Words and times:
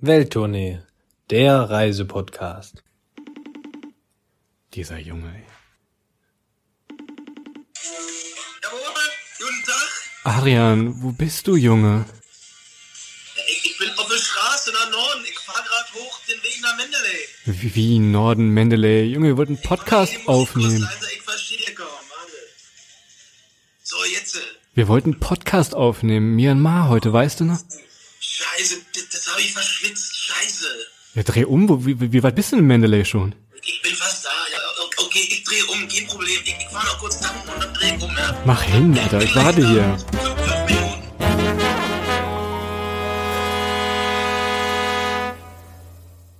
Welttournee, 0.00 0.78
der 1.28 1.58
Reisepodcast. 1.70 2.84
Dieser 4.74 4.98
Junge, 4.98 5.34
ey. 5.34 5.44
Jawohl, 8.62 8.78
guten 9.38 9.64
Tag. 9.66 9.88
Adrian, 10.22 11.02
wo 11.02 11.10
bist 11.10 11.48
du, 11.48 11.56
Junge? 11.56 12.04
Ich, 13.48 13.64
ich 13.72 13.78
bin 13.78 13.90
auf 13.98 14.06
der 14.06 14.18
Straße 14.18 14.70
nach 14.72 14.88
Norden. 14.92 15.24
Ich 15.24 15.38
fahre 15.40 15.64
gerade 15.64 15.92
hoch 15.94 16.20
den 16.28 16.40
Weg 16.44 16.60
nach 16.62 16.76
Mendeley. 16.76 17.28
Wie, 17.46 17.74
wie 17.74 17.98
Norden 17.98 18.50
Mendeley? 18.50 19.04
Junge, 19.06 19.26
wir 19.28 19.36
wollten 19.36 19.56
einen 19.56 19.62
Podcast 19.62 20.12
Ich 20.12 20.18
muss 20.18 20.26
kurz, 20.26 20.48
aufnehmen. 20.50 20.84
Also, 20.84 21.06
ich 21.12 21.22
verstehe 21.22 21.74
kaum. 21.74 21.88
So, 23.82 23.96
jetzt. 24.04 24.38
Wir 24.74 24.86
wollten 24.86 25.14
einen 25.14 25.20
Podcast 25.20 25.74
aufnehmen. 25.74 26.36
Myanmar 26.36 26.88
heute, 26.88 27.12
weißt 27.12 27.40
du 27.40 27.44
noch? 27.46 27.58
Scheiße, 28.20 28.76
das 29.10 29.17
habe 29.38 29.46
ich 29.46 29.52
verschwitzt. 29.52 30.16
Scheiße. 30.16 30.66
Ja, 31.14 31.22
dreh 31.22 31.44
um. 31.44 31.68
Wo, 31.68 31.86
wie, 31.86 32.12
wie 32.12 32.22
weit 32.22 32.34
bist 32.34 32.50
du 32.52 32.56
in 32.56 32.66
Mendeley 32.66 33.04
schon? 33.04 33.36
Ich 33.62 33.80
bin 33.82 33.94
fast 33.94 34.24
da. 34.24 34.30
Ja, 34.52 34.58
okay, 34.98 35.20
ich 35.28 35.44
drehe 35.44 35.64
um. 35.66 35.88
Kein 35.88 36.06
Problem. 36.08 36.40
Ich, 36.44 36.56
ich 36.58 36.68
fahre 36.68 36.86
noch 36.86 36.98
kurz 36.98 37.20
tanken 37.20 37.48
und 37.48 37.62
dann 37.62 37.74
drehe 37.74 37.96
ich 37.96 38.02
um. 38.02 38.10
Ja. 38.16 38.42
Mach 38.44 38.62
hin, 38.62 38.98
Alter. 38.98 39.22
Ich 39.22 39.36
warte 39.36 39.66
hier. 39.68 39.96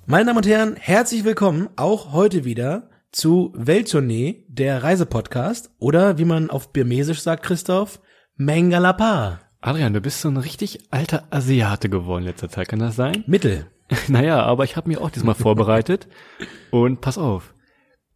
Meine 0.07 0.25
Damen 0.25 0.39
und 0.39 0.47
Herren, 0.47 0.75
herzlich 0.77 1.23
willkommen 1.23 1.69
auch 1.77 2.13
heute 2.13 2.45
wieder 2.45 2.91
zu 3.13 3.53
Welttournee, 3.55 4.47
der 4.49 4.83
Reisepodcast 4.83 5.71
oder 5.79 6.19
wie 6.19 6.25
man 6.25 6.51
auf 6.51 6.73
Birmesisch 6.73 7.21
sagt, 7.21 7.45
Christoph, 7.45 8.01
Mengalapa. 8.37 9.48
Adrian, 9.61 9.93
du 9.93 10.01
bist 10.01 10.21
so 10.21 10.29
ein 10.29 10.37
richtig 10.37 10.81
alter 10.91 11.25
Asiate 11.31 11.89
geworden 11.89 12.25
letzter 12.25 12.49
Zeit. 12.49 12.69
Kann 12.69 12.79
das 12.79 12.97
sein? 12.97 13.25
Mittel. 13.27 13.67
Naja, 14.09 14.43
aber 14.43 14.65
ich 14.65 14.77
habe 14.77 14.89
mich 14.89 14.99
auch 14.99 15.09
diesmal 15.09 15.35
vorbereitet. 15.35 16.09
Und 16.71 17.01
pass 17.01 17.17
auf. 17.17 17.55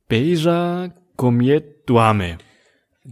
Beja 0.07 0.93
Gomiet 1.17 1.65
Duame. 1.87 2.37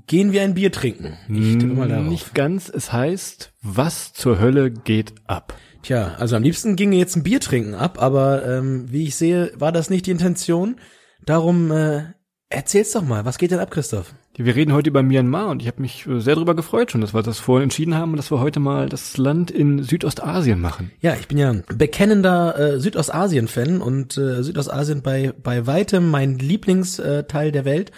Gehen 0.06 0.33
wir 0.33 0.42
ein 0.42 0.55
Bier 0.55 0.70
trinken. 0.70 1.17
Ich 1.28 1.56
tippe 1.56 1.72
mal 1.72 1.89
darauf. 1.89 2.06
Nicht 2.06 2.34
ganz. 2.34 2.69
Es 2.69 2.92
heißt, 2.92 3.55
was 3.62 4.12
zur 4.12 4.39
Hölle 4.39 4.70
geht 4.70 5.15
ab? 5.27 5.55
Tja, 5.83 6.17
also 6.19 6.37
am 6.37 6.42
liebsten 6.42 6.77
ginge 6.77 6.97
jetzt 6.97 7.17
ein 7.17 7.22
Bier 7.22 7.41
trinken 7.41 7.75
ab, 7.75 8.00
aber 8.00 8.47
ähm, 8.47 8.92
wie 8.92 9.05
ich 9.05 9.17
sehe, 9.17 9.53
war 9.55 9.72
das 9.72 9.89
nicht 9.89 10.06
die 10.06 10.11
Intention. 10.11 10.77
Darum 11.25 11.72
äh, 11.72 12.12
erzähl's 12.50 12.92
doch 12.92 13.03
mal, 13.03 13.25
was 13.25 13.39
geht 13.39 13.50
denn 13.53 13.59
ab, 13.59 13.70
Christoph? 13.70 14.15
Wir 14.42 14.56
reden 14.56 14.72
heute 14.72 14.88
über 14.88 15.02
Myanmar 15.02 15.48
und 15.48 15.60
ich 15.60 15.69
habe 15.69 15.83
mich 15.83 16.06
äh, 16.06 16.19
sehr 16.19 16.34
darüber 16.34 16.55
gefreut 16.55 16.91
schon, 16.91 17.02
dass 17.02 17.12
wir 17.12 17.22
das 17.22 17.38
vorhin 17.38 17.64
entschieden 17.64 17.94
haben 17.94 18.12
und 18.12 18.16
dass 18.16 18.30
wir 18.30 18.41
heute 18.41 18.58
mal 18.58 18.88
das 18.88 19.19
Land 19.19 19.50
in 19.50 19.82
Südostasien 19.82 20.60
machen. 20.60 20.91
Ja, 21.00 21.14
ich 21.14 21.28
bin 21.28 21.36
ja 21.36 21.50
ein 21.50 21.62
bekennender 21.74 22.58
äh, 22.58 22.80
Südostasien-Fan 22.80 23.82
und 23.82 24.16
äh, 24.16 24.42
Südostasien 24.42 25.02
bei, 25.02 25.34
bei 25.42 25.66
weitem 25.66 26.10
mein 26.10 26.38
Lieblingsteil 26.38 27.52
der 27.52 27.65
Welt. 27.66 27.92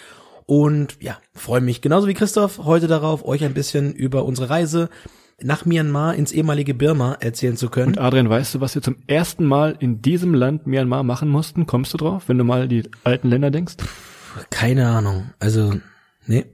Und 0.45 0.97
ja, 0.99 1.17
freue 1.33 1.61
mich 1.61 1.81
genauso 1.81 2.07
wie 2.07 2.13
Christoph 2.13 2.59
heute 2.65 2.87
darauf, 2.87 3.23
euch 3.23 3.45
ein 3.45 3.53
bisschen 3.53 3.93
über 3.93 4.25
unsere 4.25 4.49
Reise 4.49 4.89
nach 5.41 5.63
Myanmar 5.65 6.15
ins 6.15 6.33
ehemalige 6.33 6.73
Birma 6.73 7.15
erzählen 7.21 7.55
zu 7.55 7.69
können. 7.69 7.93
Und 7.93 7.99
Adrian, 7.99 8.29
weißt 8.29 8.55
du, 8.55 8.61
was 8.61 8.75
wir 8.75 8.81
zum 8.81 8.97
ersten 9.07 9.45
Mal 9.45 9.77
in 9.79 10.01
diesem 10.01 10.33
Land 10.33 10.67
Myanmar 10.67 11.03
machen 11.03 11.29
mussten? 11.29 11.65
Kommst 11.67 11.93
du 11.93 11.97
drauf, 11.97 12.23
wenn 12.27 12.37
du 12.37 12.43
mal 12.43 12.67
die 12.67 12.83
alten 13.05 13.29
Länder 13.29 13.49
denkst? 13.49 13.75
Keine 14.49 14.89
Ahnung. 14.89 15.29
Also, 15.39 15.73
nee. 16.27 16.45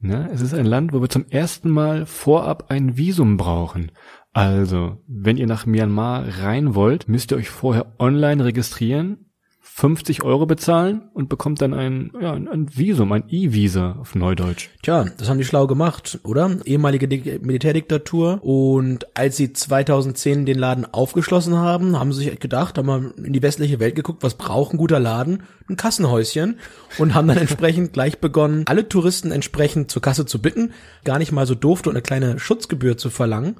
Ja, 0.00 0.26
es 0.26 0.42
ist 0.42 0.54
ein 0.54 0.66
Land, 0.66 0.92
wo 0.92 1.00
wir 1.00 1.08
zum 1.08 1.26
ersten 1.28 1.70
Mal 1.70 2.06
vorab 2.06 2.70
ein 2.70 2.96
Visum 2.96 3.36
brauchen. 3.36 3.90
Also, 4.32 5.02
wenn 5.08 5.36
ihr 5.36 5.48
nach 5.48 5.66
Myanmar 5.66 6.24
rein 6.40 6.76
wollt, 6.76 7.08
müsst 7.08 7.32
ihr 7.32 7.36
euch 7.36 7.48
vorher 7.48 7.94
online 7.98 8.44
registrieren, 8.44 9.27
50 9.70 10.24
Euro 10.24 10.46
bezahlen 10.46 11.02
und 11.14 11.28
bekommt 11.28 11.62
dann 11.62 11.72
ein, 11.72 12.10
ja, 12.20 12.32
ein 12.32 12.66
Visum, 12.74 13.12
ein 13.12 13.22
E-Visa 13.28 13.92
auf 14.00 14.16
Neudeutsch. 14.16 14.70
Tja, 14.82 15.04
das 15.16 15.28
haben 15.28 15.38
die 15.38 15.44
schlau 15.44 15.68
gemacht, 15.68 16.18
oder? 16.24 16.56
Ehemalige 16.64 17.06
Dik 17.06 17.44
Militärdiktatur. 17.44 18.42
Und 18.42 19.06
als 19.16 19.36
sie 19.36 19.52
2010 19.52 20.46
den 20.46 20.58
Laden 20.58 20.84
aufgeschlossen 20.92 21.56
haben, 21.56 21.96
haben 21.96 22.12
sie 22.12 22.24
sich 22.24 22.40
gedacht, 22.40 22.76
haben 22.76 22.86
mal 22.86 23.12
in 23.22 23.32
die 23.32 23.42
westliche 23.42 23.78
Welt 23.78 23.94
geguckt, 23.94 24.24
was 24.24 24.34
braucht 24.34 24.72
ein 24.72 24.78
guter 24.78 24.98
Laden? 24.98 25.44
Ein 25.68 25.76
Kassenhäuschen. 25.76 26.58
Und 26.98 27.14
haben 27.14 27.28
dann 27.28 27.38
entsprechend 27.38 27.92
gleich 27.92 28.18
begonnen, 28.18 28.64
alle 28.66 28.88
Touristen 28.88 29.30
entsprechend 29.30 29.92
zur 29.92 30.02
Kasse 30.02 30.26
zu 30.26 30.42
bitten. 30.42 30.72
Gar 31.04 31.18
nicht 31.18 31.30
mal 31.30 31.46
so 31.46 31.54
doof, 31.54 31.82
und 31.86 31.92
eine 31.92 32.02
kleine 32.02 32.40
Schutzgebühr 32.40 32.96
zu 32.96 33.10
verlangen. 33.10 33.56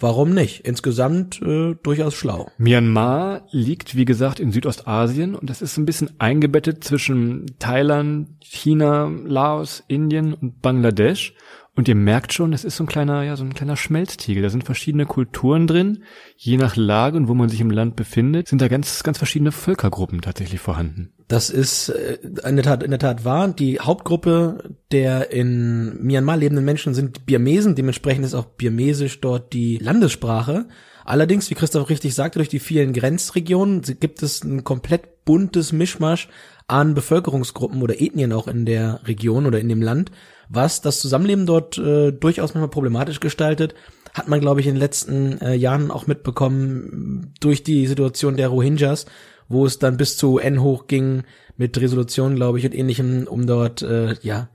Warum 0.00 0.32
nicht? 0.32 0.60
Insgesamt 0.60 1.42
äh, 1.42 1.74
durchaus 1.82 2.14
schlau. 2.14 2.50
Myanmar 2.56 3.46
liegt, 3.50 3.96
wie 3.96 4.04
gesagt, 4.04 4.38
in 4.38 4.52
Südostasien 4.52 5.34
und 5.34 5.50
das 5.50 5.60
ist 5.60 5.76
ein 5.76 5.86
bisschen 5.86 6.10
eingebettet 6.20 6.84
zwischen 6.84 7.46
Thailand, 7.58 8.28
China, 8.40 9.10
Laos, 9.24 9.82
Indien 9.88 10.34
und 10.34 10.62
Bangladesch. 10.62 11.34
Und 11.78 11.86
ihr 11.86 11.94
merkt 11.94 12.32
schon, 12.32 12.50
das 12.50 12.64
ist 12.64 12.74
so 12.74 12.82
ein 12.82 12.88
kleiner, 12.88 13.22
ja, 13.22 13.36
so 13.36 13.44
ein 13.44 13.54
kleiner 13.54 13.76
Schmelztiegel. 13.76 14.42
Da 14.42 14.50
sind 14.50 14.64
verschiedene 14.64 15.06
Kulturen 15.06 15.68
drin. 15.68 16.02
Je 16.36 16.56
nach 16.56 16.74
Lage 16.74 17.16
und 17.16 17.28
wo 17.28 17.34
man 17.34 17.48
sich 17.48 17.60
im 17.60 17.70
Land 17.70 17.94
befindet, 17.94 18.48
sind 18.48 18.60
da 18.60 18.66
ganz, 18.66 19.04
ganz 19.04 19.16
verschiedene 19.16 19.52
Völkergruppen 19.52 20.20
tatsächlich 20.20 20.58
vorhanden. 20.58 21.12
Das 21.28 21.50
ist 21.50 21.90
äh, 21.90 22.18
in 22.44 22.56
der 22.56 22.64
Tat 22.64 22.82
in 22.82 22.90
der 22.90 22.98
Tat 22.98 23.24
wahr. 23.24 23.46
Die 23.46 23.78
Hauptgruppe 23.78 24.74
der 24.90 25.30
in 25.30 26.02
Myanmar 26.02 26.36
lebenden 26.36 26.64
Menschen 26.64 26.94
sind 26.94 27.26
Birmesen. 27.26 27.76
Dementsprechend 27.76 28.24
ist 28.24 28.34
auch 28.34 28.46
Birmesisch 28.46 29.20
dort 29.20 29.52
die 29.52 29.78
Landessprache. 29.78 30.66
Allerdings, 31.04 31.48
wie 31.48 31.54
Christoph 31.54 31.90
richtig 31.90 32.12
sagte, 32.12 32.40
durch 32.40 32.48
die 32.48 32.58
vielen 32.58 32.92
Grenzregionen 32.92 33.82
gibt 34.00 34.24
es 34.24 34.42
ein 34.42 34.64
komplett 34.64 35.24
buntes 35.24 35.70
Mischmasch 35.72 36.28
an 36.66 36.94
Bevölkerungsgruppen 36.94 37.82
oder 37.82 38.00
Ethnien 38.00 38.32
auch 38.32 38.48
in 38.48 38.66
der 38.66 39.00
Region 39.06 39.46
oder 39.46 39.60
in 39.60 39.68
dem 39.68 39.80
Land, 39.80 40.10
was 40.48 40.80
das 40.80 41.00
Zusammenleben 41.00 41.46
dort 41.46 41.78
äh, 41.78 42.12
durchaus 42.12 42.54
manchmal 42.54 42.70
problematisch 42.70 43.20
gestaltet. 43.20 43.74
Hat 44.14 44.28
man, 44.28 44.40
glaube 44.40 44.60
ich, 44.60 44.66
in 44.66 44.74
den 44.74 44.80
letzten 44.80 45.40
äh, 45.40 45.54
Jahren 45.54 45.90
auch 45.90 46.06
mitbekommen 46.06 47.32
durch 47.40 47.62
die 47.62 47.86
Situation 47.86 48.36
der 48.36 48.48
Rohingyas, 48.48 49.06
wo 49.48 49.66
es 49.66 49.78
dann 49.78 49.96
bis 49.96 50.16
zu 50.16 50.38
N 50.38 50.62
hoch 50.62 50.86
ging 50.86 51.24
mit 51.56 51.78
Resolutionen, 51.78 52.36
glaube 52.36 52.58
ich, 52.58 52.64
und 52.64 52.74
ähnlichem, 52.74 53.26
um 53.26 53.46
dort 53.46 53.82
äh, 53.82 54.14
ja 54.22 54.48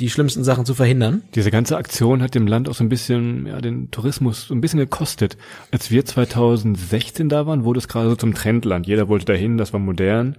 die 0.00 0.10
schlimmsten 0.10 0.42
Sachen 0.42 0.64
zu 0.64 0.74
verhindern. 0.74 1.22
Diese 1.34 1.50
ganze 1.50 1.76
Aktion 1.76 2.22
hat 2.22 2.34
dem 2.34 2.46
Land 2.46 2.68
auch 2.68 2.74
so 2.74 2.82
ein 2.82 2.88
bisschen, 2.88 3.46
ja, 3.46 3.60
den 3.60 3.90
Tourismus 3.90 4.48
so 4.48 4.54
ein 4.54 4.60
bisschen 4.60 4.78
gekostet. 4.78 5.36
Als 5.70 5.90
wir 5.90 6.04
2016 6.04 7.28
da 7.28 7.46
waren, 7.46 7.64
wurde 7.64 7.78
es 7.78 7.88
gerade 7.88 8.08
so 8.08 8.16
zum 8.16 8.34
Trendland. 8.34 8.86
Jeder 8.86 9.08
wollte 9.08 9.26
dahin, 9.26 9.58
das 9.58 9.72
war 9.72 9.80
modern. 9.80 10.38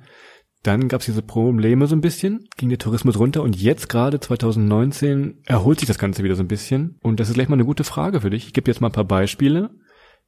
Dann 0.63 0.87
gab 0.87 1.01
es 1.01 1.05
diese 1.05 1.21
Probleme 1.21 1.87
so 1.87 1.95
ein 1.95 2.01
bisschen, 2.01 2.47
ging 2.55 2.69
der 2.69 2.77
Tourismus 2.77 3.19
runter 3.19 3.43
und 3.43 3.55
jetzt 3.55 3.89
gerade 3.89 4.21
2019 4.21 5.41
erholt 5.45 5.79
sich 5.79 5.87
das 5.87 5.99
Ganze 5.99 6.23
wieder 6.23 6.35
so 6.35 6.43
ein 6.43 6.47
bisschen. 6.47 6.97
Und 7.01 7.19
das 7.19 7.27
ist 7.27 7.35
gleich 7.35 7.49
mal 7.49 7.55
eine 7.55 7.65
gute 7.65 7.83
Frage 7.83 8.21
für 8.21 8.29
dich. 8.29 8.47
Ich 8.47 8.53
gebe 8.53 8.71
jetzt 8.71 8.79
mal 8.79 8.87
ein 8.87 8.93
paar 8.93 9.03
Beispiele. 9.03 9.71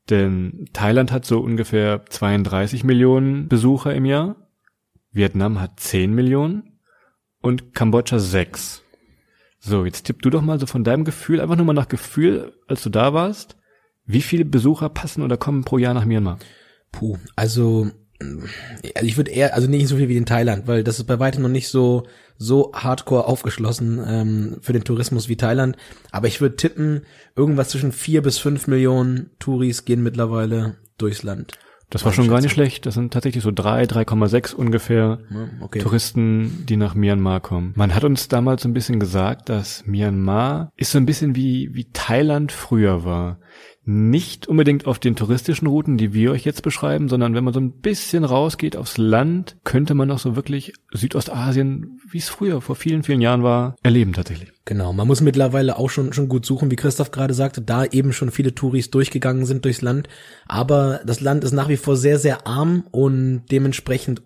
Denn 0.10 0.68
Thailand 0.74 1.12
hat 1.12 1.26
so 1.26 1.40
ungefähr 1.40 2.06
32 2.06 2.84
Millionen 2.84 3.48
Besucher 3.48 3.96
im 3.96 4.06
Jahr. 4.06 4.36
Vietnam 5.12 5.62
hat 5.62 5.80
10 5.80 6.14
Millionen 6.14 6.80
und 7.42 7.74
Kambodscha 7.74 8.20
6. 8.20 8.84
So, 9.60 9.86
jetzt 9.86 10.04
tipp 10.04 10.22
du 10.22 10.30
doch 10.30 10.42
mal 10.42 10.60
so 10.60 10.68
von 10.68 10.84
deinem 10.84 11.06
Gefühl, 11.06 11.40
einfach 11.40 11.56
nur 11.56 11.66
mal 11.66 11.74
nach 11.74 11.88
Gefühl, 11.88 12.54
als 12.68 12.84
du 12.84 12.90
da 12.90 13.14
warst, 13.14 13.58
wie 14.06 14.22
viele 14.22 14.46
Besucher 14.46 14.90
passen 14.90 15.24
oder 15.24 15.38
kommen 15.38 15.64
pro 15.64 15.78
Jahr 15.78 15.94
nach 15.94 16.06
Myanmar? 16.06 16.38
Puh, 16.92 17.18
also, 17.36 17.90
also 18.20 19.06
ich 19.06 19.18
würde 19.18 19.32
eher, 19.32 19.54
also 19.54 19.68
nicht 19.68 19.88
so 19.88 19.98
viel 19.98 20.10
wie 20.10 20.18
in 20.18 20.26
Thailand, 20.26 20.68
weil 20.68 20.84
das 20.84 21.00
ist 21.00 21.06
bei 21.06 21.20
weitem 21.20 21.42
noch 21.42 21.50
nicht 21.50 21.68
so 21.68 22.04
so 22.38 22.72
hardcore 22.74 23.26
aufgeschlossen 23.26 24.04
ähm, 24.06 24.58
für 24.62 24.74
den 24.74 24.84
Tourismus 24.84 25.30
wie 25.30 25.38
Thailand. 25.38 25.78
Aber 26.12 26.28
ich 26.28 26.42
würde 26.42 26.58
tippen, 26.58 27.04
irgendwas 27.36 27.70
zwischen 27.70 27.92
vier 27.92 28.22
bis 28.22 28.38
fünf 28.38 28.68
Millionen 28.68 29.32
Touris 29.40 29.86
gehen 29.86 30.04
mittlerweile 30.04 30.76
durchs 30.98 31.24
Land. 31.24 31.54
Das 31.90 32.04
war 32.04 32.12
schon 32.12 32.28
gar 32.28 32.42
nicht 32.42 32.52
schlecht. 32.52 32.86
Das 32.86 32.96
sind 32.96 33.14
tatsächlich 33.14 33.44
so 33.44 33.52
drei, 33.52 33.84
3,6 33.84 34.56
ungefähr 34.56 35.20
okay. 35.62 35.80
Touristen, 35.80 36.66
die 36.68 36.78
nach 36.78 36.96
Myanmar 36.96 37.42
kommen. 37.42 37.74
Man 37.76 37.94
hat 37.94 38.04
uns 38.04 38.28
damals 38.28 38.64
so 38.64 38.70
ein 38.70 38.74
bisschen 38.74 39.00
gesagt, 39.00 39.50
dass 39.50 39.86
Myanmar 39.86 40.72
ist 40.76 40.92
so 40.92 40.98
ein 40.98 41.06
bisschen 41.06 41.36
wie, 41.36 41.70
wie 41.74 41.86
Thailand 41.94 42.52
früher 42.52 43.06
war. 43.06 43.40
Nicht 43.88 44.48
unbedingt 44.48 44.88
auf 44.88 44.98
den 44.98 45.16
touristischen 45.16 45.68
Routen, 45.68 45.98
die 45.98 46.14
wir 46.14 46.32
euch 46.32 46.44
jetzt 46.44 46.64
beschreiben, 46.64 47.08
sondern 47.08 47.36
wenn 47.36 47.44
man 47.44 47.54
so 47.54 47.60
ein 47.60 47.72
bisschen 47.72 48.24
rausgeht 48.24 48.76
aufs 48.76 48.98
Land, 48.98 49.58
könnte 49.64 49.94
man 49.94 50.10
auch 50.10 50.18
so 50.18 50.36
wirklich 50.36 50.74
Südostasien, 50.92 52.00
wie 52.10 52.18
es 52.18 52.30
früher 52.30 52.62
vor 52.62 52.76
vielen, 52.76 53.04
vielen 53.04 53.22
Jahren 53.22 53.44
war, 53.44 53.76
erleben 53.84 54.14
tatsächlich. 54.14 54.52
Genau, 54.66 54.92
man 54.92 55.08
muss 55.08 55.22
mittlerweile 55.22 55.78
auch 55.78 55.92
schon, 55.92 56.14
schon 56.14 56.30
gut 56.30 56.46
suchen, 56.46 56.72
wie 56.72 56.76
Christoph 56.76 57.12
gerade 57.12 57.36
sagte, 57.36 57.62
da 57.62 57.86
eben 57.86 58.12
schon 58.12 58.32
viele 58.32 58.56
Touris 58.56 58.90
durchgegangen 58.90 59.46
sind 59.46 59.66
durchs 59.66 59.84
Land. 59.84 60.10
Aber 60.48 61.02
das 61.06 61.22
Land 61.22 61.44
ist 61.44 61.52
nach 61.52 61.70
wie 61.70 61.78
vor 61.78 61.96
sehr, 61.96 62.18
sehr 62.18 62.48
arm 62.48 62.86
und 62.90 63.44
dementsprechend 63.52 64.24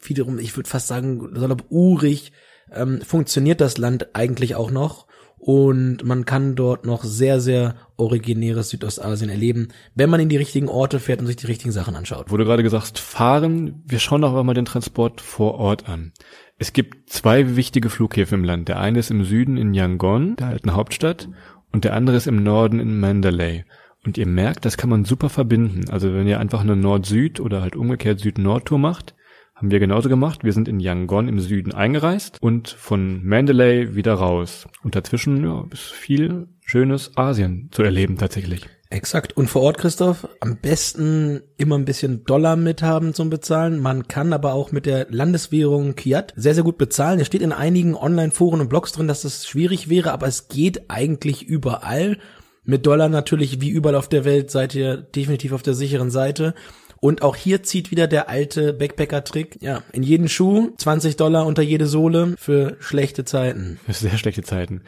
wiederum, 0.00 0.38
ich 0.38 0.56
würde 0.56 0.70
fast 0.70 0.88
sagen, 0.88 1.30
salopp 1.34 1.64
urig, 1.68 2.32
ähm, 2.72 3.02
funktioniert 3.02 3.60
das 3.60 3.76
Land 3.76 4.14
eigentlich 4.14 4.54
auch 4.54 4.70
noch 4.70 5.06
und 5.44 6.04
man 6.04 6.24
kann 6.24 6.54
dort 6.54 6.86
noch 6.86 7.02
sehr, 7.02 7.40
sehr 7.40 7.74
originäres 7.96 8.70
Südostasien 8.70 9.28
erleben, 9.28 9.70
wenn 9.96 10.08
man 10.08 10.20
in 10.20 10.28
die 10.28 10.36
richtigen 10.36 10.68
Orte 10.68 11.00
fährt 11.00 11.18
und 11.18 11.26
sich 11.26 11.34
die 11.34 11.48
richtigen 11.48 11.72
Sachen 11.72 11.96
anschaut. 11.96 12.30
Wo 12.30 12.36
du 12.36 12.44
gerade 12.44 12.62
gesagt 12.62 13.00
fahren, 13.00 13.82
wir 13.84 13.98
schauen 13.98 14.20
doch 14.20 14.40
mal 14.44 14.54
den 14.54 14.66
Transport 14.66 15.20
vor 15.20 15.54
Ort 15.54 15.88
an. 15.88 16.12
Es 16.58 16.72
gibt 16.72 17.10
zwei 17.10 17.56
wichtige 17.56 17.90
Flughäfen 17.90 18.38
im 18.38 18.44
Land. 18.44 18.68
Der 18.68 18.78
eine 18.78 19.00
ist 19.00 19.10
im 19.10 19.24
Süden 19.24 19.56
in 19.56 19.74
Yangon, 19.74 20.36
der 20.36 20.46
alten 20.46 20.74
Hauptstadt, 20.74 21.28
und 21.72 21.82
der 21.82 21.94
andere 21.94 22.18
ist 22.18 22.28
im 22.28 22.44
Norden 22.44 22.78
in 22.78 23.00
Mandalay. 23.00 23.64
Und 24.06 24.18
ihr 24.18 24.28
merkt, 24.28 24.64
das 24.64 24.76
kann 24.76 24.90
man 24.90 25.04
super 25.04 25.28
verbinden. 25.28 25.90
Also 25.90 26.14
wenn 26.14 26.28
ihr 26.28 26.38
einfach 26.38 26.60
eine 26.60 26.76
Nord-Süd 26.76 27.40
oder 27.40 27.62
halt 27.62 27.74
umgekehrt 27.74 28.20
Süd-Nord-Tour 28.20 28.78
macht, 28.78 29.16
haben 29.62 29.70
wir 29.70 29.78
genauso 29.78 30.08
gemacht. 30.08 30.42
Wir 30.42 30.52
sind 30.52 30.66
in 30.66 30.80
Yangon 30.80 31.28
im 31.28 31.38
Süden 31.38 31.72
eingereist 31.72 32.38
und 32.42 32.68
von 32.68 33.24
Mandalay 33.24 33.94
wieder 33.94 34.14
raus. 34.14 34.66
Und 34.82 34.96
dazwischen 34.96 35.44
ja, 35.44 35.64
ist 35.70 35.92
viel 35.92 36.48
schönes 36.64 37.16
Asien 37.16 37.68
zu 37.70 37.84
erleben 37.84 38.18
tatsächlich. 38.18 38.66
Exakt. 38.90 39.36
Und 39.36 39.48
vor 39.48 39.62
Ort, 39.62 39.78
Christoph, 39.78 40.26
am 40.40 40.56
besten 40.56 41.42
immer 41.58 41.78
ein 41.78 41.84
bisschen 41.84 42.24
Dollar 42.24 42.56
mithaben 42.56 43.14
zum 43.14 43.30
Bezahlen. 43.30 43.78
Man 43.78 44.08
kann 44.08 44.32
aber 44.32 44.52
auch 44.52 44.72
mit 44.72 44.84
der 44.84 45.06
Landeswährung 45.10 45.94
Kiat 45.94 46.34
sehr, 46.34 46.54
sehr 46.54 46.64
gut 46.64 46.76
bezahlen. 46.76 47.20
Es 47.20 47.28
steht 47.28 47.40
in 47.42 47.52
einigen 47.52 47.94
Online-Foren 47.94 48.60
und 48.60 48.68
Blogs 48.68 48.90
drin, 48.90 49.06
dass 49.06 49.22
das 49.22 49.46
schwierig 49.46 49.88
wäre, 49.88 50.10
aber 50.10 50.26
es 50.26 50.48
geht 50.48 50.90
eigentlich 50.90 51.44
überall. 51.44 52.18
Mit 52.64 52.86
Dollar 52.86 53.08
natürlich, 53.08 53.60
wie 53.60 53.70
überall 53.70 53.96
auf 53.96 54.08
der 54.08 54.24
Welt, 54.24 54.50
seid 54.50 54.74
ihr 54.74 54.96
definitiv 54.96 55.52
auf 55.52 55.62
der 55.62 55.74
sicheren 55.74 56.10
Seite. 56.10 56.54
Und 57.04 57.22
auch 57.22 57.34
hier 57.34 57.64
zieht 57.64 57.90
wieder 57.90 58.06
der 58.06 58.28
alte 58.28 58.72
Backpacker-Trick. 58.72 59.58
Ja, 59.60 59.82
in 59.92 60.04
jeden 60.04 60.28
Schuh 60.28 60.70
20 60.76 61.16
Dollar 61.16 61.46
unter 61.46 61.60
jede 61.60 61.88
Sohle 61.88 62.36
für 62.38 62.76
schlechte 62.78 63.24
Zeiten. 63.24 63.80
Für 63.84 63.92
sehr 63.92 64.16
schlechte 64.16 64.42
Zeiten. 64.42 64.82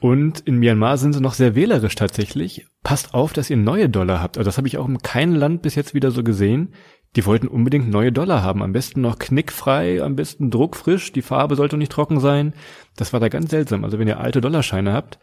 Und 0.00 0.40
in 0.40 0.56
Myanmar 0.56 0.96
sind 0.96 1.12
sie 1.12 1.20
noch 1.20 1.34
sehr 1.34 1.54
wählerisch 1.54 1.94
tatsächlich. 1.94 2.66
Passt 2.82 3.12
auf, 3.12 3.34
dass 3.34 3.50
ihr 3.50 3.58
neue 3.58 3.90
Dollar 3.90 4.22
habt. 4.22 4.38
Also 4.38 4.48
das 4.48 4.56
habe 4.56 4.66
ich 4.66 4.78
auch 4.78 4.88
in 4.88 4.96
keinem 5.00 5.34
Land 5.34 5.60
bis 5.60 5.74
jetzt 5.74 5.92
wieder 5.92 6.10
so 6.10 6.22
gesehen. 6.22 6.72
Die 7.16 7.26
wollten 7.26 7.48
unbedingt 7.48 7.90
neue 7.90 8.12
Dollar 8.12 8.42
haben. 8.42 8.62
Am 8.62 8.72
besten 8.72 9.02
noch 9.02 9.18
knickfrei, 9.18 10.02
am 10.02 10.16
besten 10.16 10.50
druckfrisch. 10.50 11.12
Die 11.12 11.20
Farbe 11.20 11.54
sollte 11.54 11.76
nicht 11.76 11.92
trocken 11.92 12.20
sein. 12.20 12.54
Das 12.96 13.12
war 13.12 13.20
da 13.20 13.28
ganz 13.28 13.50
seltsam. 13.50 13.84
Also 13.84 13.98
wenn 13.98 14.08
ihr 14.08 14.20
alte 14.20 14.40
Dollarscheine 14.40 14.94
habt, 14.94 15.18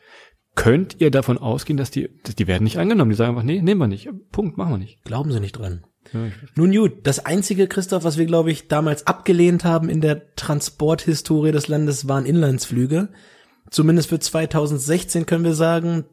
könnt 0.54 1.02
ihr 1.02 1.10
davon 1.10 1.40
ausgehen, 1.40 1.78
dass 1.78 1.90
die, 1.90 2.10
dass 2.24 2.36
die 2.36 2.46
werden 2.46 2.66
nicht 2.66 2.78
angenommen. 2.78 3.10
Die 3.10 3.16
sagen 3.16 3.32
einfach, 3.32 3.44
nee, 3.44 3.64
nehmen 3.64 3.82
wir 3.82 3.88
nicht. 3.88 4.10
Punkt, 4.32 4.58
machen 4.58 4.74
wir 4.74 4.78
nicht. 4.78 5.04
Glauben 5.06 5.32
Sie 5.32 5.40
nicht 5.40 5.54
dran. 5.54 5.84
Nun 6.56 6.72
gut, 6.72 7.00
das 7.04 7.26
einzige, 7.26 7.68
Christoph, 7.68 8.04
was 8.04 8.18
wir, 8.18 8.26
glaube 8.26 8.52
ich, 8.52 8.68
damals 8.68 9.08
abgelehnt 9.08 9.64
haben 9.64 9.90
in 9.90 10.02
der 10.02 10.36
Transporthistorie 10.36 11.52
des 11.52 11.68
Landes, 11.68 12.08
waren 12.08 12.26
Inlandsflüge. 12.26 13.10
Zumindest 13.70 14.10
für 14.10 14.20
2016 14.20 15.26
können 15.26 15.44
wir 15.44 15.56
sagen, 15.56 16.06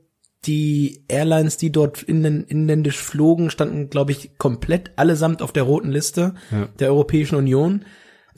die 0.44 1.04
Airlines, 1.08 1.56
die 1.56 1.70
dort 1.70 2.02
inländisch 2.02 2.98
flogen, 2.98 3.50
standen, 3.50 3.90
glaube 3.90 4.12
ich, 4.12 4.36
komplett 4.38 4.90
allesamt 4.96 5.40
auf 5.40 5.52
der 5.52 5.62
roten 5.62 5.90
Liste 5.90 6.34
ja. 6.50 6.68
der 6.78 6.88
Europäischen 6.88 7.36
Union 7.36 7.84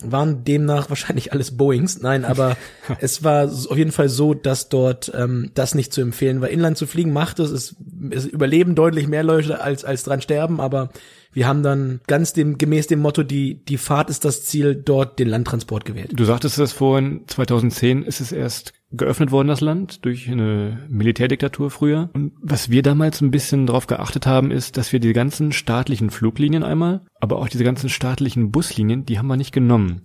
waren 0.03 0.45
demnach 0.45 0.89
wahrscheinlich 0.91 1.33
alles 1.33 1.57
Boeings. 1.57 2.01
Nein, 2.01 2.25
aber 2.25 2.57
es 3.01 3.23
war 3.23 3.45
auf 3.45 3.77
jeden 3.77 3.93
Fall 3.93 4.09
so, 4.09 4.35
dass 4.35 4.69
dort 4.69 5.13
ähm, 5.15 5.51
das 5.55 5.75
nicht 5.75 5.93
zu 5.93 6.01
empfehlen 6.01 6.41
war. 6.41 6.49
Inland 6.49 6.77
zu 6.77 6.87
fliegen 6.87 7.13
macht 7.13 7.39
es, 7.39 7.51
es, 7.51 7.77
es 8.11 8.27
überleben 8.27 8.75
deutlich 8.75 9.07
mehr 9.07 9.23
Leute 9.23 9.61
als 9.61 9.85
als 9.85 10.03
dran 10.03 10.21
sterben, 10.21 10.61
aber 10.61 10.91
wir 11.35 11.47
haben 11.47 11.63
dann 11.63 12.01
ganz 12.07 12.33
dem 12.33 12.59
gemäß 12.59 12.87
dem 12.87 13.01
Motto 13.01 13.23
die 13.23 13.65
die 13.65 13.77
Fahrt 13.77 14.11
ist 14.11 14.25
das 14.25 14.45
Ziel 14.45 14.75
dort 14.75 15.19
den 15.19 15.29
Landtransport 15.29 15.85
gewählt. 15.85 16.13
Du 16.15 16.25
sagtest 16.25 16.59
das 16.59 16.73
vorhin 16.73 17.23
2010 17.27 18.03
ist 18.03 18.21
es 18.21 18.33
erst 18.33 18.73
geöffnet 18.97 19.33
worden, 19.33 19.49
das 19.49 19.61
Land, 19.61 20.05
durch 20.05 20.31
eine 20.31 20.87
Militärdiktatur 20.89 21.71
früher. 21.71 22.11
Und 22.13 22.33
was 22.41 22.71
wir 22.71 22.83
damals 22.83 23.21
ein 23.21 23.33
bisschen 23.33 23.67
drauf 23.67 23.87
geachtet 23.87 24.27
haben, 24.27 24.51
ist, 24.51 24.77
dass 24.77 24.93
wir 24.93 25.01
die 25.01 25.13
ganzen 25.13 25.53
staatlichen 25.53 26.11
Fluglinien 26.11 26.63
einmal, 26.63 27.01
aber 27.21 27.39
auch 27.39 27.49
diese 27.49 27.65
ganzen 27.65 27.89
staatlichen 27.89 28.53
Buslinien, 28.53 29.05
die 29.05 29.19
haben 29.19 29.27
wir 29.27 29.37
nicht 29.37 29.53
genommen. 29.53 30.03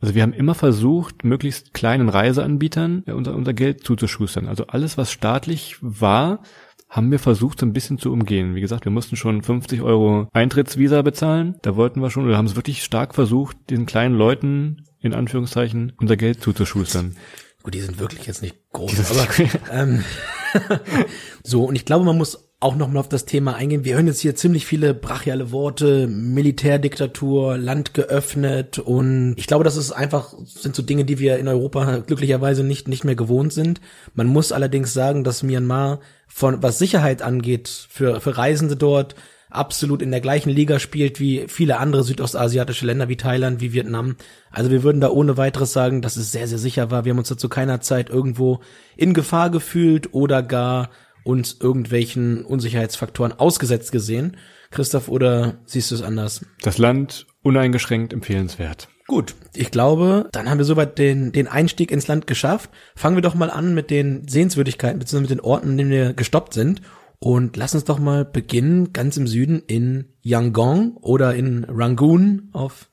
Also 0.00 0.14
wir 0.14 0.22
haben 0.22 0.32
immer 0.32 0.54
versucht, 0.54 1.24
möglichst 1.24 1.74
kleinen 1.74 2.08
Reiseanbietern 2.08 3.02
unser, 3.06 3.34
unser 3.34 3.52
Geld 3.52 3.84
zuzuschustern. 3.84 4.46
Also 4.46 4.66
alles, 4.68 4.96
was 4.96 5.12
staatlich 5.12 5.76
war, 5.82 6.42
haben 6.90 7.10
wir 7.12 7.20
versucht, 7.20 7.60
so 7.60 7.66
ein 7.66 7.72
bisschen 7.72 7.98
zu 7.98 8.12
umgehen. 8.12 8.56
Wie 8.56 8.60
gesagt, 8.60 8.84
wir 8.84 8.92
mussten 8.92 9.16
schon 9.16 9.42
50 9.42 9.80
Euro 9.80 10.28
Eintrittsvisa 10.32 11.02
bezahlen. 11.02 11.56
Da 11.62 11.76
wollten 11.76 12.02
wir 12.02 12.10
schon, 12.10 12.26
oder 12.26 12.36
haben 12.36 12.46
es 12.46 12.56
wirklich 12.56 12.82
stark 12.82 13.14
versucht, 13.14 13.56
den 13.70 13.86
kleinen 13.86 14.16
Leuten, 14.16 14.84
in 14.98 15.14
Anführungszeichen, 15.14 15.92
unser 15.98 16.16
Geld 16.16 16.42
zuzuschustern. 16.42 17.16
Gut, 17.62 17.74
die 17.74 17.80
sind 17.80 17.98
wirklich 17.98 18.26
jetzt 18.26 18.42
nicht 18.42 18.56
groß, 18.72 19.10
aber 19.10 19.28
ähm, 19.72 20.04
so 21.42 21.64
und 21.64 21.76
ich 21.76 21.84
glaube, 21.84 22.04
man 22.04 22.16
muss 22.16 22.50
auch 22.60 22.76
noch 22.76 22.88
mal 22.88 23.00
auf 23.00 23.08
das 23.08 23.24
Thema 23.24 23.54
eingehen. 23.54 23.84
Wir 23.84 23.94
hören 23.94 24.06
jetzt 24.06 24.20
hier 24.20 24.34
ziemlich 24.34 24.66
viele 24.66 24.92
brachiale 24.92 25.50
Worte, 25.50 26.06
Militärdiktatur, 26.06 27.56
Land 27.56 27.94
geöffnet 27.94 28.78
und 28.78 29.34
ich 29.38 29.46
glaube, 29.46 29.64
das 29.64 29.76
ist 29.76 29.92
einfach 29.92 30.34
sind 30.44 30.76
so 30.76 30.82
Dinge, 30.82 31.04
die 31.04 31.18
wir 31.18 31.38
in 31.38 31.48
Europa 31.48 31.98
glücklicherweise 31.98 32.62
nicht 32.62 32.86
nicht 32.88 33.04
mehr 33.04 33.14
gewohnt 33.14 33.52
sind. 33.52 33.80
Man 34.14 34.26
muss 34.26 34.52
allerdings 34.52 34.92
sagen, 34.92 35.24
dass 35.24 35.42
Myanmar 35.42 36.00
von 36.28 36.62
was 36.62 36.78
Sicherheit 36.78 37.22
angeht 37.22 37.68
für 37.68 38.20
für 38.20 38.36
Reisende 38.36 38.76
dort 38.76 39.14
absolut 39.50 40.00
in 40.02 40.10
der 40.10 40.20
gleichen 40.20 40.50
Liga 40.50 40.78
spielt 40.78 41.20
wie 41.20 41.44
viele 41.48 41.78
andere 41.78 42.04
südostasiatische 42.04 42.86
Länder 42.86 43.08
wie 43.08 43.16
Thailand, 43.16 43.60
wie 43.60 43.72
Vietnam. 43.72 44.16
Also 44.50 44.70
wir 44.70 44.82
würden 44.82 45.00
da 45.00 45.10
ohne 45.10 45.36
weiteres 45.36 45.72
sagen, 45.72 46.02
dass 46.02 46.16
es 46.16 46.32
sehr, 46.32 46.48
sehr 46.48 46.58
sicher 46.58 46.90
war. 46.90 47.04
Wir 47.04 47.10
haben 47.10 47.18
uns 47.18 47.28
da 47.28 47.36
zu 47.36 47.48
keiner 47.48 47.80
Zeit 47.80 48.10
irgendwo 48.10 48.60
in 48.96 49.14
Gefahr 49.14 49.50
gefühlt 49.50 50.14
oder 50.14 50.42
gar 50.42 50.90
uns 51.24 51.58
irgendwelchen 51.60 52.44
Unsicherheitsfaktoren 52.44 53.32
ausgesetzt 53.32 53.92
gesehen. 53.92 54.36
Christoph, 54.70 55.08
oder 55.08 55.58
siehst 55.66 55.90
du 55.90 55.96
es 55.96 56.02
anders? 56.02 56.44
Das 56.62 56.78
Land 56.78 57.26
uneingeschränkt 57.42 58.12
empfehlenswert. 58.12 58.88
Gut, 59.06 59.34
ich 59.54 59.72
glaube, 59.72 60.28
dann 60.30 60.48
haben 60.48 60.58
wir 60.58 60.64
soweit 60.64 60.96
den, 60.96 61.32
den 61.32 61.48
Einstieg 61.48 61.90
ins 61.90 62.06
Land 62.06 62.28
geschafft. 62.28 62.70
Fangen 62.94 63.16
wir 63.16 63.22
doch 63.22 63.34
mal 63.34 63.50
an 63.50 63.74
mit 63.74 63.90
den 63.90 64.28
Sehenswürdigkeiten, 64.28 65.00
beziehungsweise 65.00 65.34
mit 65.34 65.42
den 65.42 65.44
Orten, 65.44 65.70
in 65.70 65.78
denen 65.78 65.90
wir 65.90 66.12
gestoppt 66.12 66.54
sind. 66.54 66.80
Und 67.22 67.58
lass 67.58 67.74
uns 67.74 67.84
doch 67.84 67.98
mal 67.98 68.24
beginnen, 68.24 68.94
ganz 68.94 69.18
im 69.18 69.26
Süden 69.26 69.62
in 69.66 70.06
Yangon 70.22 70.96
oder 71.02 71.34
in 71.34 71.64
Rangoon 71.64 72.48
auf 72.52 72.90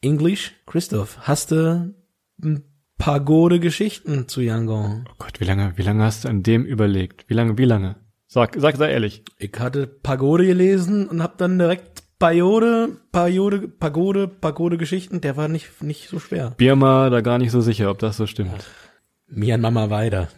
Englisch. 0.00 0.56
Christoph, 0.66 1.18
hast 1.20 1.52
du 1.52 1.94
ein 2.42 2.64
paar 2.98 3.20
gute 3.20 3.60
Geschichten 3.60 4.26
zu 4.26 4.40
Yangon? 4.40 5.04
Oh 5.08 5.14
Gott, 5.18 5.38
wie 5.38 5.44
lange, 5.44 5.72
wie 5.76 5.82
lange 5.82 6.02
hast 6.02 6.24
du 6.24 6.28
an 6.28 6.42
dem 6.42 6.64
überlegt? 6.64 7.26
Wie 7.28 7.34
lange, 7.34 7.58
wie 7.58 7.64
lange? 7.64 7.94
Sag, 8.26 8.56
sag, 8.58 8.76
sei 8.76 8.90
ehrlich. 8.90 9.22
Ich 9.38 9.52
hatte 9.56 9.86
Pagode 9.86 10.46
gelesen 10.46 11.08
und 11.08 11.22
hab 11.22 11.38
dann 11.38 11.56
direkt 11.56 12.02
Pagode, 12.18 12.96
Pagode, 13.12 13.68
Pagode, 13.68 14.26
Pagode 14.26 14.78
Geschichten. 14.78 15.20
Der 15.20 15.36
war 15.36 15.46
nicht, 15.46 15.80
nicht 15.80 16.08
so 16.08 16.18
schwer. 16.18 16.54
Birma, 16.56 17.08
da 17.08 17.20
gar 17.20 17.38
nicht 17.38 17.52
so 17.52 17.60
sicher, 17.60 17.88
ob 17.88 18.00
das 18.00 18.16
so 18.16 18.26
stimmt. 18.26 18.50
Ach. 18.58 18.89
Mian 19.30 19.60
Mama 19.60 19.90
weiter. 19.90 20.28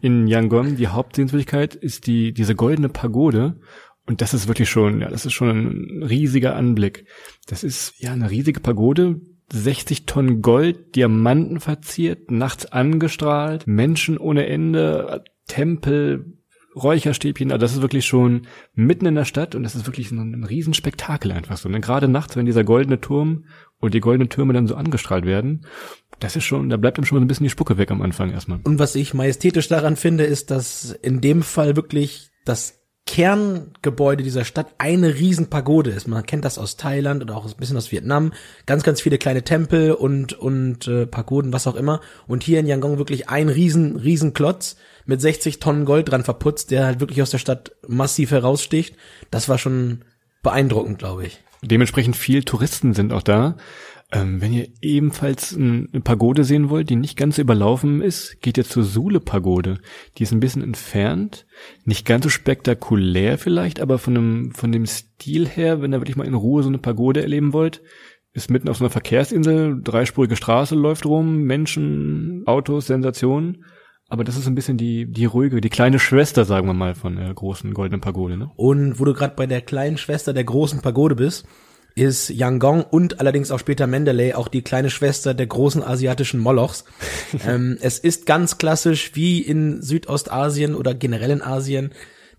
In 0.00 0.26
Yangon, 0.26 0.76
die 0.76 0.88
Hauptsehenswürdigkeit 0.88 1.74
ist 1.74 2.06
die, 2.06 2.32
diese 2.32 2.54
goldene 2.54 2.88
Pagode. 2.88 3.60
Und 4.06 4.22
das 4.22 4.32
ist 4.32 4.48
wirklich 4.48 4.70
schon, 4.70 5.02
ja, 5.02 5.08
das 5.08 5.26
ist 5.26 5.34
schon 5.34 5.48
ein 5.48 6.02
riesiger 6.02 6.56
Anblick. 6.56 7.04
Das 7.46 7.62
ist, 7.62 7.94
ja, 7.98 8.12
eine 8.12 8.30
riesige 8.30 8.60
Pagode. 8.60 9.20
60 9.50 10.06
Tonnen 10.06 10.42
Gold, 10.42 10.94
Diamanten 10.94 11.60
verziert, 11.60 12.30
nachts 12.30 12.66
angestrahlt, 12.66 13.66
Menschen 13.66 14.18
ohne 14.18 14.46
Ende, 14.46 15.24
Tempel, 15.46 16.38
Räucherstäbchen, 16.76 17.50
also 17.50 17.60
das 17.60 17.72
ist 17.74 17.82
wirklich 17.82 18.06
schon 18.06 18.46
mitten 18.74 19.06
in 19.06 19.14
der 19.14 19.24
Stadt 19.24 19.54
und 19.54 19.62
das 19.62 19.74
ist 19.74 19.86
wirklich 19.86 20.10
so 20.10 20.16
ein 20.16 20.44
Riesenspektakel 20.44 21.32
einfach 21.32 21.56
so. 21.56 21.68
Und 21.68 21.72
ne? 21.72 21.80
gerade 21.80 22.08
nachts, 22.08 22.36
wenn 22.36 22.46
dieser 22.46 22.64
goldene 22.64 23.00
Turm 23.00 23.46
und 23.80 23.94
die 23.94 24.00
goldenen 24.00 24.28
Türme 24.28 24.52
dann 24.52 24.66
so 24.66 24.74
angestrahlt 24.74 25.24
werden, 25.24 25.66
das 26.20 26.36
ist 26.36 26.44
schon, 26.44 26.68
da 26.68 26.76
bleibt 26.76 26.98
ihm 26.98 27.04
schon 27.04 27.22
ein 27.22 27.28
bisschen 27.28 27.44
die 27.44 27.50
Spucke 27.50 27.78
weg 27.78 27.90
am 27.90 28.02
Anfang 28.02 28.30
erstmal. 28.30 28.60
Und 28.64 28.78
was 28.78 28.94
ich 28.94 29.14
majestätisch 29.14 29.68
daran 29.68 29.96
finde, 29.96 30.24
ist, 30.24 30.50
dass 30.50 30.92
in 31.02 31.20
dem 31.20 31.42
Fall 31.42 31.76
wirklich 31.76 32.30
das 32.44 32.78
Kerngebäude 33.08 34.22
dieser 34.22 34.44
Stadt 34.44 34.74
eine 34.76 35.14
riesen 35.14 35.48
Pagode 35.48 35.90
ist. 35.90 36.06
Man 36.08 36.26
kennt 36.26 36.44
das 36.44 36.58
aus 36.58 36.76
Thailand 36.76 37.22
oder 37.22 37.36
auch 37.36 37.46
ein 37.46 37.56
bisschen 37.58 37.78
aus 37.78 37.90
Vietnam. 37.90 38.34
Ganz, 38.66 38.82
ganz 38.82 39.00
viele 39.00 39.16
kleine 39.16 39.42
Tempel 39.42 39.92
und, 39.92 40.34
und 40.34 40.86
äh, 40.86 41.06
Pagoden, 41.06 41.54
was 41.54 41.66
auch 41.66 41.74
immer. 41.74 42.02
Und 42.26 42.42
hier 42.42 42.60
in 42.60 42.66
Yangon 42.66 42.98
wirklich 42.98 43.30
ein 43.30 43.48
riesen, 43.48 43.96
riesen 43.96 44.34
Klotz 44.34 44.76
mit 45.06 45.22
60 45.22 45.58
Tonnen 45.58 45.86
Gold 45.86 46.10
dran 46.10 46.22
verputzt, 46.22 46.70
der 46.70 46.84
halt 46.84 47.00
wirklich 47.00 47.22
aus 47.22 47.30
der 47.30 47.38
Stadt 47.38 47.72
massiv 47.86 48.30
heraussticht. 48.30 48.94
Das 49.30 49.48
war 49.48 49.56
schon 49.56 50.04
beeindruckend, 50.42 50.98
glaube 50.98 51.24
ich. 51.24 51.42
Dementsprechend 51.62 52.14
viel 52.14 52.44
Touristen 52.44 52.92
sind 52.92 53.14
auch 53.14 53.22
da. 53.22 53.56
Ähm, 54.10 54.40
wenn 54.40 54.54
ihr 54.54 54.68
ebenfalls 54.80 55.54
eine 55.54 56.00
Pagode 56.02 56.44
sehen 56.44 56.70
wollt, 56.70 56.88
die 56.88 56.96
nicht 56.96 57.18
ganz 57.18 57.36
überlaufen 57.36 58.00
ist, 58.00 58.40
geht 58.40 58.56
ihr 58.56 58.64
zur 58.64 58.82
Sule-Pagode. 58.82 59.80
Die 60.16 60.22
ist 60.22 60.32
ein 60.32 60.40
bisschen 60.40 60.62
entfernt, 60.62 61.46
nicht 61.84 62.06
ganz 62.06 62.24
so 62.24 62.30
spektakulär 62.30 63.36
vielleicht, 63.36 63.80
aber 63.80 63.98
von 63.98 64.14
dem, 64.14 64.52
von 64.52 64.72
dem 64.72 64.86
Stil 64.86 65.46
her, 65.46 65.82
wenn 65.82 65.92
ihr 65.92 66.00
wirklich 66.00 66.16
mal 66.16 66.26
in 66.26 66.34
Ruhe 66.34 66.62
so 66.62 66.70
eine 66.70 66.78
Pagode 66.78 67.20
erleben 67.20 67.52
wollt, 67.52 67.82
ist 68.32 68.50
mitten 68.50 68.68
auf 68.70 68.78
so 68.78 68.84
einer 68.84 68.90
Verkehrsinsel, 68.90 69.80
dreispurige 69.82 70.36
Straße 70.36 70.74
läuft 70.74 71.04
rum, 71.04 71.42
Menschen, 71.42 72.44
Autos, 72.46 72.86
Sensationen. 72.86 73.64
Aber 74.08 74.24
das 74.24 74.38
ist 74.38 74.46
ein 74.46 74.54
bisschen 74.54 74.78
die, 74.78 75.04
die 75.10 75.26
ruhige, 75.26 75.60
die 75.60 75.68
kleine 75.68 75.98
Schwester, 75.98 76.46
sagen 76.46 76.66
wir 76.66 76.72
mal, 76.72 76.94
von 76.94 77.16
der 77.16 77.34
großen 77.34 77.74
goldenen 77.74 78.00
Pagode, 78.00 78.38
ne? 78.38 78.50
Und 78.56 78.98
wo 78.98 79.04
du 79.04 79.12
gerade 79.12 79.34
bei 79.36 79.46
der 79.46 79.60
kleinen 79.60 79.98
Schwester 79.98 80.32
der 80.32 80.44
großen 80.44 80.80
Pagode 80.80 81.14
bist, 81.14 81.46
ist 81.98 82.30
Yangon 82.30 82.82
und 82.82 83.20
allerdings 83.20 83.50
auch 83.50 83.58
später 83.58 83.86
Mendeley 83.86 84.34
auch 84.34 84.48
die 84.48 84.62
kleine 84.62 84.90
Schwester 84.90 85.34
der 85.34 85.46
großen 85.46 85.82
asiatischen 85.82 86.40
Molochs. 86.40 86.84
ähm, 87.46 87.78
es 87.80 87.98
ist 87.98 88.26
ganz 88.26 88.58
klassisch 88.58 89.12
wie 89.14 89.40
in 89.40 89.82
Südostasien 89.82 90.74
oder 90.74 90.94
generell 90.94 91.30
in 91.30 91.42
Asien 91.42 91.92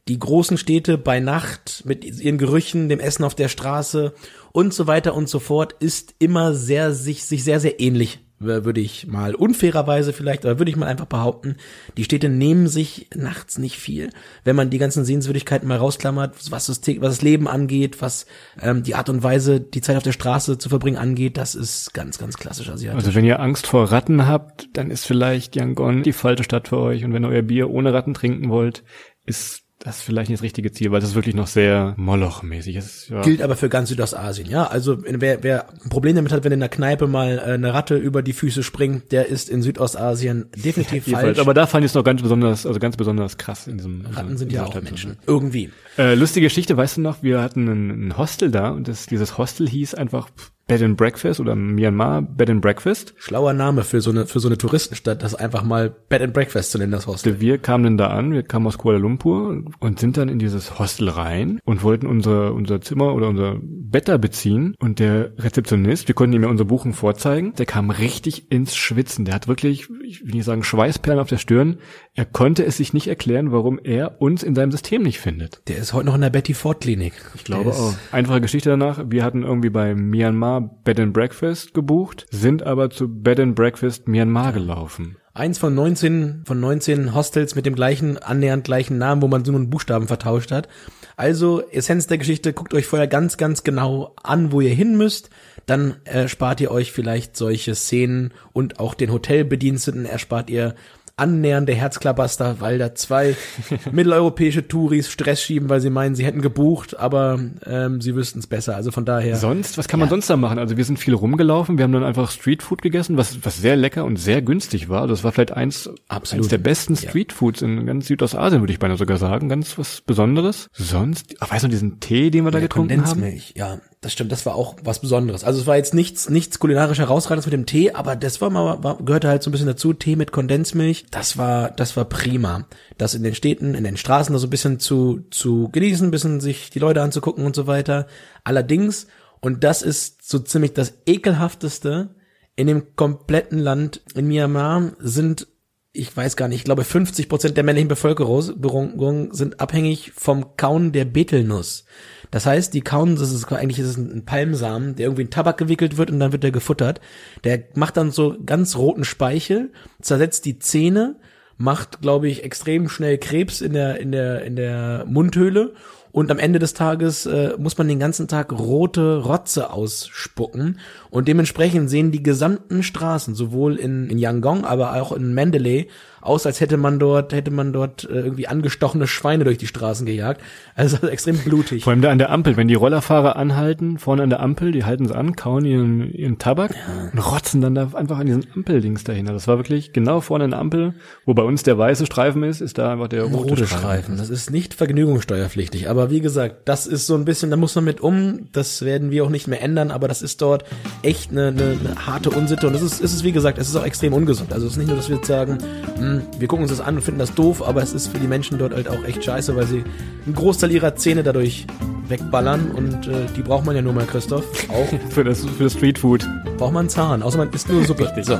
die 0.08 0.18
großen 0.18 0.58
Städte 0.58 0.98
bei 0.98 1.20
Nacht 1.20 1.84
mit 1.86 2.04
ihren 2.04 2.40
Gerüchen, 2.40 2.90
dem 2.90 3.00
Essen 3.00 3.24
auf 3.24 3.36
der 3.36 3.48
Straße 3.48 4.14
und 4.52 4.74
so 4.74 4.88
weiter 4.88 5.14
und 5.14 5.30
so 5.30 5.40
fort 5.40 5.76
ist 5.80 6.16
immer 6.18 6.56
sehr 6.56 6.94
sich 6.94 7.26
sich 7.26 7.44
sehr 7.44 7.60
sehr 7.60 7.80
ähnlich 7.80 8.20
würde 8.40 8.80
ich 8.80 9.08
mal 9.08 9.36
unfairerweise 9.36 10.14
vielleicht, 10.14 10.46
aber 10.46 10.60
würde 10.60 10.72
ich 10.72 10.78
mal 10.78 10.88
einfach 10.88 11.06
behaupten, 11.06 11.58
die 11.98 12.04
Städte 12.04 12.30
nehmen 12.30 12.68
sich 12.68 13.08
nachts 13.16 13.58
nicht 13.58 13.78
viel, 13.78 14.10
wenn 14.44 14.56
man 14.56 14.70
die 14.70 14.78
ganzen 14.78 15.06
Sehenswürdigkeiten 15.06 15.68
mal 15.68 15.78
rausklammert, 15.78 16.52
was 16.52 16.68
das, 16.68 16.82
was 16.88 17.16
das 17.16 17.22
Leben 17.22 17.48
angeht, 17.48 18.02
was 18.02 18.26
ähm, 18.62 18.84
die 18.84 18.96
Art 18.96 19.10
und 19.10 19.24
Weise, 19.24 19.60
die 19.60 19.82
Zeit 19.82 19.98
auf 19.98 20.04
der 20.04 20.14
Straße 20.14 20.58
zu 20.58 20.70
verbringen 20.70 20.98
angeht, 20.98 21.38
das 21.38 21.56
ist 21.56 21.94
ganz, 21.94 22.18
ganz 22.18 22.38
klassisch 22.38 22.70
asiatisch. 22.70 23.06
Also 23.06 23.16
wenn 23.16 23.26
ihr 23.26 23.40
Angst 23.40 23.68
vor 23.68 23.92
Ratten 23.92 24.26
habt, 24.26 24.70
dann 24.74 24.92
ist 24.92 25.06
vielleicht 25.06 25.56
Yangon 25.56 26.04
die 26.04 26.14
falsche 26.14 26.44
Stadt 26.44 26.70
für 26.70 26.78
euch 26.78 27.04
und 27.04 27.14
wenn 27.14 27.26
ihr 27.26 27.30
euer 27.30 27.42
Bier 27.42 27.70
ohne 27.70 27.94
Ratten 27.94 28.14
trinken 28.14 28.50
wollt, 28.50 28.84
ist 29.26 29.64
das 29.80 30.00
ist 30.00 30.04
vielleicht 30.04 30.30
nicht 30.30 30.40
das 30.40 30.44
richtige 30.44 30.74
Ziel, 30.74 30.92
weil 30.92 31.00
das 31.00 31.16
wirklich 31.16 31.36
noch 31.36 31.48
sehr 31.48 31.94
Moloch-mäßig 31.96 32.76
ist. 32.76 33.10
Ja. 33.10 33.22
Gilt 33.22 33.42
aber 33.42 33.56
für 33.56 33.70
ganz 33.70 33.88
Südostasien, 33.88 34.50
ja. 34.50 34.68
Also 34.68 34.98
wer, 35.06 35.42
wer 35.42 35.70
ein 35.70 35.90
Problem 35.90 36.18
damit 36.18 36.34
hat, 36.34 36.44
wenn 36.44 36.52
in 36.52 36.60
der 36.60 36.68
Kneipe 36.68 37.08
mal 37.08 37.38
äh, 37.38 37.54
eine 37.54 37.74
Ratte 37.74 37.96
über 37.96 38.22
die 38.22 38.34
Füße 38.34 38.62
springt, 38.62 39.14
der 39.14 39.28
ist 39.28 39.50
in 39.50 39.62
Südostasien 39.62 40.48
definitiv 40.56 41.08
ja, 41.08 41.20
falsch. 41.20 41.40
Aber 41.40 41.54
da 41.54 41.66
fand 41.66 41.86
ich 41.86 41.92
es 41.92 41.96
noch 41.96 42.04
ganz 42.04 42.22
besonders, 42.22 42.66
also 42.66 42.78
ganz 42.78 42.98
besonders 42.98 43.38
krass 43.38 43.68
in 43.68 43.78
diesem. 43.78 44.06
Ratten 44.06 44.38
sind 44.38 44.52
ja 44.52 44.66
auch. 44.66 44.80
Menschen. 44.82 45.18
Irgendwie. 45.26 45.70
Äh, 45.98 46.16
lustige 46.16 46.46
Geschichte, 46.46 46.76
weißt 46.76 46.98
du 46.98 47.02
noch, 47.02 47.24
wir 47.24 47.42
hatten 47.42 47.68
ein, 47.68 48.08
ein 48.08 48.18
Hostel 48.18 48.52
da 48.52 48.70
und 48.72 48.88
das, 48.88 49.06
dieses 49.06 49.38
Hostel 49.38 49.68
hieß 49.68 49.94
einfach 49.94 50.30
Bed 50.70 50.84
and 50.84 50.98
Breakfast 50.98 51.40
oder 51.40 51.56
Myanmar 51.56 52.22
Bed 52.22 52.50
and 52.50 52.62
Breakfast. 52.62 53.16
Schlauer 53.18 53.54
Name 53.54 53.84
für 53.84 54.02
so 54.02 54.12
eine 54.12 54.28
für 54.28 54.40
so 54.40 54.48
eine 54.48 54.58
Touristenstadt, 54.58 55.24
das 55.24 55.34
einfach 55.36 55.64
mal 55.64 55.90
Bed 55.90 56.22
and 56.22 56.34
Breakfast 56.34 56.72
zu 56.72 56.78
nennen, 56.78 56.92
das 56.92 57.08
Hostel. 57.08 57.42
Wir 57.42 57.58
kamen 57.58 57.84
dann 57.84 57.98
da 57.98 58.08
an, 58.08 58.32
wir 58.32 58.44
kamen 58.44 58.68
aus 58.68 58.78
Kuala 58.78 59.00
Lumpur 59.00 59.64
und 59.80 60.00
sind 60.00 60.18
dann 60.18 60.30
in 60.30 60.38
dieses 60.38 60.78
Hostel 60.78 61.10
rein 61.10 61.60
und 61.66 61.84
wollten 61.84 62.06
unser 62.06 62.54
unser 62.54 62.82
Zimmer 62.82 63.16
oder 63.16 63.28
unser 63.28 63.58
Bett 63.62 64.08
da 64.08 64.18
beziehen 64.18 64.76
und 64.80 65.00
der 65.00 65.32
Rezeptionist, 65.40 66.08
wir 66.08 66.16
konnten 66.16 66.36
ihm 66.36 66.44
ja 66.44 66.50
unsere 66.50 66.68
Buchung 66.68 66.94
vorzeigen, 66.94 67.54
der 67.56 67.66
kam 67.66 67.90
richtig 67.90 68.52
ins 68.52 68.76
Schwitzen. 68.76 69.26
Der 69.26 69.34
hat 69.34 69.48
wirklich, 69.48 69.88
ich 70.04 70.22
will 70.26 70.36
nicht 70.36 70.46
sagen 70.46 70.64
Schweißperlen 70.64 71.20
auf 71.20 71.30
der 71.30 71.38
Stirn. 71.38 71.78
Er 72.14 72.26
konnte 72.26 72.64
es 72.66 72.78
sich 72.78 72.94
nicht 72.94 73.08
erklären, 73.08 73.52
warum 73.52 73.80
er 73.84 74.22
uns 74.22 74.44
in 74.44 74.54
seinem 74.54 74.72
System 74.72 75.02
nicht 75.02 75.20
findet. 75.20 75.62
Der 75.68 75.78
ist 75.78 75.94
heute 75.94 76.06
noch 76.06 76.16
in 76.16 76.22
der 76.22 76.30
Betty 76.30 76.54
Ford 76.54 76.82
Klinik. 76.82 77.14
Ich 77.34 77.44
glaube 77.44 77.72
auch. 77.72 77.96
Einfache 78.12 78.42
Geschichte 78.42 78.70
danach. 78.70 79.04
Wir 79.08 79.24
hatten 79.24 79.44
irgendwie 79.44 79.70
bei 79.70 79.96
Myanmar 79.96 80.59
Bed 80.62 81.00
and 81.00 81.14
Breakfast 81.14 81.74
gebucht, 81.74 82.26
sind 82.32 82.64
aber 82.64 82.90
zu 82.90 83.08
Bed 83.08 83.40
and 83.40 83.56
Breakfast 83.56 84.08
Myanmar 84.08 84.54
gelaufen. 84.54 85.18
Eins 85.34 85.58
von 85.58 85.74
19, 85.74 86.44
von 86.46 86.60
19 86.60 87.14
Hostels 87.16 87.56
mit 87.56 87.66
dem 87.66 87.76
gleichen, 87.76 88.18
annähernd 88.18 88.64
gleichen 88.64 88.98
Namen, 88.98 89.22
wo 89.22 89.28
man 89.28 89.46
so 89.46 89.54
einen 89.54 89.70
Buchstaben 89.70 90.08
vertauscht 90.08 90.52
hat. 90.52 90.68
Also, 91.16 91.62
Essenz 91.70 92.08
der 92.08 92.18
Geschichte, 92.18 92.52
guckt 92.52 92.74
euch 92.74 92.88
vorher 92.88 93.08
ganz, 93.08 93.38
ganz 93.38 93.64
genau 93.64 94.16
an, 94.22 94.52
wo 94.52 94.60
ihr 94.60 94.74
hin 94.74 94.98
müsst. 94.98 95.30
Dann 95.66 95.98
erspart 96.04 96.62
ihr 96.62 96.72
euch 96.72 96.92
vielleicht 96.92 97.38
solche 97.38 97.76
Szenen 97.76 98.34
und 98.54 98.80
auch 98.80 98.96
den 98.96 99.12
Hotelbediensteten 99.12 100.06
erspart 100.06 100.50
ihr 100.50 100.76
annähernde 101.20 101.74
Herzklabaster, 101.74 102.58
weil 102.60 102.78
da 102.78 102.96
zwei 102.96 103.36
mitteleuropäische 103.92 104.68
Touris 104.68 105.10
Stress 105.10 105.42
schieben, 105.42 105.70
weil 105.70 105.82
sie 105.82 105.90
meinen, 105.90 106.16
sie 106.16 106.26
hätten 106.26 106.42
gebucht, 106.42 106.98
aber 106.98 107.40
ähm, 107.66 108.02
sie 108.02 108.16
wüssten 108.16 108.40
es 108.40 108.48
besser. 108.48 108.76
Also 108.76 108.92
von 108.92 109.06
daher. 109.06 109.36
Sonst, 109.36 109.78
was 109.78 109.88
kann 109.88 110.00
man 110.00 110.08
ja. 110.08 110.12
sonst 110.12 110.30
da 110.30 110.38
machen? 110.38 110.60
Also 110.60 110.78
wir 110.78 110.86
sind 110.86 111.00
viel 111.00 111.14
rumgelaufen, 111.14 111.78
wir 111.78 111.84
haben 111.84 111.92
dann 111.92 112.04
einfach 112.04 112.32
Streetfood 112.32 112.82
gegessen, 112.82 113.18
was, 113.18 113.46
was 113.46 113.58
sehr 113.58 113.76
lecker 113.76 114.06
und 114.06 114.18
sehr 114.18 114.42
günstig 114.42 114.90
war. 114.90 115.08
Das 115.08 115.24
war 115.24 115.32
vielleicht 115.32 115.52
eins, 115.52 115.90
Absolut. 116.08 116.44
eins 116.44 116.50
der 116.50 116.58
besten 116.58 116.96
Streetfoods 116.96 117.62
ja. 117.62 117.68
in 117.68 117.86
ganz 117.86 118.08
Südostasien, 118.08 118.62
würde 118.62 118.74
ich 118.74 118.80
beinahe 118.80 118.98
sogar 118.98 119.18
sagen. 119.18 119.50
Ganz 119.50 119.78
was 119.78 120.02
Besonderes. 120.02 120.70
Sonst, 120.74 121.36
ach, 121.40 121.52
weißt 121.52 121.66
du, 121.66 121.68
diesen 121.68 122.00
Tee, 122.00 122.32
den 122.32 122.46
wir 122.46 122.52
da 122.52 122.60
getrunken 122.60 122.96
Kondensmilch, 122.96 123.54
haben? 123.58 123.78
Ja, 123.78 123.82
das 124.02 124.14
stimmt, 124.14 124.32
das 124.32 124.46
war 124.46 124.56
auch 124.56 124.78
was 124.84 125.00
Besonderes. 125.00 125.44
Also 125.44 125.60
es 125.60 125.68
war 125.68 125.76
jetzt 125.76 125.94
nichts, 125.94 126.30
nichts 126.30 126.60
kulinarisch 126.60 127.00
herausragendes 127.00 127.46
mit 127.46 127.54
dem 127.54 127.66
Tee, 127.66 127.92
aber 127.92 128.16
das 128.16 128.40
war 128.40 128.50
mal, 128.50 128.82
war, 128.82 128.98
gehörte 128.98 129.28
halt 129.28 129.44
so 129.44 129.50
ein 129.50 129.52
bisschen 129.52 129.68
dazu. 129.68 129.94
Tee 129.94 130.16
mit 130.16 130.32
Kondensmilch, 130.32 131.08
das 131.12 131.38
war, 131.38 131.72
das 131.72 131.98
war 131.98 132.06
prima. 132.06 132.68
Das 132.98 133.14
in 133.14 133.24
den 133.24 133.36
Städten, 133.36 133.76
in 133.76 133.84
den 133.84 133.98
Straßen 133.98 134.34
da 134.34 134.40
so 134.40 134.48
ein 134.48 134.52
bisschen 134.52 134.80
zu, 134.80 135.26
zu 135.32 135.70
genießen, 135.70 136.08
ein 136.08 136.12
bisschen 136.12 136.40
sich 136.40 136.70
die 136.70 136.80
Leute 136.80 137.02
anzugucken 137.02 137.46
und 137.46 137.56
so 137.56 137.68
weiter. 137.68 138.08
Allerdings, 138.44 139.08
und 139.40 139.64
das 139.64 139.82
ist 139.82 140.30
so 140.30 140.40
ziemlich 140.40 140.74
das 140.74 140.94
ekelhafteste, 141.06 142.16
in 142.56 142.68
dem 142.68 142.96
kompletten 142.96 143.60
Land 143.60 144.02
in 144.16 144.28
Myanmar 144.28 144.92
sind 145.00 145.48
ich 145.92 146.16
weiß 146.16 146.36
gar 146.36 146.48
nicht, 146.48 146.60
ich 146.60 146.64
glaube 146.66 146.84
50 146.84 147.28
Prozent 147.28 147.58
der 147.58 147.64
männlichen 147.64 147.88
Bevölkerung 147.88 149.34
sind 149.34 149.60
abhängig 149.60 150.12
vom 150.16 150.56
Kauen 150.56 150.92
der 150.92 151.06
Betelnuss. 151.06 151.86
Das 152.32 152.46
heißt, 152.46 152.74
die 152.74 152.82
kauen, 152.82 153.16
das 153.16 153.32
ist 153.32 153.52
eigentlich 153.52 153.80
ist 153.80 153.88
es 153.88 153.98
ein 153.98 154.26
Palmsamen, 154.26 154.96
der 154.96 155.06
irgendwie 155.06 155.24
in 155.24 155.30
Tabak 155.30 155.58
gewickelt 155.58 155.98
wird 155.98 156.12
und 156.12 156.20
dann 156.20 156.32
wird 156.32 156.44
der 156.44 156.52
gefuttert. 156.52 157.02
Der 157.44 157.64
macht 157.74 157.98
dann 157.98 158.12
so 158.12 158.36
ganz 158.46 158.76
roten 158.78 159.04
Speichel, 159.04 159.72
zersetzt 160.02 160.46
die 160.46 160.60
Zähne, 160.60 161.16
macht, 161.58 162.02
glaube 162.02 162.28
ich, 162.28 162.44
extrem 162.44 162.88
schnell 162.88 163.18
Krebs 163.18 163.62
in 163.62 163.74
der 163.74 164.00
in 164.00 164.12
der 164.12 164.44
in 164.44 164.56
der 164.56 165.06
Mundhöhle 165.08 165.74
und 166.12 166.32
am 166.32 166.40
Ende 166.40 166.58
des 166.58 166.74
Tages 166.74 167.26
äh, 167.26 167.54
muss 167.58 167.78
man 167.78 167.88
den 167.88 168.00
ganzen 168.00 168.28
Tag 168.28 168.52
rote 168.52 169.18
Rotze 169.18 169.72
ausspucken 169.72 170.80
und 171.12 171.28
dementsprechend 171.28 171.90
sehen 171.90 172.12
die 172.12 172.24
gesamten 172.24 172.82
Straßen 172.82 173.36
sowohl 173.36 173.76
in, 173.76 174.10
in 174.10 174.18
Yangon, 174.18 174.66
aber 174.66 174.96
auch 174.96 175.12
in 175.12 175.34
Mandalay 175.34 175.88
aus, 176.22 176.46
als 176.46 176.60
hätte 176.60 176.78
man 176.78 177.00
dort, 177.00 177.34
hätte 177.34 177.52
man 177.52 177.74
dort 177.74 178.04
äh, 178.04 178.20
irgendwie 178.20 178.48
angestochene 178.48 179.08
Schweine 179.08 179.44
durch 179.44 179.58
die 179.58 179.68
Straßen 179.68 180.06
gejagt. 180.06 180.42
Also 180.76 181.08
extrem 181.08 181.38
blutig. 181.38 181.84
Vor 181.84 181.92
allem 181.92 182.02
da 182.02 182.12
an 182.12 182.18
der 182.18 182.32
Ampel, 182.32 182.58
wenn 182.58 182.68
die 182.68 182.76
Rollerfahrer 182.76 183.36
anhalten, 183.36 183.98
vorne 183.98 184.24
an 184.24 184.30
der 184.30 184.40
Ampel, 184.40 184.72
die 184.72 184.84
halten 184.84 185.08
sie 185.08 185.16
an, 185.16 185.36
kauen 185.36 185.66
ihren, 185.66 186.14
ihren 186.14 186.38
Tabak 186.38 186.72
ja. 186.72 187.10
und 187.12 187.20
rotzen 187.20 187.62
dann 187.62 187.76
da 187.76 187.90
einfach 187.94 188.20
an 188.20 188.26
diesen 188.26 188.46
Ampeldings 188.56 189.04
dahinter. 189.04 189.34
Das 189.34 189.48
war 189.48 189.58
wirklich 189.58 189.94
genau 189.94 190.22
vorne 190.22 190.46
an 190.46 190.52
der 190.52 190.60
Ampel, 190.60 190.94
wo 191.26 191.34
bei 191.34 191.44
uns 191.44 191.64
der 191.64 191.78
weiße 191.78 192.06
Streifen 192.06 192.44
ist, 192.44 192.62
ist 192.62 192.78
da 192.78 192.94
einfach 192.94 193.08
der 193.08 193.24
rote, 193.24 193.50
rote 193.50 193.68
Streifen. 193.68 193.80
Streifen. 193.80 194.18
Das 194.18 194.30
ist 194.30 194.52
nicht 194.52 194.74
vergnügungssteuerpflichtig, 194.74 195.90
aber 195.90 196.10
wie 196.10 196.22
gesagt, 196.22 196.68
das 196.68 196.88
ist 196.88 197.08
so 197.08 197.16
ein 197.16 197.26
bisschen, 197.26 197.50
da 197.52 197.58
muss 197.58 197.76
man 197.76 197.86
mit 197.86 198.02
um, 198.02 198.50
das 198.52 198.84
werden 198.84 199.12
wir 199.12 199.24
auch 199.24 199.30
nicht 199.30 199.48
mehr 199.48 199.62
ändern, 199.62 199.92
aber 199.92 200.08
das 200.08 200.22
ist 200.22 200.42
dort 200.42 200.66
echt 201.02 201.32
eine, 201.32 201.48
eine, 201.48 201.78
eine 201.80 202.06
harte 202.06 202.30
Unsitte 202.30 202.68
und 202.68 202.76
es 202.76 202.82
ist, 202.82 203.02
ist 203.02 203.14
es 203.14 203.24
wie 203.24 203.32
gesagt, 203.32 203.58
es 203.58 203.70
ist 203.70 203.76
auch 203.76 203.86
extrem 203.86 204.14
ungesund. 204.14 204.54
Also 204.54 204.68
es 204.68 204.74
ist 204.74 204.78
nicht 204.78 204.88
nur, 204.88 204.98
dass 204.98 205.10
wir 205.10 205.18
jetzt 205.18 205.28
sagen, 205.28 205.58
mh, 206.00 206.09
hm, 206.18 206.22
wir 206.40 206.48
gucken 206.48 206.64
uns 206.64 206.72
das 206.72 206.82
an 206.82 206.96
und 206.96 207.02
finden 207.02 207.20
das 207.20 207.34
doof, 207.34 207.66
aber 207.66 207.82
es 207.82 207.94
ist 207.94 208.08
für 208.08 208.20
die 208.20 208.28
Menschen 208.28 208.58
dort 208.58 208.74
halt 208.74 208.88
auch 208.88 209.04
echt 209.04 209.24
scheiße, 209.24 209.56
weil 209.56 209.68
sie 209.68 209.84
einen 210.26 210.36
Großteil 210.36 210.72
ihrer 210.72 210.96
Zähne 210.96 211.24
dadurch 211.24 211.68
wegballern 212.08 212.72
und 212.72 213.08
äh, 213.08 213.26
die 213.36 213.42
braucht 213.42 213.66
man 213.66 213.76
ja 213.76 213.82
nur 213.82 213.94
mal, 213.94 214.06
Christoph. 214.06 214.46
Auch 214.70 214.88
für 215.10 215.24
das, 215.24 215.46
für 215.46 215.66
das 215.66 215.74
Streetfood. 215.74 216.28
Braucht 216.58 216.74
man 216.74 216.82
einen 216.82 216.90
Zahn, 216.90 217.24
außer 217.24 217.38
man 217.38 217.52
isst 217.52 217.70
nur 217.70 217.84
Suppe. 217.86 218.06
Richtig. 218.06 218.26
So. 218.26 218.40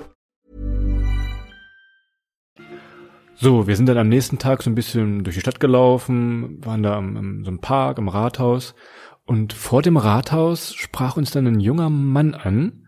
So, 3.43 3.65
wir 3.65 3.75
sind 3.75 3.87
dann 3.87 3.97
am 3.97 4.07
nächsten 4.07 4.37
Tag 4.37 4.61
so 4.61 4.69
ein 4.69 4.75
bisschen 4.75 5.23
durch 5.23 5.35
die 5.35 5.41
Stadt 5.41 5.59
gelaufen, 5.59 6.63
waren 6.63 6.83
da 6.83 6.99
im, 6.99 7.17
im, 7.17 7.43
so 7.43 7.49
einem 7.49 7.57
Park, 7.57 7.97
im 7.97 8.07
Rathaus. 8.07 8.75
Und 9.25 9.53
vor 9.53 9.81
dem 9.81 9.97
Rathaus 9.97 10.75
sprach 10.75 11.17
uns 11.17 11.31
dann 11.31 11.47
ein 11.47 11.59
junger 11.59 11.89
Mann 11.89 12.35
an. 12.35 12.85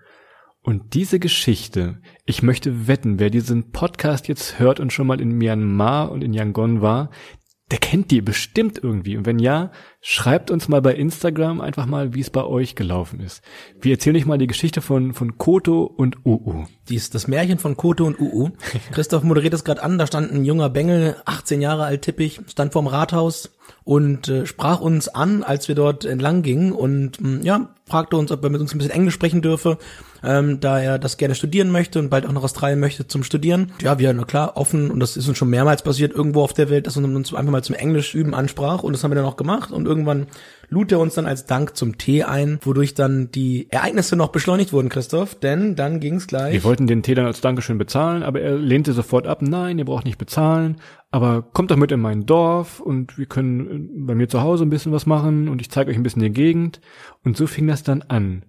Und 0.61 0.93
diese 0.93 1.17
Geschichte, 1.17 2.01
ich 2.27 2.43
möchte 2.43 2.87
wetten, 2.87 3.17
wer 3.17 3.31
diesen 3.31 3.71
Podcast 3.71 4.27
jetzt 4.27 4.59
hört 4.59 4.79
und 4.79 4.93
schon 4.93 5.07
mal 5.07 5.19
in 5.19 5.31
Myanmar 5.31 6.11
und 6.11 6.23
in 6.23 6.33
Yangon 6.33 6.81
war, 6.81 7.09
der 7.73 7.79
kennt 7.79 8.11
die 8.11 8.21
bestimmt 8.21 8.77
irgendwie. 8.83 9.17
Und 9.17 9.25
wenn 9.25 9.39
ja, 9.39 9.71
schreibt 9.99 10.51
uns 10.51 10.67
mal 10.67 10.83
bei 10.83 10.93
Instagram 10.93 11.59
einfach 11.59 11.87
mal, 11.87 12.13
wie 12.13 12.19
es 12.19 12.29
bei 12.29 12.43
euch 12.43 12.75
gelaufen 12.75 13.19
ist. 13.19 13.41
Wir 13.81 13.93
erzählen 13.93 14.15
euch 14.15 14.27
mal 14.27 14.37
die 14.37 14.45
Geschichte 14.45 14.79
von, 14.79 15.15
von 15.15 15.39
Koto 15.39 15.81
und 15.81 16.23
Uu. 16.23 16.65
Dies, 16.87 17.09
das 17.09 17.27
Märchen 17.27 17.57
von 17.57 17.75
Koto 17.75 18.05
und 18.05 18.19
Uu. 18.19 18.51
Christoph 18.91 19.23
moderiert 19.23 19.55
es 19.55 19.63
gerade 19.63 19.81
an, 19.81 19.97
da 19.97 20.05
stand 20.05 20.31
ein 20.31 20.45
junger 20.45 20.69
Bengel, 20.69 21.15
18 21.25 21.61
Jahre 21.61 21.85
alt 21.85 22.03
tippig, 22.03 22.41
stand 22.45 22.73
vorm 22.73 22.85
Rathaus 22.85 23.49
und 23.83 24.27
äh, 24.27 24.45
sprach 24.45 24.79
uns 24.79 25.07
an, 25.07 25.41
als 25.41 25.67
wir 25.67 25.73
dort 25.73 26.05
entlang 26.05 26.43
gingen 26.43 26.73
und 26.73 27.19
mh, 27.21 27.43
ja, 27.43 27.73
fragte 27.87 28.17
uns, 28.17 28.31
ob 28.31 28.43
er 28.43 28.51
mit 28.51 28.61
uns 28.61 28.75
ein 28.75 28.77
bisschen 28.77 28.93
Englisch 28.93 29.15
sprechen 29.15 29.41
dürfe, 29.41 29.79
ähm, 30.23 30.59
da 30.59 30.79
er 30.79 30.99
das 30.99 31.17
gerne 31.17 31.35
studieren 31.35 31.71
möchte 31.71 31.99
und 31.99 32.09
bald 32.09 32.25
auch 32.25 32.31
nach 32.31 32.43
Australien 32.43 32.79
möchte 32.79 33.07
zum 33.07 33.23
Studieren. 33.23 33.71
Ja, 33.81 33.99
wir, 33.99 34.13
na 34.13 34.23
klar, 34.23 34.57
offen 34.57 34.91
und 34.91 34.99
das 34.99 35.17
ist 35.17 35.27
uns 35.27 35.37
schon 35.37 35.49
mehrmals 35.49 35.81
passiert 35.81 36.13
irgendwo 36.13 36.41
auf 36.41 36.53
der 36.53 36.69
Welt, 36.69 36.87
dass 36.87 36.95
man 36.95 37.15
uns 37.15 37.33
einfach 37.33 37.51
mal 37.51 37.63
zum 37.63 37.75
Englisch 37.75 38.15
üben 38.15 38.33
ansprach 38.33 38.83
und 38.83 38.93
das 38.93 39.03
haben 39.03 39.11
wir 39.11 39.15
dann 39.15 39.25
auch 39.25 39.37
gemacht 39.37 39.71
und 39.71 39.85
irgendwann 39.85 40.27
lud 40.69 40.91
er 40.91 40.99
uns 40.99 41.13
dann 41.13 41.25
als 41.25 41.45
Dank 41.45 41.75
zum 41.77 41.97
Tee 41.97 42.23
ein, 42.23 42.59
wodurch 42.63 42.93
dann 42.93 43.31
die 43.31 43.67
Ereignisse 43.69 44.15
noch 44.15 44.29
beschleunigt 44.29 44.73
wurden, 44.73 44.89
Christoph, 44.89 45.35
denn 45.35 45.75
dann 45.75 45.99
ging's 45.99 46.27
gleich. 46.27 46.53
Wir 46.53 46.63
wollten 46.63 46.87
den 46.87 47.03
Tee 47.03 47.15
dann 47.15 47.25
als 47.25 47.41
Dankeschön 47.41 47.77
bezahlen, 47.77 48.23
aber 48.23 48.41
er 48.41 48.55
lehnte 48.55 48.93
sofort 48.93 49.27
ab. 49.27 49.41
Nein, 49.41 49.77
ihr 49.77 49.85
braucht 49.85 50.05
nicht 50.05 50.17
bezahlen, 50.17 50.77
aber 51.13 51.43
kommt 51.43 51.69
doch 51.69 51.77
mit 51.77 51.91
in 51.91 52.01
mein 52.01 52.25
Dorf 52.25 52.79
und 52.79 53.19
wir 53.19 53.27
können 53.27 54.07
bei 54.07 54.15
mir 54.15 54.27
zu 54.27 54.41
Hause 54.41 54.65
ein 54.65 54.71
bisschen 54.71 54.91
was 54.91 55.05
machen 55.05 55.47
und 55.47 55.61
ich 55.61 55.69
zeige 55.69 55.91
euch 55.91 55.95
ein 55.95 56.01
bisschen 56.01 56.23
die 56.23 56.31
Gegend. 56.31 56.81
Und 57.23 57.37
so 57.37 57.45
fing 57.45 57.67
das 57.67 57.83
dann 57.83 58.01
an. 58.01 58.41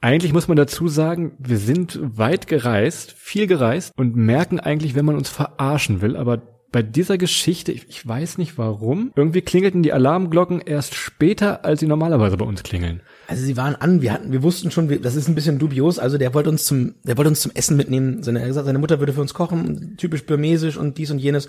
Eigentlich 0.00 0.32
muss 0.32 0.46
man 0.46 0.56
dazu 0.56 0.86
sagen, 0.86 1.32
wir 1.40 1.58
sind 1.58 1.98
weit 2.00 2.46
gereist, 2.46 3.10
viel 3.10 3.48
gereist 3.48 3.92
und 3.96 4.14
merken 4.14 4.60
eigentlich, 4.60 4.94
wenn 4.94 5.04
man 5.04 5.16
uns 5.16 5.30
verarschen 5.30 6.00
will, 6.00 6.16
aber 6.16 6.42
bei 6.70 6.82
dieser 6.82 7.18
Geschichte, 7.18 7.72
ich, 7.72 7.88
ich 7.88 8.06
weiß 8.06 8.38
nicht 8.38 8.56
warum, 8.56 9.10
irgendwie 9.16 9.42
klingelten 9.42 9.82
die 9.82 9.92
Alarmglocken 9.92 10.60
erst 10.60 10.94
später, 10.94 11.64
als 11.64 11.80
sie 11.80 11.88
normalerweise 11.88 12.36
bei 12.36 12.46
uns 12.46 12.62
klingeln. 12.62 13.02
Also 13.26 13.44
sie 13.44 13.56
waren 13.56 13.74
an, 13.74 14.00
wir 14.00 14.12
hatten, 14.12 14.30
wir 14.30 14.44
wussten 14.44 14.70
schon, 14.70 14.88
wir, 14.88 15.00
das 15.00 15.16
ist 15.16 15.28
ein 15.28 15.34
bisschen 15.34 15.58
dubios. 15.58 15.98
Also 15.98 16.18
der 16.18 16.32
wollte 16.34 16.50
uns 16.50 16.64
zum, 16.64 16.94
der 17.02 17.18
wollte 17.18 17.30
uns 17.30 17.40
zum 17.40 17.52
Essen 17.52 17.76
mitnehmen. 17.76 18.22
Seine, 18.22 18.38
er 18.38 18.44
hat 18.44 18.50
gesagt, 18.50 18.66
seine 18.66 18.78
Mutter 18.78 19.00
würde 19.00 19.12
für 19.12 19.20
uns 19.20 19.34
kochen, 19.34 19.96
typisch 19.96 20.24
burmesisch 20.24 20.76
und 20.76 20.98
dies 20.98 21.10
und 21.10 21.18
jenes. 21.18 21.48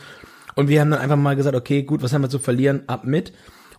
Und 0.55 0.67
wir 0.67 0.81
haben 0.81 0.91
dann 0.91 0.99
einfach 0.99 1.17
mal 1.17 1.35
gesagt, 1.35 1.55
okay, 1.55 1.83
gut, 1.83 2.03
was 2.03 2.13
haben 2.13 2.21
wir 2.21 2.29
zu 2.29 2.39
verlieren? 2.39 2.83
Ab 2.87 3.05
mit. 3.05 3.33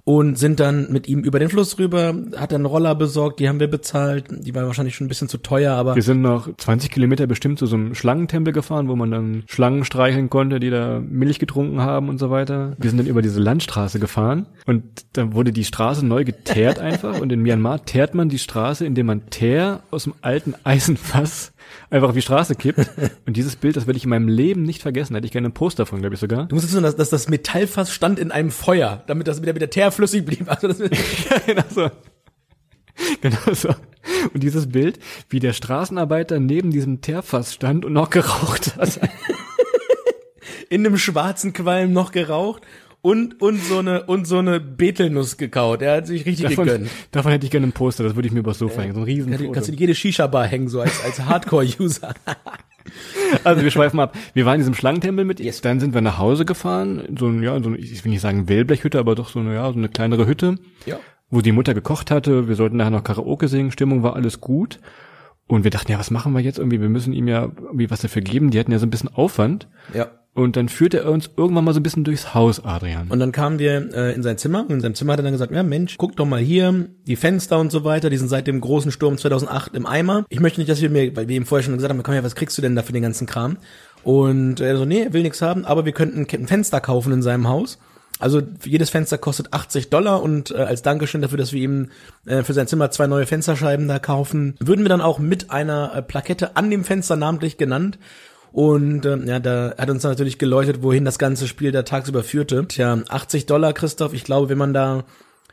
Und 0.07 0.39
sind 0.39 0.61
dann 0.61 0.93
mit 0.93 1.09
ihm 1.09 1.21
über 1.21 1.39
den 1.39 1.49
Fluss 1.49 1.79
rüber, 1.79 2.15
hat 2.37 2.53
einen 2.53 2.67
Roller 2.67 2.95
besorgt, 2.95 3.41
die 3.41 3.49
haben 3.49 3.59
wir 3.59 3.69
bezahlt. 3.69 4.27
Die 4.31 4.55
war 4.55 4.67
wahrscheinlich 4.67 4.95
schon 4.95 5.07
ein 5.07 5.09
bisschen 5.09 5.31
zu 5.31 5.39
teuer, 5.39 5.73
aber 5.75 5.95
Wir 5.97 6.03
sind 6.03 6.21
noch 6.21 6.55
20 6.55 6.91
Kilometer 6.91 7.27
bestimmt 7.27 7.59
zu 7.59 7.65
so 7.65 7.77
einem 7.77 7.95
Schlangentempel 7.95 8.53
gefahren, 8.53 8.89
wo 8.89 8.97
man 8.97 9.11
dann 9.11 9.45
Schlangen 9.47 9.83
streicheln 9.85 10.29
konnte, 10.29 10.61
die 10.61 10.69
da 10.69 11.01
Milch 11.01 11.39
getrunken 11.39 11.81
haben 11.81 12.11
und 12.11 12.19
so 12.19 12.29
weiter. 12.31 12.77
Wir 12.79 12.91
sind 12.91 12.99
dann 12.99 13.07
über 13.07 13.23
diese 13.23 13.41
Landstraße 13.41 13.99
gefahren 13.99 14.45
und 14.67 14.85
dann 15.15 15.33
wurde 15.33 15.53
die 15.53 15.65
Straße 15.65 16.05
neu 16.05 16.25
geteert 16.25 16.79
einfach. 16.81 17.19
Und 17.21 17.33
in 17.33 17.41
Myanmar 17.41 17.87
teert 17.87 18.15
man 18.15 18.29
die 18.29 18.39
Straße, 18.39 18.85
indem 18.85 19.07
man 19.07 19.31
Teer 19.31 19.81
aus 19.91 20.05
dem 20.05 20.13
alten 20.21 20.55
Eisenfass 20.65 21.53
einfach 21.91 22.09
auf 22.09 22.15
die 22.15 22.23
Straße 22.23 22.55
kippt. 22.55 22.91
Und 23.27 23.37
dieses 23.37 23.57
Bild, 23.57 23.77
das 23.77 23.87
werde 23.87 23.97
ich 23.97 24.05
in 24.05 24.11
meinem 24.11 24.29
Leben 24.29 24.65
nicht 24.65 24.83
vergessen. 24.83 25.15
Da 25.15 25.19
hätte 25.19 25.27
ich 25.27 25.33
gerne 25.33 25.49
ein 25.49 25.55
Poster 25.55 25.87
von, 25.87 26.01
glaube 26.01 26.15
ich 26.15 26.21
sogar. 26.21 26.47
du 26.47 26.55
musst 26.55 26.67
wissen, 26.67 26.83
dass, 26.83 26.97
dass 26.97 27.11
das 27.11 27.29
Metallfass 27.29 27.91
stand 27.91 28.19
in 28.19 28.31
einem 28.31 28.51
Feuer, 28.51 29.03
damit 29.07 29.29
das 29.29 29.41
wieder 29.41 29.55
wieder 29.55 29.71
Teer 29.71 29.91
flüssig 29.95 30.25
blieb. 30.25 30.49
Also 30.51 30.69
das, 30.69 30.79
Ja, 31.31 31.39
genau 31.47 31.65
so. 31.71 31.91
Genau 33.21 33.53
so. 33.55 33.71
Und 34.33 34.43
dieses 34.43 34.69
Bild, 34.69 34.99
wie 35.29 35.41
der 35.41 35.53
Straßenarbeiter 35.53 36.39
neben 36.39 36.71
diesem 36.71 37.01
Teerfass 37.01 37.55
stand 37.55 37.85
und 37.85 37.93
noch 37.93 38.11
geraucht 38.11 38.77
hat. 38.77 39.01
in 40.69 40.87
einem 40.87 40.97
schwarzen 40.99 41.53
Qualm 41.53 41.93
noch 41.93 42.13
geraucht 42.13 42.63
und 43.03 43.41
und 43.43 43.63
so 43.63 43.79
eine 43.81 44.05
und 44.05 44.27
so 44.27 44.39
eine 44.39 44.61
Betelnuss 44.61 45.37
gekaut. 45.37 45.83
Er 45.83 45.97
hat 45.97 46.07
sich 46.07 46.25
richtig 46.25 46.49
Davon, 46.51 46.67
gegönnt. 46.67 46.91
davon 47.11 47.33
hätte 47.33 47.45
ich 47.47 47.51
gerne 47.51 47.67
ein 47.67 47.73
Poster, 47.73 48.05
das 48.05 48.15
würde 48.15 48.29
ich 48.29 48.33
mir 48.35 48.41
übers 48.41 48.59
Sofa 48.59 48.81
hängen. 48.83 48.95
So 48.95 49.01
ein 49.01 49.05
riesen 49.05 49.53
Kannst 49.53 49.69
du- 49.69 49.75
jede 49.75 49.95
Shisha-Bar 49.95 50.47
hängen, 50.47 50.69
so 50.69 50.81
als, 50.81 51.03
als 51.05 51.21
Hardcore-User. 51.25 52.15
Also 53.45 53.63
wir 53.63 53.71
schweifen 53.71 53.99
ab. 54.01 54.17
Wir 54.35 54.47
waren 54.47 54.55
in 54.55 54.61
diesem 54.61 54.75
Schlangentempel 54.75 55.25
mit, 55.25 55.41
dann 55.65 55.81
sind 55.81 55.95
wir 55.95 56.01
nach 56.01 56.19
Hause 56.19 56.45
gefahren, 56.45 57.03
so 57.19 57.27
ein, 57.27 57.43
ja, 57.43 57.59
so 57.63 57.69
eine, 57.71 57.79
ich 57.79 58.05
will 58.05 58.11
nicht 58.13 58.21
sagen 58.21 58.49
Wellblechhütte, 58.49 58.99
aber 58.99 59.15
doch 59.15 59.29
so 59.29 59.41
eine, 59.41 59.55
ja, 59.55 59.71
so 59.73 59.79
eine 59.79 59.89
kleinere 59.89 60.27
Hütte, 60.27 60.57
Ja. 60.87 60.99
wo 61.31 61.41
die 61.41 61.53
Mutter 61.53 61.75
gekocht 61.75 62.11
hatte. 62.11 62.49
Wir 62.49 62.55
sollten 62.57 62.77
nachher 62.77 62.91
noch 62.91 63.05
Karaoke 63.05 63.49
singen, 63.49 63.71
Stimmung 63.71 64.03
war 64.03 64.15
alles 64.17 64.41
gut. 64.41 64.81
Und 65.47 65.63
wir 65.65 65.71
dachten, 65.71 65.93
ja, 65.93 65.99
was 65.99 66.11
machen 66.11 66.33
wir 66.33 66.41
jetzt 66.41 66.59
irgendwie? 66.59 66.81
Wir 66.81 66.89
müssen 66.89 67.13
ihm 67.13 67.29
ja 67.29 67.43
irgendwie 67.63 67.91
was 67.91 68.01
dafür 68.01 68.23
geben. 68.23 68.51
Die 68.51 68.59
hatten 68.59 68.73
ja 68.73 68.79
so 68.79 68.87
ein 68.87 68.91
bisschen 68.91 69.11
Aufwand. 69.15 69.69
Ja. 69.93 70.07
Und 70.35 70.57
dann 70.57 70.69
führte 70.69 70.99
er 70.99 71.11
uns 71.13 71.31
irgendwann 71.37 71.65
mal 71.65 71.73
so 71.73 71.79
ein 71.79 71.85
bisschen 71.85 72.03
durchs 72.03 72.35
Haus, 72.35 72.65
Adrian. 72.65 73.09
Und 73.09 73.21
dann 73.21 73.31
kamen 73.31 73.61
wir 73.61 73.95
äh, 73.95 74.15
in 74.15 74.25
sein 74.25 74.37
Zimmer 74.37 74.63
und 74.63 74.71
in 74.73 74.81
seinem 74.81 74.97
Zimmer 74.97 75.13
hat 75.13 75.21
er 75.21 75.23
dann 75.23 75.33
gesagt, 75.33 75.53
ja 75.53 75.63
Mensch, 75.63 75.97
guck 75.97 76.17
doch 76.17 76.27
mal 76.27 76.41
hier, 76.41 76.89
die 77.07 77.15
Fenster 77.15 77.61
und 77.61 77.71
so 77.71 77.85
weiter, 77.85 78.11
die 78.11 78.17
sind 78.17 78.29
seit 78.29 78.49
dem 78.49 78.61
großen 78.61 78.91
Sturm 78.91 79.17
2008 79.17 79.77
im 79.77 79.87
Eimer. 79.87 80.25
Ich 80.31 80.41
möchte 80.41 80.61
nicht, 80.61 80.69
dass 80.69 80.83
wir 80.83 80.91
mir, 80.91 81.15
weil 81.17 81.29
wir 81.29 81.37
ihm 81.37 81.47
vorher 81.47 81.63
schon 81.63 81.75
gesagt 81.77 81.93
haben, 81.93 82.03
komm 82.03 82.15
her, 82.15 82.25
was 82.25 82.35
kriegst 82.35 82.59
du 82.59 82.63
denn 82.63 82.75
da 82.75 82.83
für 82.83 82.93
den 82.93 83.03
ganzen 83.03 83.29
Kram? 83.29 83.59
Und 84.03 84.59
er 84.59 84.77
so, 84.77 84.85
nee, 84.85 85.05
er 85.05 85.13
will 85.13 85.23
nichts 85.23 85.41
haben, 85.41 85.65
aber 85.65 85.85
wir 85.85 85.93
könnten 85.93 86.27
ein 86.29 86.47
Fenster 86.49 86.81
kaufen 86.81 87.13
in 87.13 87.23
seinem 87.23 87.49
Haus. 87.49 87.79
Also 88.19 88.43
jedes 88.65 88.91
Fenster 88.91 89.19
kostet 89.19 89.53
80 89.53 89.91
Dollar 89.91 90.23
und 90.23 90.51
äh, 90.51 90.55
als 90.55 90.83
Dankeschön 90.83 91.23
dafür, 91.23 91.39
dass 91.39 91.53
wir 91.53 91.61
ihm 91.61 91.91
äh, 92.27 92.43
für 92.43 92.55
sein 92.55 92.67
Zimmer 92.67 92.91
zwei 92.91 93.07
neue 93.07 93.27
Fensterscheiben 93.27 93.87
da 93.87 93.99
kaufen, 93.99 94.55
würden 94.61 94.85
wir 94.85 94.89
dann 94.89 95.01
auch 95.01 95.19
mit 95.19 95.51
einer 95.51 95.95
äh, 95.95 96.03
Plakette 96.03 96.57
an 96.57 96.71
dem 96.71 96.85
Fenster 96.85 97.17
namentlich 97.17 97.57
genannt 97.57 97.99
und 98.55 99.05
ähm, 99.05 99.27
ja, 99.27 99.41
da 99.41 99.75
hat 99.77 99.91
uns 99.91 100.05
natürlich 100.05 100.39
geläutet, 100.39 100.81
wohin 100.81 101.05
das 101.05 101.19
ganze 101.19 101.49
Spiel 101.49 101.73
da 101.73 101.83
tagsüber 101.83 102.23
führte. 102.23 102.65
Tja, 102.69 103.03
80 103.09 103.47
Dollar, 103.47 103.73
Christoph, 103.73 104.15
ich 104.15 104.23
glaube, 104.23 104.49
wenn 104.49 104.59
man 104.59 104.73
da 104.73 105.03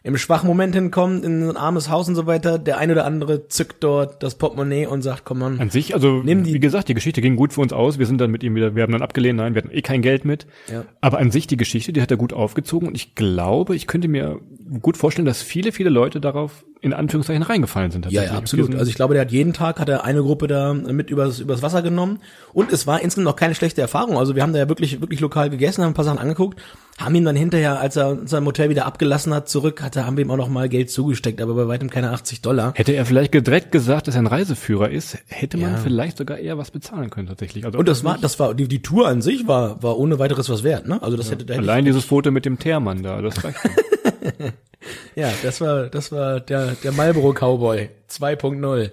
im 0.04 0.18
schwachen 0.18 0.48
Moment 0.48 0.74
hinkommt, 0.74 1.24
in 1.24 1.50
ein 1.50 1.58
armes 1.58 1.90
Haus 1.90 2.08
und 2.08 2.16
so 2.16 2.26
weiter, 2.26 2.58
der 2.58 2.80
eine 2.80 2.94
oder 2.94 3.06
andere 3.06 3.48
zückt 3.48 3.84
dort 3.84 4.24
das 4.24 4.34
Portemonnaie 4.36 4.88
und 4.88 5.04
sagt, 5.04 5.26
komm 5.26 5.44
on. 5.44 5.60
An 5.60 5.70
sich, 5.70 5.94
also 5.94 6.24
wie 6.26 6.60
gesagt, 6.60 6.90
die 6.90 6.96
Geschichte 6.96 7.22
ging 7.22 7.36
gut 7.36 7.54
für 7.54 7.62
uns 7.62 7.72
aus. 7.72 8.00
Wir 8.00 8.08
sind 8.08 8.20
dann 8.20 8.32
mit 8.32 8.42
ihm 8.42 8.56
wieder, 8.56 8.76
wir 8.76 8.82
haben 8.82 8.92
dann 8.92 9.04
abgelehnt, 9.04 9.38
nein, 9.38 9.54
wir 9.54 9.62
hatten 9.62 9.74
eh 9.74 9.84
kein 9.84 10.02
Geld 10.02 10.26
mit. 10.26 10.48
Ja. 10.72 10.86
Aber 11.02 11.20
an 11.20 11.30
sich 11.30 11.46
die 11.46 11.58
Geschichte, 11.58 11.94
die 11.94 12.02
hat 12.02 12.10
er 12.10 12.18
gut 12.18 12.34
aufgezogen 12.34 12.88
und 12.88 12.96
ich 12.96 13.14
glaube, 13.14 13.76
ich 13.76 13.86
könnte 13.86 14.08
mir 14.08 14.40
gut 14.82 14.98
vorstellen, 14.98 15.26
dass 15.28 15.44
viele, 15.44 15.72
viele 15.72 15.92
Leute 15.92 16.20
darauf 16.20 16.66
in 16.82 16.94
Anführungszeichen 16.94 17.44
reingefallen 17.44 17.92
sind. 17.92 18.12
Ja, 18.12 18.24
ja, 18.24 18.32
absolut. 18.32 18.74
Also 18.76 18.90
ich 18.90 18.96
glaube, 18.96 19.14
der 19.14 19.22
hat 19.22 19.32
jeden 19.32 19.54
Tag, 19.54 19.80
hat 19.80 19.88
er 19.88 20.04
eine 20.04 20.24
Gruppe 20.24 20.48
da 20.48 20.74
mit 20.74 21.12
übers, 21.12 21.40
übers 21.40 21.62
Wasser 21.62 21.84
genommen. 21.84 22.20
Und 22.54 22.72
es 22.72 22.88
war 22.88 23.02
insgesamt 23.02 23.26
noch 23.26 23.36
keine 23.36 23.54
schlechte 23.54 23.82
Erfahrung. 23.82 24.18
Also 24.18 24.36
wir 24.36 24.42
haben 24.42 24.52
da 24.52 24.58
ja 24.58 24.68
wirklich, 24.68 25.00
wirklich 25.00 25.20
lokal 25.20 25.52
gegessen, 25.52 25.84
haben 25.84 25.92
ein 25.92 25.94
paar 25.94 26.06
Sachen 26.06 26.18
angeguckt, 26.18 26.60
haben 27.04 27.16
ihm 27.16 27.26
dann 27.26 27.36
hinterher, 27.36 27.80
als 27.80 27.96
er 27.96 28.18
im 28.32 28.46
Hotel 28.46 28.70
wieder 28.70 28.86
abgelassen 28.86 29.34
hat, 29.34 29.50
zurück, 29.50 29.82
hat 29.82 29.96
er, 29.96 30.06
haben 30.06 30.18
wir 30.18 30.24
ihm 30.26 30.32
auch 30.32 30.38
noch 30.38 30.50
mal 30.50 30.70
Geld 30.70 30.90
zugesteckt, 30.92 31.42
aber 31.42 31.54
bei 31.56 31.68
weitem 31.68 31.90
keine 31.90 32.12
80 32.12 32.42
Dollar. 32.42 32.74
Hätte 32.76 32.94
er 32.94 33.06
vielleicht 33.06 33.34
direkt 33.34 33.72
gesagt, 33.72 34.08
dass 34.08 34.16
er 34.16 34.22
ein 34.22 34.28
Reiseführer 34.28 34.90
ist, 34.90 35.18
hätte 35.28 35.58
man 35.58 35.72
Ja. 35.74 35.78
vielleicht 35.78 36.18
sogar 36.18 36.38
eher 36.38 36.58
was 36.58 36.72
bezahlen 36.72 37.10
können 37.10 37.28
tatsächlich. 37.28 37.66
Also 37.66 37.78
Und 37.80 37.88
das 37.88 38.04
war, 38.04 38.18
das 38.20 38.40
war, 38.40 38.54
die, 38.54 38.68
die 38.68 38.82
Tour 38.82 39.08
an 39.08 39.22
sich 39.22 39.48
war, 39.48 39.82
war 39.84 39.98
ohne 39.98 40.20
weiteres 40.20 40.50
was 40.50 40.64
wert, 40.64 40.88
ne? 40.88 41.02
Also 41.02 41.18
das 41.18 41.32
hätte, 41.32 41.46
da 41.46 41.54
hätte 41.54 41.64
allein 41.64 41.86
dieses 41.86 42.06
Foto 42.06 42.32
mit 42.32 42.46
dem 42.46 42.60
Teermann 42.60 43.04
da, 43.04 43.22
das 43.22 43.44
reicht. 43.44 43.58
ja, 45.16 45.32
das 45.44 45.62
war, 45.62 45.88
das 45.88 46.12
war 46.12 46.40
der, 46.40 46.76
der 46.84 46.92
Marlboro 46.92 47.34
Cowboy 47.34 47.90
2.0. 48.10 48.92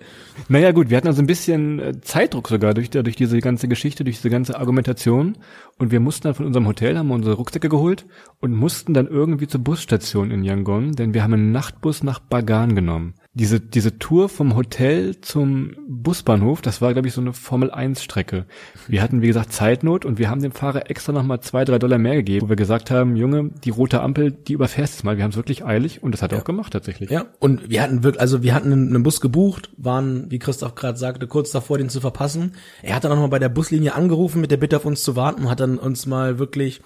Naja 0.48 0.72
gut, 0.72 0.90
wir 0.90 0.96
hatten 0.96 1.08
also 1.08 1.22
ein 1.22 1.26
bisschen 1.26 1.80
äh, 1.80 2.00
Zeitdruck 2.00 2.48
sogar 2.48 2.74
durch, 2.74 2.90
durch 2.90 3.16
diese 3.16 3.38
ganze 3.40 3.68
Geschichte, 3.68 4.04
durch 4.04 4.16
diese 4.16 4.30
ganze 4.30 4.58
Argumentation. 4.58 5.36
Und 5.78 5.90
wir 5.90 6.00
mussten 6.00 6.24
dann 6.24 6.34
von 6.34 6.46
unserem 6.46 6.66
Hotel, 6.66 6.96
haben 6.96 7.10
unsere 7.10 7.34
Rucksäcke 7.34 7.68
geholt 7.68 8.06
und 8.40 8.54
mussten 8.54 8.94
dann 8.94 9.06
irgendwie 9.06 9.46
zur 9.46 9.62
Busstation 9.62 10.30
in 10.30 10.44
Yangon, 10.44 10.92
denn 10.92 11.14
wir 11.14 11.22
haben 11.22 11.34
einen 11.34 11.52
Nachtbus 11.52 12.02
nach 12.02 12.18
Bagan 12.18 12.74
genommen. 12.74 13.14
Diese, 13.38 13.60
diese 13.60 13.98
Tour 13.98 14.28
vom 14.28 14.56
Hotel 14.56 15.20
zum 15.20 15.76
Busbahnhof, 15.86 16.60
das 16.60 16.80
war, 16.80 16.92
glaube 16.92 17.08
ich, 17.08 17.14
so 17.14 17.20
eine 17.20 17.32
Formel-1-Strecke. 17.32 18.46
Wir 18.88 19.02
hatten, 19.02 19.22
wie 19.22 19.28
gesagt, 19.28 19.52
Zeitnot 19.52 20.04
und 20.04 20.18
wir 20.18 20.28
haben 20.28 20.42
dem 20.42 20.52
Fahrer 20.52 20.90
extra 20.90 21.12
nochmal 21.12 21.40
zwei, 21.40 21.64
drei 21.64 21.78
Dollar 21.78 21.98
mehr 21.98 22.16
gegeben, 22.16 22.44
wo 22.44 22.48
wir 22.48 22.56
gesagt 22.56 22.90
haben, 22.90 23.16
Junge, 23.16 23.50
die 23.64 23.70
rote 23.70 24.00
Ampel, 24.00 24.32
die 24.32 24.54
überfährst 24.54 24.94
jetzt 24.94 25.04
mal. 25.04 25.16
Wir 25.16 25.24
haben 25.24 25.30
es 25.30 25.36
wirklich 25.36 25.64
eilig 25.64 26.02
und 26.02 26.12
das 26.12 26.22
hat 26.22 26.32
er 26.32 26.38
auch 26.38 26.44
gemacht 26.44 26.72
tatsächlich. 26.72 27.10
Ja, 27.10 27.26
und 27.38 27.70
wir 27.70 27.80
hatten 27.80 28.02
wirklich, 28.02 28.20
also 28.20 28.42
wir 28.42 28.54
hatten 28.54 28.72
einen, 28.72 28.88
einen 28.88 29.02
Bus 29.04 29.20
gebucht, 29.20 29.70
waren, 29.76 30.30
wie 30.30 30.40
Christoph 30.40 30.74
gerade 30.74 30.98
sagte, 30.98 31.28
kurz 31.28 31.52
davor, 31.52 31.78
den 31.78 31.90
zu 31.90 32.00
verpassen. 32.00 32.54
Er 32.82 32.96
hat 32.96 33.04
dann 33.04 33.12
auch 33.12 33.16
noch 33.16 33.22
mal 33.22 33.28
bei 33.28 33.38
der 33.38 33.48
Buslinie 33.48 33.94
angerufen 33.94 34.40
mit 34.40 34.50
der 34.50 34.56
Bitte 34.56 34.76
auf 34.76 34.84
uns 34.84 35.02
zu 35.02 35.14
warten 35.14 35.42
und 35.42 35.50
hat 35.50 35.60
dann 35.60 35.78
uns 35.78 36.06
mal 36.06 36.40
wirklich 36.40 36.80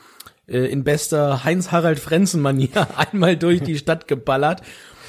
äh, 0.47 0.67
in 0.71 0.85
bester 0.85 1.45
Heinz-Harald-Frenzen-Manier 1.45 2.89
einmal 2.97 3.37
durch 3.39 3.63
die 3.63 3.79
Stadt 3.79 4.07
geballert. 4.07 4.61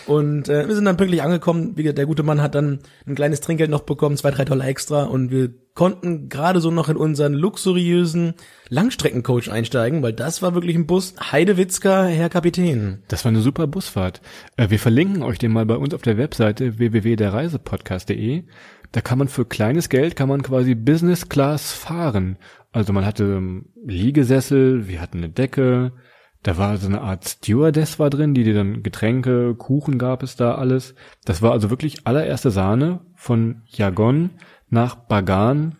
Und 0.06 0.50
äh, 0.50 0.68
wir 0.68 0.76
sind 0.76 0.86
dann 0.86 0.98
pünktlich 0.98 1.22
angekommen. 1.22 1.74
Wie 1.76 1.84
gesagt, 1.84 1.98
der 1.98 2.06
gute 2.06 2.24
Mann 2.24 2.42
hat 2.42 2.56
dann 2.56 2.80
ein 3.08 3.16
kleines 3.16 3.42
Trinkgeld 3.42 3.70
noch 3.70 3.84
bekommen, 3.84 4.18
zwei, 4.18 4.32
drei 4.32 4.46
Dollar 4.46 4.68
extra. 4.68 5.04
Und 5.04 5.32
wir 5.32 5.54
konnten 5.74 6.30
gerade 6.30 6.60
so 6.60 6.72
noch 6.72 6.90
in 6.90 6.98
unseren 6.98 7.34
luxuriösen 7.34 8.34
Langstreckencoach 8.70 9.50
einsteigen, 9.50 10.04
weil 10.04 10.14
das 10.14 10.42
war 10.42 10.54
wirklich 10.54 10.76
ein 10.76 10.88
Bus. 10.88 11.16
Heidewitzka, 11.32 12.06
Herr 12.06 12.30
Kapitän. 12.30 13.04
Das 13.08 13.26
war 13.26 13.30
eine 13.30 13.42
super 13.42 13.68
Busfahrt. 13.68 14.22
Äh, 14.58 14.70
Wir 14.70 14.80
verlinken 14.80 15.24
euch 15.24 15.40
den 15.40 15.52
mal 15.52 15.66
bei 15.66 15.78
uns 15.78 15.94
auf 15.94 16.02
der 16.02 16.18
Webseite 16.18 16.78
www.derreisepodcast.de. 16.78 18.44
Da 18.92 19.02
kann 19.02 19.18
man 19.18 19.28
für 19.28 19.46
kleines 19.46 19.90
Geld 19.90 20.16
kann 20.16 20.30
man 20.30 20.44
quasi 20.44 20.76
Business 20.76 21.28
Class 21.30 21.72
fahren. 21.72 22.38
Also 22.72 22.94
man 22.94 23.06
hatte 23.06 23.24
ähm, 23.24 23.66
Liegesessel, 23.86 24.88
wir 24.88 25.02
hatten 25.02 25.18
eine 25.20 25.30
Decke, 25.30 25.94
da 26.44 26.58
war 26.58 26.78
so 26.78 26.88
eine 26.88 27.02
Art 27.02 27.28
Stewardess 27.28 28.00
war 28.00 28.10
drin, 28.10 28.34
die 28.34 28.44
dir 28.44 28.54
dann 28.54 28.84
Getränke, 28.84 29.56
Kuchen 29.56 29.98
gab 29.98 30.24
es 30.24 30.36
da 30.36 30.56
alles. 30.56 30.94
Das 31.26 31.42
war 31.42 31.54
also 31.54 31.70
wirklich 31.70 32.06
allererste 32.06 32.52
Sahne 32.52 33.00
von 33.16 33.62
Jagon 33.66 34.32
nach 34.70 34.96
Bagan. 34.96 35.76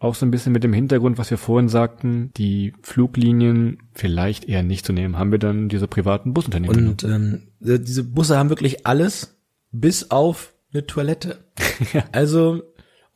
Auch 0.00 0.14
so 0.14 0.26
ein 0.26 0.30
bisschen 0.30 0.52
mit 0.52 0.62
dem 0.62 0.72
Hintergrund, 0.72 1.18
was 1.18 1.30
wir 1.30 1.38
vorhin 1.38 1.68
sagten, 1.68 2.32
die 2.36 2.72
Fluglinien 2.82 3.78
vielleicht 3.92 4.44
eher 4.44 4.62
nicht 4.62 4.86
zu 4.86 4.92
nehmen, 4.92 5.18
haben 5.18 5.32
wir 5.32 5.38
dann 5.38 5.68
diese 5.68 5.88
privaten 5.88 6.34
Busunternehmen. 6.34 6.88
Und 6.88 7.04
ähm, 7.04 7.48
äh, 7.60 7.78
diese 7.80 8.04
Busse 8.04 8.36
haben 8.36 8.48
wirklich 8.48 8.86
alles, 8.86 9.40
bis 9.72 10.10
auf 10.10 10.54
eine 10.72 10.86
Toilette. 10.86 11.44
Also 12.12 12.62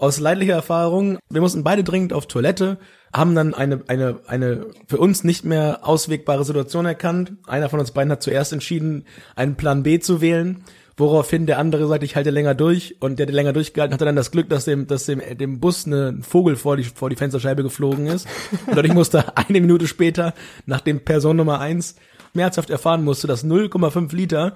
aus 0.02 0.18
leidlicher 0.18 0.54
Erfahrung, 0.54 1.18
wir 1.30 1.40
mussten 1.40 1.62
beide 1.62 1.84
dringend 1.84 2.12
auf 2.12 2.26
Toilette, 2.26 2.78
haben 3.12 3.36
dann 3.36 3.54
eine, 3.54 3.82
eine, 3.86 4.18
eine 4.26 4.66
für 4.88 4.98
uns 4.98 5.22
nicht 5.22 5.44
mehr 5.44 5.80
auswegbare 5.82 6.44
Situation 6.44 6.86
erkannt. 6.86 7.34
Einer 7.46 7.68
von 7.68 7.78
uns 7.78 7.92
beiden 7.92 8.10
hat 8.10 8.20
zuerst 8.20 8.52
entschieden, 8.52 9.04
einen 9.36 9.54
Plan 9.54 9.84
B 9.84 10.00
zu 10.00 10.20
wählen, 10.20 10.64
woraufhin 10.96 11.46
der 11.46 11.60
andere 11.60 11.86
sagt, 11.86 12.02
ich 12.02 12.16
halte 12.16 12.30
länger 12.30 12.56
durch 12.56 12.96
und 12.98 13.20
der, 13.20 13.26
der 13.26 13.34
länger 13.36 13.52
durchgehalten 13.52 13.94
hatte 13.94 14.04
dann 14.04 14.16
das 14.16 14.32
Glück, 14.32 14.48
dass 14.48 14.64
dem, 14.64 14.88
dass 14.88 15.06
dem, 15.06 15.20
dem 15.38 15.60
Bus 15.60 15.86
ein 15.86 16.24
Vogel 16.24 16.56
vor 16.56 16.76
die, 16.76 16.82
vor 16.82 17.08
die 17.08 17.16
Fensterscheibe 17.16 17.62
geflogen 17.62 18.08
ist. 18.08 18.26
Und 18.66 18.76
dadurch 18.76 18.94
musste 18.94 19.36
eine 19.36 19.60
Minute 19.60 19.86
später, 19.86 20.34
nachdem 20.66 21.04
Person 21.04 21.36
Nummer 21.36 21.60
eins 21.60 21.94
schmerzhaft 22.32 22.70
erfahren 22.70 23.04
musste, 23.04 23.28
dass 23.28 23.44
0,5 23.44 24.12
Liter 24.16 24.54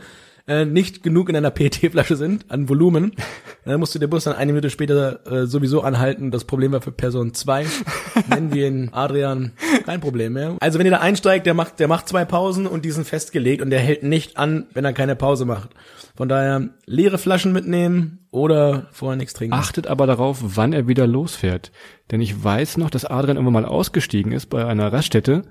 äh, 0.48 0.64
nicht 0.64 1.02
genug 1.02 1.28
in 1.28 1.36
einer 1.36 1.50
PET-Flasche 1.50 2.16
sind 2.16 2.50
an 2.50 2.68
Volumen. 2.68 3.12
Dann 3.64 3.80
musste 3.80 3.98
der 3.98 4.06
Bus 4.06 4.24
dann 4.24 4.36
eine 4.36 4.52
Minute 4.52 4.70
später 4.70 5.26
äh, 5.26 5.46
sowieso 5.46 5.80
anhalten. 5.80 6.30
Das 6.30 6.44
Problem 6.44 6.70
war 6.70 6.80
für 6.80 6.92
Person 6.92 7.34
zwei. 7.34 7.66
Nennen 8.28 8.54
wir 8.54 8.68
ihn 8.68 8.90
Adrian. 8.92 9.52
Kein 9.84 10.00
Problem 10.00 10.34
mehr. 10.34 10.56
Also 10.60 10.78
wenn 10.78 10.86
ihr 10.86 10.92
da 10.92 11.00
einsteigt, 11.00 11.46
der 11.46 11.54
macht, 11.54 11.80
der 11.80 11.88
macht 11.88 12.08
zwei 12.08 12.24
Pausen 12.24 12.68
und 12.68 12.84
die 12.84 12.92
sind 12.92 13.08
festgelegt 13.08 13.60
und 13.60 13.70
der 13.70 13.80
hält 13.80 14.04
nicht 14.04 14.36
an, 14.36 14.66
wenn 14.72 14.84
er 14.84 14.92
keine 14.92 15.16
Pause 15.16 15.46
macht. 15.46 15.70
Von 16.14 16.28
daher 16.28 16.68
leere 16.86 17.18
Flaschen 17.18 17.52
mitnehmen 17.52 18.20
oder 18.30 18.86
vorher 18.92 19.16
nichts 19.16 19.34
trinken. 19.34 19.54
Achtet 19.54 19.88
aber 19.88 20.06
darauf, 20.06 20.38
wann 20.40 20.72
er 20.72 20.86
wieder 20.86 21.08
losfährt. 21.08 21.72
Denn 22.12 22.20
ich 22.20 22.44
weiß 22.44 22.76
noch, 22.76 22.90
dass 22.90 23.04
Adrian 23.04 23.36
irgendwann 23.36 23.64
mal 23.64 23.68
ausgestiegen 23.68 24.30
ist 24.30 24.46
bei 24.46 24.64
einer 24.64 24.92
Raststätte. 24.92 25.42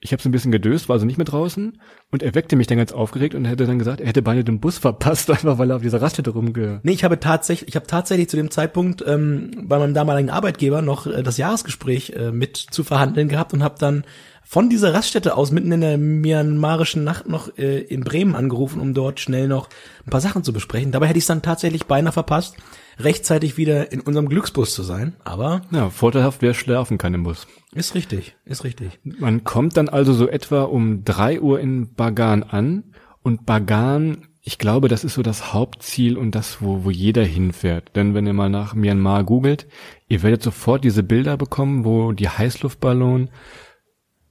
Ich 0.00 0.12
habe 0.12 0.22
so 0.22 0.28
ein 0.28 0.32
bisschen 0.32 0.52
gedöst, 0.52 0.88
war 0.88 0.94
also 0.94 1.06
nicht 1.06 1.18
mehr 1.18 1.24
draußen. 1.24 1.80
Und 2.10 2.22
er 2.22 2.34
weckte 2.34 2.54
mich 2.54 2.68
dann 2.68 2.78
ganz 2.78 2.92
aufgeregt 2.92 3.34
und 3.34 3.44
hätte 3.44 3.66
dann 3.66 3.78
gesagt, 3.78 4.00
er 4.00 4.06
hätte 4.06 4.22
beinahe 4.22 4.44
den 4.44 4.60
Bus 4.60 4.78
verpasst, 4.78 5.28
einfach 5.30 5.58
weil 5.58 5.70
er 5.70 5.76
auf 5.76 5.82
dieser 5.82 6.00
Raststätte 6.00 6.30
rumge... 6.30 6.80
Nee, 6.82 6.92
ich 6.92 7.04
habe 7.04 7.18
tatsächlich, 7.18 7.68
ich 7.68 7.76
habe 7.76 7.86
tatsächlich 7.86 8.28
zu 8.28 8.36
dem 8.36 8.50
Zeitpunkt 8.50 9.02
ähm, 9.06 9.64
bei 9.64 9.78
meinem 9.78 9.94
damaligen 9.94 10.30
Arbeitgeber 10.30 10.82
noch 10.82 11.06
äh, 11.06 11.22
das 11.22 11.36
Jahresgespräch 11.36 12.10
äh, 12.10 12.30
mit 12.30 12.56
zu 12.56 12.84
verhandeln 12.84 13.28
gehabt 13.28 13.52
und 13.52 13.62
habe 13.62 13.74
dann 13.78 14.04
von 14.50 14.70
dieser 14.70 14.94
Raststätte 14.94 15.36
aus 15.36 15.50
mitten 15.50 15.72
in 15.72 15.82
der 15.82 15.98
myanmarischen 15.98 17.04
Nacht 17.04 17.28
noch 17.28 17.58
äh, 17.58 17.80
in 17.80 18.00
Bremen 18.02 18.34
angerufen, 18.34 18.80
um 18.80 18.94
dort 18.94 19.20
schnell 19.20 19.46
noch 19.46 19.68
ein 20.06 20.10
paar 20.10 20.22
Sachen 20.22 20.42
zu 20.42 20.54
besprechen. 20.54 20.90
Dabei 20.90 21.08
hätte 21.08 21.18
ich 21.18 21.24
es 21.24 21.28
dann 21.28 21.42
tatsächlich 21.42 21.84
beinahe 21.84 22.14
verpasst, 22.14 22.56
rechtzeitig 22.98 23.58
wieder 23.58 23.92
in 23.92 24.00
unserem 24.00 24.26
Glücksbus 24.30 24.72
zu 24.72 24.82
sein. 24.82 25.16
Aber 25.22 25.60
Ja, 25.70 25.90
vorteilhaft, 25.90 26.40
wer 26.40 26.54
schlafen 26.54 26.96
kann 26.96 27.12
im 27.12 27.24
Bus. 27.24 27.46
ist 27.74 27.94
richtig, 27.94 28.36
ist 28.46 28.64
richtig. 28.64 28.98
Man 29.04 29.44
kommt 29.44 29.76
dann 29.76 29.90
also 29.90 30.14
so 30.14 30.26
etwa 30.26 30.62
um 30.62 31.04
drei 31.04 31.42
Uhr 31.42 31.60
in 31.60 31.92
Bagan 31.94 32.42
an 32.42 32.84
und 33.22 33.44
Bagan, 33.44 34.28
ich 34.40 34.56
glaube, 34.56 34.88
das 34.88 35.04
ist 35.04 35.12
so 35.12 35.22
das 35.22 35.52
Hauptziel 35.52 36.16
und 36.16 36.34
das, 36.34 36.62
wo, 36.62 36.84
wo 36.84 36.90
jeder 36.90 37.22
hinfährt. 37.22 37.94
Denn 37.96 38.14
wenn 38.14 38.26
ihr 38.26 38.32
mal 38.32 38.48
nach 38.48 38.74
Myanmar 38.74 39.24
googelt, 39.24 39.66
ihr 40.08 40.22
werdet 40.22 40.42
sofort 40.42 40.84
diese 40.84 41.02
Bilder 41.02 41.36
bekommen, 41.36 41.84
wo 41.84 42.12
die 42.12 42.30
Heißluftballon, 42.30 43.28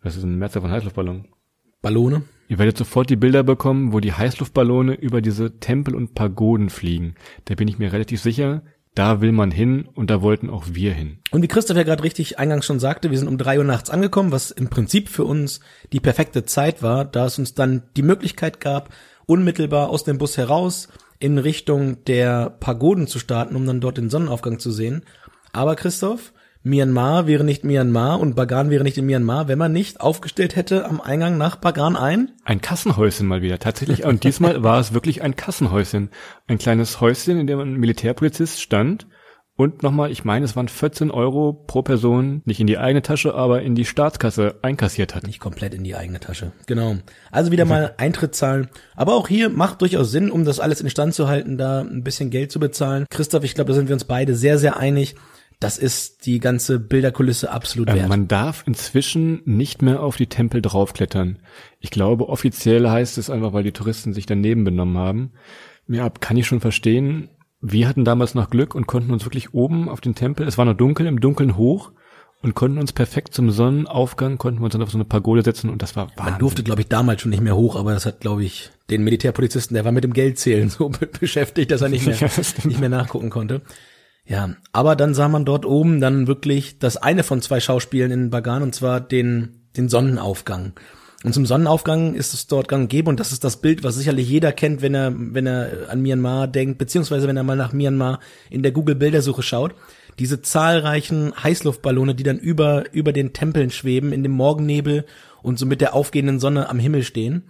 was 0.07 0.15
ist 0.15 0.23
ein 0.23 0.39
Mehrzahl 0.39 0.61
von 0.61 0.71
Heißluftballon? 0.71 1.27
Ballone. 1.81 2.23
Ihr 2.47 2.57
werdet 2.57 2.77
sofort 2.77 3.09
die 3.09 3.17
Bilder 3.17 3.43
bekommen, 3.43 3.91
wo 3.91 3.99
die 3.99 4.13
Heißluftballone 4.13 4.93
über 4.93 5.21
diese 5.21 5.59
Tempel 5.59 5.95
und 5.95 6.15
Pagoden 6.15 6.69
fliegen. 6.69 7.15
Da 7.45 7.55
bin 7.55 7.67
ich 7.67 7.77
mir 7.77 7.91
relativ 7.91 8.21
sicher, 8.21 8.63
da 8.95 9.19
will 9.19 9.33
man 9.33 9.51
hin 9.51 9.87
und 9.93 10.09
da 10.09 10.21
wollten 10.21 10.49
auch 10.49 10.63
wir 10.71 10.93
hin. 10.93 11.19
Und 11.31 11.41
wie 11.41 11.47
Christoph 11.47 11.75
ja 11.75 11.83
gerade 11.83 12.03
richtig 12.03 12.39
eingangs 12.39 12.65
schon 12.65 12.79
sagte, 12.79 13.11
wir 13.11 13.17
sind 13.17 13.27
um 13.27 13.37
drei 13.37 13.57
Uhr 13.57 13.65
nachts 13.65 13.89
angekommen, 13.89 14.31
was 14.31 14.49
im 14.49 14.69
Prinzip 14.69 15.09
für 15.09 15.25
uns 15.25 15.59
die 15.91 15.99
perfekte 15.99 16.45
Zeit 16.45 16.81
war, 16.81 17.03
da 17.03 17.25
es 17.25 17.37
uns 17.37 17.53
dann 17.53 17.83
die 17.97 18.01
Möglichkeit 18.01 18.61
gab, 18.61 18.93
unmittelbar 19.25 19.89
aus 19.89 20.05
dem 20.05 20.17
Bus 20.17 20.37
heraus 20.37 20.87
in 21.19 21.37
Richtung 21.37 22.05
der 22.05 22.49
Pagoden 22.49 23.07
zu 23.07 23.19
starten, 23.19 23.57
um 23.57 23.65
dann 23.65 23.81
dort 23.81 23.97
den 23.97 24.09
Sonnenaufgang 24.09 24.57
zu 24.57 24.71
sehen. 24.71 25.03
Aber 25.51 25.75
Christoph, 25.75 26.31
Myanmar 26.69 27.27
wäre 27.27 27.43
nicht 27.43 27.63
Myanmar 27.63 28.19
und 28.19 28.35
Bagan 28.35 28.69
wäre 28.69 28.83
nicht 28.83 28.97
in 28.97 29.05
Myanmar, 29.05 29.47
wenn 29.47 29.57
man 29.57 29.71
nicht 29.71 30.01
aufgestellt 30.01 30.55
hätte 30.55 30.85
am 30.85 31.01
Eingang 31.01 31.37
nach 31.37 31.55
Bagan 31.55 31.95
ein. 31.95 32.31
Ein 32.43 32.61
Kassenhäuschen 32.61 33.27
mal 33.27 33.41
wieder, 33.41 33.59
tatsächlich. 33.59 34.05
Und 34.05 34.23
diesmal 34.23 34.61
war 34.63 34.79
es 34.79 34.93
wirklich 34.93 35.21
ein 35.21 35.35
Kassenhäuschen. 35.35 36.09
Ein 36.47 36.57
kleines 36.57 37.01
Häuschen, 37.01 37.39
in 37.39 37.47
dem 37.47 37.59
ein 37.59 37.73
Militärpolizist 37.75 38.61
stand 38.61 39.07
und 39.57 39.81
nochmal, 39.81 40.11
ich 40.11 40.23
meine, 40.23 40.45
es 40.45 40.55
waren 40.55 40.67
14 40.67 41.09
Euro 41.09 41.51
pro 41.51 41.81
Person, 41.81 42.43
nicht 42.45 42.59
in 42.59 42.67
die 42.67 42.77
eigene 42.77 43.01
Tasche, 43.01 43.33
aber 43.33 43.63
in 43.63 43.73
die 43.73 43.85
Staatskasse 43.85 44.59
einkassiert 44.61 45.15
hat. 45.15 45.25
Nicht 45.25 45.39
komplett 45.39 45.73
in 45.73 45.83
die 45.83 45.95
eigene 45.95 46.19
Tasche. 46.19 46.51
Genau. 46.67 46.97
Also 47.31 47.51
wieder 47.51 47.65
mal 47.65 47.95
Eintritt 47.97 48.35
zahlen. 48.35 48.67
Aber 48.95 49.15
auch 49.15 49.27
hier 49.27 49.49
macht 49.49 49.81
durchaus 49.81 50.11
Sinn, 50.11 50.29
um 50.29 50.45
das 50.45 50.59
alles 50.59 50.79
instand 50.79 51.15
zu 51.15 51.27
halten, 51.27 51.57
da 51.57 51.81
ein 51.81 52.03
bisschen 52.03 52.29
Geld 52.29 52.51
zu 52.51 52.59
bezahlen. 52.59 53.07
Christoph, 53.09 53.43
ich 53.43 53.55
glaube, 53.55 53.69
da 53.69 53.73
sind 53.73 53.87
wir 53.87 53.95
uns 53.95 54.05
beide 54.05 54.35
sehr, 54.35 54.59
sehr 54.59 54.77
einig. 54.77 55.15
Das 55.59 55.79
ist 55.79 56.25
die 56.27 56.39
ganze 56.39 56.79
Bilderkulisse 56.79 57.51
absolut 57.51 57.89
Äh, 57.89 57.95
wert. 57.95 58.09
man 58.09 58.27
darf 58.27 58.63
inzwischen 58.67 59.41
nicht 59.45 59.81
mehr 59.81 60.03
auf 60.03 60.15
die 60.15 60.27
Tempel 60.27 60.61
draufklettern. 60.61 61.39
Ich 61.79 61.89
glaube, 61.89 62.29
offiziell 62.29 62.87
heißt 62.87 63.17
es 63.17 63.29
einfach, 63.31 63.53
weil 63.53 63.63
die 63.63 63.71
Touristen 63.71 64.13
sich 64.13 64.27
daneben 64.27 64.63
benommen 64.63 64.97
haben. 64.97 65.31
Ja, 65.87 66.09
kann 66.09 66.37
ich 66.37 66.45
schon 66.45 66.59
verstehen. 66.59 67.29
Wir 67.59 67.87
hatten 67.87 68.05
damals 68.05 68.35
noch 68.35 68.51
Glück 68.51 68.75
und 68.75 68.85
konnten 68.85 69.11
uns 69.11 69.25
wirklich 69.25 69.53
oben 69.55 69.89
auf 69.89 69.99
den 69.99 70.13
Tempel, 70.13 70.47
es 70.47 70.59
war 70.59 70.65
noch 70.65 70.75
dunkel, 70.75 71.07
im 71.07 71.19
Dunkeln 71.19 71.57
hoch 71.57 71.91
und 72.43 72.53
konnten 72.53 72.77
uns 72.77 72.93
perfekt 72.93 73.33
zum 73.33 73.49
Sonnenaufgang, 73.49 74.37
konnten 74.37 74.59
wir 74.59 74.65
uns 74.65 74.73
dann 74.73 74.83
auf 74.83 74.91
so 74.91 74.97
eine 74.97 75.05
Pagode 75.05 75.41
setzen 75.41 75.71
und 75.71 75.81
das 75.81 75.95
war 75.95 76.05
Man 76.05 76.17
Wahnsinn. 76.17 76.39
durfte, 76.39 76.61
glaube 76.63 76.81
ich, 76.81 76.87
damals 76.87 77.21
schon 77.23 77.31
nicht 77.31 77.41
mehr 77.41 77.55
hoch, 77.55 77.75
aber 77.75 77.93
das 77.93 78.05
hat, 78.05 78.19
glaube 78.19 78.43
ich, 78.43 78.69
den 78.91 79.03
Militärpolizisten, 79.03 79.73
der 79.73 79.85
war 79.85 79.91
mit 79.91 80.03
dem 80.03 80.13
Geldzählen 80.13 80.69
so 80.69 80.89
be- 80.89 81.07
beschäftigt, 81.07 81.71
dass 81.71 81.81
er 81.81 81.89
nicht 81.89 82.05
mehr, 82.05 82.15
Ja, 82.15 82.27
nicht 82.65 82.79
mehr 82.79 82.89
nachgucken 82.89 83.31
konnte. 83.31 83.63
Ja, 84.27 84.49
aber 84.73 84.97
dann 84.97 85.13
sah 85.13 85.29
man 85.29 85.45
dort 85.45 85.65
oben 85.65 86.01
dann 86.01 86.27
wirklich 86.27 86.79
das 86.79 86.97
eine 86.97 87.23
von 87.23 87.41
zwei 87.41 87.61
Schauspielen 87.61 88.11
in 88.11 88.29
Bagan 88.29 88.61
und 88.61 88.75
zwar 88.75 88.99
den, 88.99 89.61
den 89.77 89.87
Sonnenaufgang. 89.87 90.73
Und 91.23 91.33
zum 91.33 91.45
Sonnenaufgang 91.45 92.13
ist 92.13 92.33
es 92.33 92.45
dort 92.45 92.67
gang 92.67 92.83
und 92.83 92.89
gäbe 92.89 93.09
und 93.09 93.19
das 93.19 93.31
ist 93.31 93.43
das 93.43 93.57
Bild, 93.57 93.83
was 93.83 93.95
sicherlich 93.95 94.29
jeder 94.29 94.51
kennt, 94.51 94.81
wenn 94.81 94.93
er, 94.93 95.13
wenn 95.15 95.47
er 95.47 95.89
an 95.89 96.01
Myanmar 96.01 96.47
denkt, 96.47 96.77
beziehungsweise 96.77 97.27
wenn 97.27 97.37
er 97.37 97.43
mal 97.43 97.55
nach 97.55 97.73
Myanmar 97.73 98.19
in 98.49 98.63
der 98.63 98.71
Google-Bildersuche 98.71 99.41
schaut. 99.41 99.73
Diese 100.19 100.41
zahlreichen 100.41 101.33
Heißluftballone, 101.41 102.13
die 102.13 102.23
dann 102.23 102.37
über, 102.37 102.91
über 102.91 103.13
den 103.13 103.33
Tempeln 103.33 103.71
schweben, 103.71 104.11
in 104.11 104.23
dem 104.23 104.33
Morgennebel 104.33 105.05
und 105.41 105.57
so 105.57 105.65
mit 105.65 105.79
der 105.79 105.93
aufgehenden 105.93 106.39
Sonne 106.39 106.69
am 106.69 106.79
Himmel 106.79 107.03
stehen. 107.03 107.43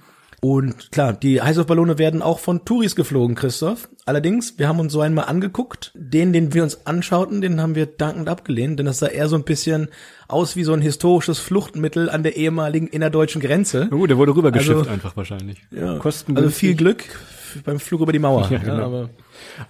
Und 0.50 0.92
klar, 0.94 1.12
die 1.12 1.42
Heißluftballone 1.42 1.98
werden 1.98 2.22
auch 2.22 2.40
von 2.40 2.64
Touris 2.64 2.96
geflogen, 2.96 3.36
Christoph. 3.36 3.90
Allerdings, 4.06 4.58
wir 4.58 4.70
haben 4.70 4.80
uns 4.80 4.94
so 4.94 5.02
einmal 5.02 5.26
angeguckt. 5.26 5.92
Den, 5.94 6.32
den 6.32 6.54
wir 6.54 6.64
uns 6.64 6.88
anschauten, 6.88 7.42
den 7.42 7.60
haben 7.60 7.76
wir 7.76 7.86
dankend 7.86 8.30
abgelehnt, 8.30 8.80
denn 8.80 8.86
das 8.86 9.00
sah 9.00 9.08
eher 9.08 9.28
so 9.28 9.36
ein 9.36 9.44
bisschen 9.44 9.90
aus 10.30 10.56
wie 10.56 10.64
so 10.64 10.72
ein 10.72 10.82
historisches 10.82 11.40
Fluchtmittel 11.40 12.10
an 12.10 12.24
der 12.24 12.38
ehemaligen 12.38 12.88
innerdeutschen 12.88 13.42
Grenze. 13.42 13.90
Oh, 13.92 14.06
der 14.08 14.18
wurde 14.18 14.34
rübergeschifft 14.36 14.78
Also- 14.80 14.90
einfach 14.90 15.18
wahrscheinlich. 15.18 15.58
Ja, 15.70 15.98
Kostengünstig. 15.98 16.46
also 16.46 16.58
viel 16.58 16.76
Glück, 16.76 17.04
beim 17.66 17.80
Flug 17.82 18.00
über 18.00 18.14
die 18.14 18.20
Mauer. 18.20 18.48
Ja, 18.50 18.60
genau. 18.60 18.86
aber, 18.86 19.10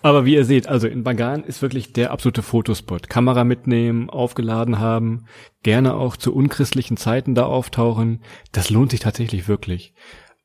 aber 0.03 0.25
wie 0.25 0.35
ihr 0.35 0.45
seht, 0.45 0.67
also 0.67 0.85
in 0.87 1.03
Bagan 1.03 1.43
ist 1.43 1.63
wirklich 1.63 1.91
der 1.93 2.11
absolute 2.11 2.43
Fotospot. 2.43 3.09
Kamera 3.09 3.43
mitnehmen, 3.43 4.11
aufgeladen 4.11 4.77
haben, 4.77 5.25
gerne 5.63 5.95
auch 5.95 6.17
zu 6.17 6.35
unchristlichen 6.35 6.97
Zeiten 6.97 7.33
da 7.33 7.45
auftauchen. 7.47 8.21
Das 8.51 8.69
lohnt 8.69 8.91
sich 8.91 8.99
tatsächlich 8.99 9.47
wirklich. 9.47 9.95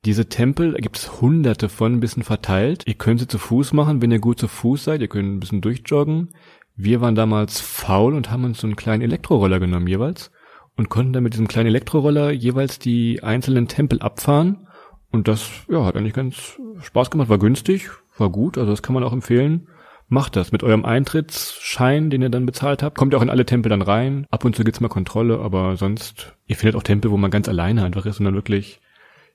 Diese 0.04 0.28
Tempel, 0.28 0.74
gibt 0.74 0.96
es 0.96 1.20
hunderte 1.20 1.68
von, 1.68 1.92
ein 1.92 2.00
bisschen 2.00 2.24
verteilt. 2.24 2.82
Ihr 2.86 2.94
könnt 2.94 3.20
sie 3.20 3.28
zu 3.28 3.38
Fuß 3.38 3.72
machen, 3.72 4.02
wenn 4.02 4.10
ihr 4.10 4.18
gut 4.18 4.40
zu 4.40 4.48
Fuß 4.48 4.82
seid. 4.82 5.00
Ihr 5.00 5.06
könnt 5.06 5.32
ein 5.32 5.38
bisschen 5.38 5.60
durchjoggen. 5.60 6.30
Wir 6.74 7.00
waren 7.00 7.14
damals 7.14 7.60
faul 7.60 8.14
und 8.14 8.28
haben 8.28 8.42
uns 8.42 8.60
so 8.60 8.66
einen 8.66 8.74
kleinen 8.74 9.02
Elektroroller 9.02 9.60
genommen 9.60 9.86
jeweils 9.86 10.32
und 10.76 10.88
konnten 10.88 11.12
dann 11.12 11.22
mit 11.22 11.34
diesem 11.34 11.46
kleinen 11.46 11.68
Elektroroller 11.68 12.32
jeweils 12.32 12.80
die 12.80 13.22
einzelnen 13.22 13.68
Tempel 13.68 14.00
abfahren. 14.00 14.66
Und 15.12 15.28
das, 15.28 15.48
ja, 15.68 15.84
hat 15.84 15.96
eigentlich 15.96 16.14
ganz 16.14 16.58
Spaß 16.80 17.10
gemacht, 17.10 17.28
war 17.28 17.38
günstig, 17.38 17.90
war 18.18 18.30
gut, 18.30 18.58
also 18.58 18.70
das 18.70 18.82
kann 18.82 18.94
man 18.94 19.04
auch 19.04 19.12
empfehlen. 19.12 19.68
Macht 20.08 20.34
das 20.34 20.50
mit 20.50 20.64
eurem 20.64 20.84
Eintrittsschein, 20.84 22.10
den 22.10 22.22
ihr 22.22 22.28
dann 22.28 22.44
bezahlt 22.44 22.82
habt. 22.82 22.98
Kommt 22.98 23.14
ihr 23.14 23.18
auch 23.18 23.22
in 23.22 23.30
alle 23.30 23.46
Tempel 23.46 23.70
dann 23.70 23.82
rein. 23.82 24.26
Ab 24.32 24.44
und 24.44 24.56
zu 24.56 24.64
gibt's 24.64 24.80
mal 24.80 24.88
Kontrolle, 24.88 25.38
aber 25.38 25.76
sonst, 25.76 26.36
ihr 26.48 26.56
findet 26.56 26.74
auch 26.74 26.82
Tempel, 26.82 27.12
wo 27.12 27.16
man 27.16 27.30
ganz 27.30 27.48
alleine 27.48 27.84
einfach 27.84 28.04
ist 28.04 28.18
und 28.18 28.24
dann 28.24 28.34
wirklich 28.34 28.80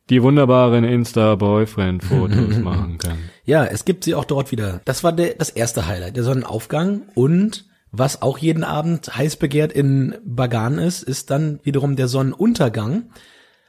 die 0.10 0.24
wunderbaren 0.24 0.84
Insta-Boyfriend-Fotos 0.84 2.58
machen 2.64 2.98
kann. 2.98 3.18
Ja, 3.46 3.66
es 3.66 3.86
gibt 3.86 4.04
sie 4.04 4.16
auch 4.16 4.26
dort 4.26 4.52
wieder. 4.52 4.82
Das 4.86 5.04
war 5.04 5.12
der, 5.12 5.36
das 5.36 5.50
erste 5.50 5.88
Highlight, 5.88 6.16
der 6.16 6.24
Sonnenaufgang 6.24 7.04
und 7.14 7.66
was 7.92 8.22
auch 8.22 8.38
jeden 8.38 8.64
Abend 8.64 9.16
heiß 9.16 9.38
begehrt 9.38 9.72
in 9.72 10.16
Bagan 10.24 10.78
ist, 10.78 11.04
ist 11.04 11.32
dann 11.32 11.60
wiederum 11.64 11.96
der 11.96 12.08
Sonnenuntergang. 12.08 13.10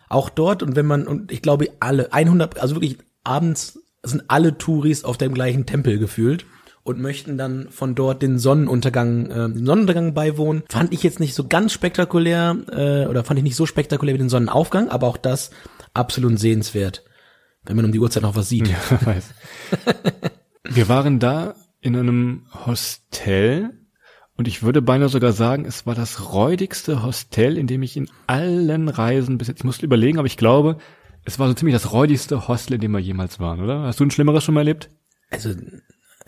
Auch 0.09 0.29
dort 0.29 0.63
und 0.63 0.77
wenn 0.77 0.87
man, 0.87 1.07
und 1.07 1.31
ich 1.31 1.43
glaube 1.43 1.69
alle, 1.81 2.13
100, 2.13 2.61
also 2.61 2.77
wirklich 2.77 2.99
abends 3.25 3.81
sind 4.03 4.25
alle 4.29 4.59
Touris 4.59 5.05
auf 5.05 5.19
dem 5.19 5.35
gleichen 5.35 5.67
Tempel 5.67 5.99
gefühlt 5.99 6.47
und 6.83 7.01
möchten 7.01 7.37
dann 7.37 7.69
von 7.71 7.95
dort 7.95 8.23
den 8.23 8.39
Sonnenuntergang, 8.39 9.27
äh, 9.31 9.49
den 9.51 9.67
Sonnenuntergang 9.67 10.15
beiwohnen. 10.15 10.63
Fand 10.69 10.93
ich 10.93 11.03
jetzt 11.03 11.21
nicht 11.21 11.35
so 11.35 11.47
ganz 11.47 11.73
spektakulär 11.73 12.57
äh, 12.71 13.07
oder 13.07 13.25
fand 13.25 13.39
ich 13.39 13.45
nicht 13.45 13.57
so 13.57 13.67
spektakulär 13.67 14.15
wie 14.15 14.19
den 14.19 14.31
Sonnenaufgang, 14.31 14.89
aber 14.89 15.07
auch 15.07 15.19
das 15.19 15.51
absolut 15.99 16.39
sehenswert, 16.39 17.05
wenn 17.65 17.77
man 17.77 17.85
um 17.85 17.93
die 17.93 18.01
Uhrzeit 18.01 18.23
noch 18.23 18.37
was 18.37 18.49
sieht. 18.49 18.69
Ja, 18.69 18.79
weiß. 19.05 19.35
Wir 20.65 20.89
waren 20.89 21.19
da 21.19 21.55
in 21.81 21.97
einem 21.97 22.47
Hostel 22.67 23.71
und 24.37 24.47
ich 24.49 24.63
würde 24.63 24.83
beinahe 24.83 25.09
sogar 25.09 25.33
sagen, 25.33 25.65
es 25.65 25.85
war 25.85 25.95
das 25.95 26.33
räudigste 26.33 27.03
Hostel, 27.03 27.59
in 27.59 27.67
dem 27.67 27.83
ich 27.83 27.97
in 27.97 28.09
allen 28.27 28.89
Reisen 28.89 29.37
bis 29.37 29.49
jetzt, 29.49 29.59
ich 29.59 29.65
musste 29.65 29.85
überlegen, 29.85 30.19
aber 30.19 30.27
ich 30.27 30.37
glaube, 30.37 30.79
es 31.25 31.39
war 31.39 31.49
so 31.49 31.55
ziemlich 31.55 31.75
das 31.75 31.93
räudigste 31.93 32.49
Hostel, 32.49 32.75
in 32.75 32.81
dem 32.81 32.93
wir 32.93 33.01
jemals 33.01 33.41
waren, 33.41 33.61
oder? 33.61 33.83
Hast 33.83 34.01
du 34.01 34.05
ein 34.05 34.11
Schlimmeres 34.11 34.45
schon 34.45 34.55
mal 34.55 34.61
erlebt? 34.61 34.91
Also, 35.31 35.51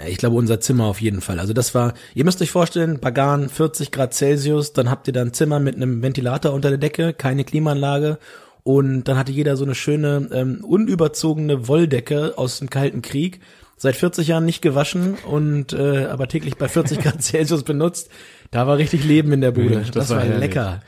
ich 0.07 0.19
glaube, 0.19 0.37
unser 0.37 0.61
Zimmer 0.61 0.87
auf 0.87 1.01
jeden 1.01 1.21
Fall. 1.21 1.39
Also 1.39 1.53
das 1.53 1.75
war, 1.75 1.95
ihr 2.15 2.25
müsst 2.25 2.43
euch 2.43 2.51
vorstellen, 2.51 3.01
Bagan, 3.01 3.49
40 3.49 3.93
Grad 3.93 4.15
Celsius, 4.15 4.73
dann 4.73 4.91
habt 4.91 5.07
ihr 5.07 5.13
da 5.13 5.23
ein 5.23 5.33
Zimmer 5.33 5.61
mit 5.61 5.77
einem 5.77 6.03
Ventilator 6.03 6.53
unter 6.53 6.71
der 6.71 6.79
Decke, 6.79 7.13
keine 7.13 7.45
Klimaanlage 7.45 8.19
und 8.63 9.05
dann 9.05 9.17
hatte 9.17 9.33
jeder 9.33 9.57
so 9.57 9.65
eine 9.65 9.75
schöne, 9.75 10.29
ähm, 10.33 10.65
unüberzogene 10.65 11.69
Wolldecke 11.69 12.35
aus 12.37 12.59
dem 12.59 12.71
Kalten 12.71 13.03
Krieg 13.03 13.41
seit 13.77 13.97
40 13.97 14.29
Jahren 14.29 14.45
nicht 14.45 14.61
gewaschen 14.61 15.15
und 15.27 15.73
äh, 15.73 16.05
aber 16.05 16.29
täglich 16.29 16.57
bei 16.57 16.69
40 16.69 17.01
Grad 17.01 17.23
Celsius 17.23 17.63
benutzt. 17.63 18.11
Da 18.51 18.67
war 18.67 18.77
richtig 18.77 19.05
Leben 19.05 19.33
in 19.33 19.41
der 19.41 19.53
Bude. 19.53 19.77
das, 19.77 19.91
das, 19.91 20.11
war, 20.11 20.19
war 20.19 20.27
lecker. 20.27 20.81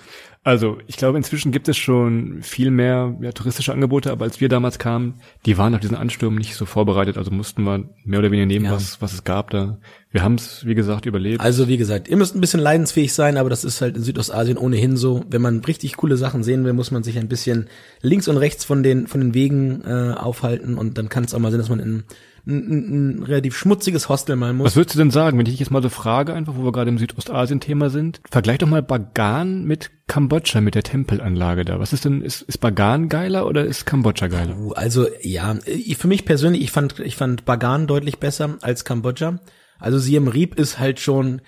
Also 0.44 0.78
ich 0.88 0.96
glaube, 0.96 1.18
inzwischen 1.18 1.52
gibt 1.52 1.68
es 1.68 1.76
schon 1.76 2.42
viel 2.42 2.72
mehr 2.72 3.16
ja, 3.20 3.30
touristische 3.30 3.72
Angebote, 3.72 4.10
aber 4.10 4.24
als 4.24 4.40
wir 4.40 4.48
damals 4.48 4.80
kamen, 4.80 5.14
die 5.46 5.56
waren 5.56 5.72
auf 5.72 5.80
diesen 5.80 5.96
Ansturm 5.96 6.34
nicht 6.34 6.56
so 6.56 6.66
vorbereitet, 6.66 7.16
also 7.16 7.30
mussten 7.30 7.62
wir 7.62 7.84
mehr 8.04 8.18
oder 8.18 8.32
weniger 8.32 8.46
nehmen, 8.46 8.64
ja. 8.64 8.72
was, 8.72 9.00
was 9.00 9.12
es 9.12 9.22
gab 9.22 9.50
da. 9.50 9.78
Wir 10.10 10.24
haben 10.24 10.34
es, 10.34 10.66
wie 10.66 10.74
gesagt, 10.74 11.06
überlebt. 11.06 11.40
Also 11.40 11.68
wie 11.68 11.76
gesagt, 11.76 12.08
ihr 12.08 12.16
müsst 12.16 12.34
ein 12.34 12.40
bisschen 12.40 12.58
leidensfähig 12.58 13.12
sein, 13.12 13.36
aber 13.36 13.50
das 13.50 13.62
ist 13.62 13.80
halt 13.80 13.96
in 13.96 14.02
Südostasien 14.02 14.58
ohnehin 14.58 14.96
so. 14.96 15.24
Wenn 15.28 15.42
man 15.42 15.60
richtig 15.60 15.96
coole 15.96 16.16
Sachen 16.16 16.42
sehen 16.42 16.64
will, 16.64 16.72
muss 16.72 16.90
man 16.90 17.04
sich 17.04 17.18
ein 17.18 17.28
bisschen 17.28 17.68
links 18.00 18.26
und 18.26 18.36
rechts 18.36 18.64
von 18.64 18.82
den, 18.82 19.06
von 19.06 19.20
den 19.20 19.34
Wegen 19.34 19.82
äh, 19.84 20.14
aufhalten 20.16 20.76
und 20.76 20.98
dann 20.98 21.08
kann 21.08 21.22
es 21.22 21.34
auch 21.34 21.38
mal 21.38 21.52
sein, 21.52 21.60
dass 21.60 21.70
man 21.70 21.78
in 21.78 22.02
ein, 22.46 23.18
ein 23.18 23.22
relativ 23.22 23.56
schmutziges 23.56 24.08
Hostel 24.08 24.36
mal 24.36 24.52
muss. 24.52 24.66
Was 24.66 24.76
würdest 24.76 24.96
du 24.96 24.98
denn 24.98 25.10
sagen, 25.10 25.38
wenn 25.38 25.46
ich 25.46 25.52
dich 25.52 25.60
jetzt 25.60 25.70
mal 25.70 25.82
so 25.82 25.88
frage, 25.88 26.34
einfach, 26.34 26.54
wo 26.56 26.64
wir 26.64 26.72
gerade 26.72 26.90
im 26.90 26.98
Südostasien-Thema 26.98 27.90
sind? 27.90 28.20
Vergleich 28.30 28.58
doch 28.58 28.66
mal 28.66 28.82
Bagan 28.82 29.64
mit 29.64 29.90
Kambodscha, 30.08 30.60
mit 30.60 30.74
der 30.74 30.82
Tempelanlage 30.82 31.64
da. 31.64 31.78
Was 31.78 31.92
ist 31.92 32.04
denn, 32.04 32.22
ist, 32.22 32.42
ist 32.42 32.58
Bagan 32.58 33.08
geiler 33.08 33.46
oder 33.46 33.64
ist 33.64 33.86
Kambodscha 33.86 34.26
geiler? 34.26 34.56
Also, 34.74 35.06
ja, 35.20 35.56
für 35.96 36.08
mich 36.08 36.24
persönlich, 36.24 36.62
ich 36.62 36.72
fand, 36.72 36.98
ich 36.98 37.16
fand 37.16 37.44
Bagan 37.44 37.86
deutlich 37.86 38.18
besser 38.18 38.58
als 38.60 38.84
Kambodscha. 38.84 39.38
Also 39.78 39.98
Siem 39.98 40.28
Reap 40.28 40.58
ist 40.58 40.78
halt 40.78 41.00
schon, 41.00 41.42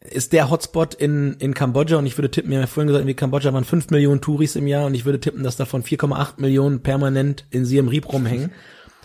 ist 0.00 0.32
der 0.32 0.50
Hotspot 0.50 0.94
in, 0.94 1.34
in 1.38 1.54
Kambodscha 1.54 1.96
und 1.96 2.06
ich 2.06 2.18
würde 2.18 2.30
tippen, 2.30 2.50
wir 2.50 2.58
haben 2.58 2.64
ja 2.64 2.66
vorhin 2.66 2.88
gesagt, 2.88 3.08
in 3.08 3.16
Kambodscha 3.16 3.52
waren 3.52 3.64
5 3.64 3.90
Millionen 3.90 4.20
Touris 4.20 4.56
im 4.56 4.66
Jahr 4.66 4.86
und 4.86 4.94
ich 4.94 5.04
würde 5.04 5.20
tippen, 5.20 5.44
dass 5.44 5.56
davon 5.56 5.84
4,8 5.84 6.40
Millionen 6.40 6.80
permanent 6.80 7.44
in 7.50 7.64
Siem 7.64 7.88
Reap 7.88 8.12
rumhängen. 8.12 8.50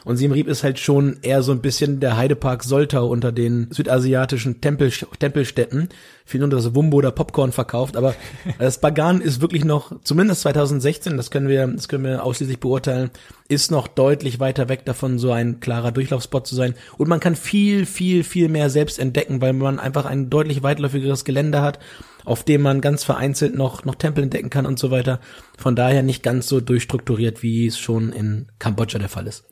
Und 0.08 0.16
Siem 0.16 0.32
Reap 0.32 0.48
ist 0.48 0.64
halt 0.64 0.80
schon 0.80 1.18
eher 1.22 1.44
so 1.44 1.52
ein 1.52 1.60
bisschen 1.60 2.00
der 2.00 2.16
Heidepark 2.16 2.64
Soltau 2.64 3.08
unter 3.08 3.34
den 3.34 3.68
südasiatischen 3.72 4.62
Tempel, 4.62 4.90
Tempelstädten. 4.90 5.90
Viel 6.24 6.40
nur 6.40 6.48
das 6.48 6.74
Wumbo 6.74 6.96
oder 6.96 7.12
Popcorn 7.12 7.52
verkauft, 7.52 7.98
aber 7.98 8.16
das 8.58 8.80
Bagan 8.80 9.20
ist 9.20 9.42
wirklich 9.42 9.66
noch, 9.66 9.92
zumindest 10.04 10.44
2016, 10.44 11.18
das 11.18 11.30
können 11.30 11.50
wir, 11.50 11.68
das 11.68 11.90
können 11.90 12.06
wir 12.06 12.24
ausschließlich 12.24 12.62
beurteilen, 12.62 13.10
ist 13.50 13.70
noch 13.70 13.90
deutlich 13.90 14.40
weiter 14.40 14.70
weg 14.70 14.86
davon, 14.86 15.20
so 15.20 15.34
ein 15.34 15.60
klarer 15.60 15.92
Durchlaufspot 15.92 16.48
zu 16.48 16.56
sein. 16.56 16.76
Und 16.98 17.10
man 17.10 17.20
kann 17.20 17.36
viel, 17.36 17.86
viel, 17.86 18.24
viel 18.24 18.48
mehr 18.48 18.70
selbst 18.70 19.00
entdecken, 19.00 19.42
weil 19.42 19.52
man 19.52 19.78
einfach 19.78 20.06
ein 20.06 20.30
deutlich 20.30 20.64
weitläufigeres 20.64 21.26
Gelände 21.26 21.62
hat, 21.62 21.80
auf 22.24 22.44
dem 22.44 22.62
man 22.62 22.80
ganz 22.80 23.04
vereinzelt 23.04 23.56
noch, 23.56 23.84
noch 23.84 23.96
Tempel 23.96 24.24
entdecken 24.24 24.50
kann 24.50 24.66
und 24.66 24.80
so 24.80 24.90
weiter. 24.90 25.20
Von 25.58 25.76
daher 25.76 26.02
nicht 26.02 26.24
ganz 26.24 26.48
so 26.48 26.62
durchstrukturiert, 26.62 27.44
wie 27.44 27.68
es 27.68 27.78
schon 27.78 28.14
in 28.14 28.48
Kambodscha 28.58 29.00
der 29.00 29.10
Fall 29.10 29.28
ist 29.28 29.44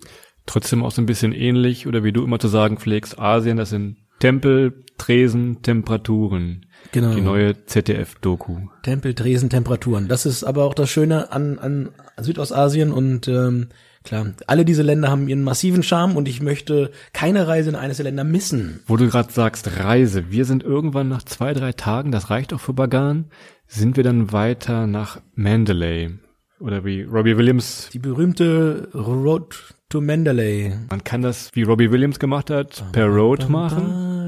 trotzdem 0.45 0.84
auch 0.84 0.91
so 0.91 1.01
ein 1.01 1.05
bisschen 1.05 1.34
ähnlich 1.34 1.88
oder 1.88 2.03
wie 2.03 2.12
du 2.12 2.23
immer 2.23 2.39
zu 2.39 2.47
sagen 2.47 2.77
pflegst, 2.77 3.19
Asien, 3.19 3.58
das 3.58 3.69
sind 3.69 3.97
Tempel, 4.19 4.84
Tresen, 4.97 5.62
Temperaturen. 5.62 6.65
Genau. 6.91 7.15
Die 7.15 7.21
neue 7.21 7.65
ZDF-Doku. 7.65 8.67
Tempel, 8.84 9.13
Tresen, 9.13 9.49
Temperaturen. 9.49 10.08
Das 10.08 10.25
ist 10.25 10.43
aber 10.43 10.63
auch 10.63 10.73
das 10.73 10.89
Schöne 10.89 11.31
an, 11.31 11.60
an 11.60 11.89
Südostasien 12.17 12.91
und 12.91 13.27
ähm, 13.27 13.69
klar, 14.03 14.27
alle 14.47 14.65
diese 14.65 14.84
Länder 14.84 15.10
haben 15.10 15.27
ihren 15.27 15.43
massiven 15.43 15.84
Charme 15.84 16.15
und 16.15 16.27
ich 16.27 16.41
möchte 16.41 16.91
keine 17.12 17.47
Reise 17.47 17.69
in 17.69 17.75
eines 17.75 17.97
der 17.97 18.05
Länder 18.05 18.23
missen. 18.23 18.81
Wo 18.88 18.97
du 18.97 19.10
gerade 19.10 19.34
sagst, 19.34 19.79
Reise. 19.79 20.31
Wir 20.31 20.45
sind 20.45 20.63
irgendwann 20.63 21.10
nach 21.10 21.23
zwei, 21.23 21.53
drei 21.53 21.73
Tagen, 21.73 22.12
das 22.12 22.29
reicht 22.29 22.53
auch 22.53 22.62
für 22.62 22.73
Bagan, 22.73 23.25
sind 23.67 23.97
wir 23.97 24.03
dann 24.03 24.31
weiter 24.31 24.88
nach 24.88 25.19
Mandalay. 25.34 26.12
Oder 26.60 26.86
wie 26.86 27.01
Robbie 27.01 27.36
Williams. 27.36 27.89
Die 27.91 27.99
berühmte 27.99 28.89
Road 28.93 29.74
to 29.89 30.02
Mandalay. 30.02 30.74
Man 30.89 31.04
kann 31.04 31.21
das, 31.21 31.52
wie 31.54 31.63
Robbie 31.63 31.91
Williams 31.91 32.19
gemacht 32.19 32.50
hat, 32.50 32.84
per 32.91 33.08
Road 33.08 33.50
machen. 33.50 34.28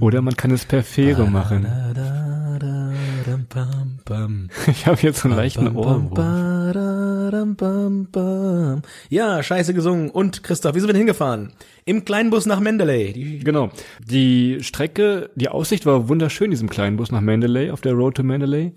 Oder 0.00 0.22
man 0.22 0.36
kann 0.36 0.50
es 0.50 0.64
per 0.64 0.82
Fähre 0.82 1.30
machen. 1.30 1.66
Ich 4.66 4.86
habe 4.86 5.00
jetzt 5.00 5.20
so 5.20 5.28
einen 5.28 5.36
leichten 5.36 5.76
Ohrwurm. 5.76 6.10
Ja, 9.08 9.42
scheiße 9.42 9.74
gesungen. 9.74 10.10
Und 10.10 10.42
Christoph, 10.42 10.74
wie 10.74 10.80
sind 10.80 10.88
wir 10.88 10.92
denn 10.92 11.00
hingefahren? 11.00 11.52
Im 11.84 12.04
kleinen 12.04 12.30
Bus 12.30 12.46
nach. 12.46 12.60
Die 12.60 13.40
genau. 13.42 13.70
Die 14.06 14.58
Strecke, 14.62 15.30
die 15.34 15.48
Aussicht 15.48 15.86
war 15.86 16.08
wunderschön, 16.08 16.50
diesem 16.50 16.70
kleinen 16.70 16.96
Bus 16.96 17.12
nach 17.12 17.20
Mandalay, 17.20 17.70
auf 17.70 17.80
der 17.80 17.94
Road 17.94 18.16
to 18.16 18.22
Mandalay. 18.22 18.72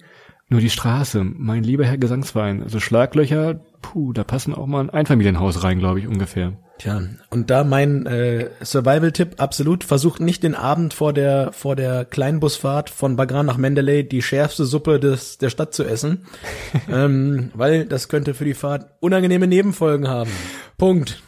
Nur 0.50 0.62
die 0.62 0.70
Straße, 0.70 1.26
mein 1.26 1.64
lieber 1.64 1.84
Herr 1.84 1.98
Gesangsverein, 1.98 2.64
also 2.64 2.80
Schlaglöcher, 2.80 3.60
puh, 3.82 4.14
da 4.14 4.24
passen 4.24 4.54
auch 4.54 4.66
mal 4.66 4.80
ein 4.80 4.90
Einfamilienhaus 4.90 5.62
rein, 5.64 5.80
glaube 5.80 6.00
ich, 6.00 6.08
ungefähr. 6.08 6.54
Tja, 6.78 7.02
und 7.32 7.50
da 7.50 7.66
mein 7.66 8.06
äh, 8.06 8.50
Survival-Tipp 8.64 9.42
absolut, 9.42 9.84
versucht 9.84 10.22
nicht 10.22 10.44
den 10.44 10.56
Abend 10.56 10.94
vor 10.94 11.12
der 11.12 11.52
vor 11.52 11.76
der 11.76 12.06
Kleinbusfahrt 12.06 12.90
von 12.90 13.18
Bagram 13.18 13.48
nach 13.48 13.58
Mendeley 13.58 14.08
die 14.08 14.22
schärfste 14.22 14.64
Suppe 14.64 15.00
des 15.00 15.38
der 15.38 15.50
Stadt 15.50 15.74
zu 15.74 15.84
essen, 15.84 16.26
ähm, 16.90 17.52
weil 17.54 17.86
das 17.86 18.08
könnte 18.08 18.34
für 18.34 18.46
die 18.46 18.54
Fahrt 18.54 18.92
unangenehme 19.02 19.48
Nebenfolgen 19.48 20.08
haben. 20.08 20.30
Punkt. 20.78 21.22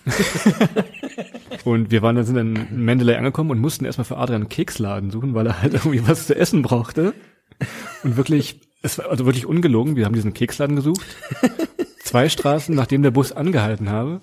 und 1.65 1.91
wir 1.91 2.03
waren 2.03 2.15
dann 2.15 2.25
sind 2.25 2.35
dann 2.35 2.55
in 2.55 2.85
Mendeley 2.85 3.15
angekommen 3.15 3.51
und 3.51 3.59
mussten 3.59 3.83
erstmal 3.83 4.05
für 4.05 4.17
Adrian 4.17 4.43
einen 4.43 4.49
Keksladen 4.49 5.09
suchen, 5.11 5.33
weil 5.33 5.47
er 5.47 5.61
halt 5.61 5.73
irgendwie 5.73 6.07
was 6.07 6.27
zu 6.27 6.35
essen 6.35 6.61
brauchte. 6.61 7.13
Und 8.03 8.15
wirklich 8.15 8.68
es 8.81 8.97
war 8.97 9.09
also 9.09 9.25
wirklich 9.25 9.45
ungelogen. 9.45 9.95
Wir 9.95 10.05
haben 10.05 10.13
diesen 10.13 10.33
Keksladen 10.33 10.75
gesucht. 10.75 11.05
Zwei 12.03 12.29
Straßen, 12.29 12.73
nachdem 12.73 13.03
der 13.03 13.11
Bus 13.11 13.31
angehalten 13.31 13.89
habe, 13.89 14.21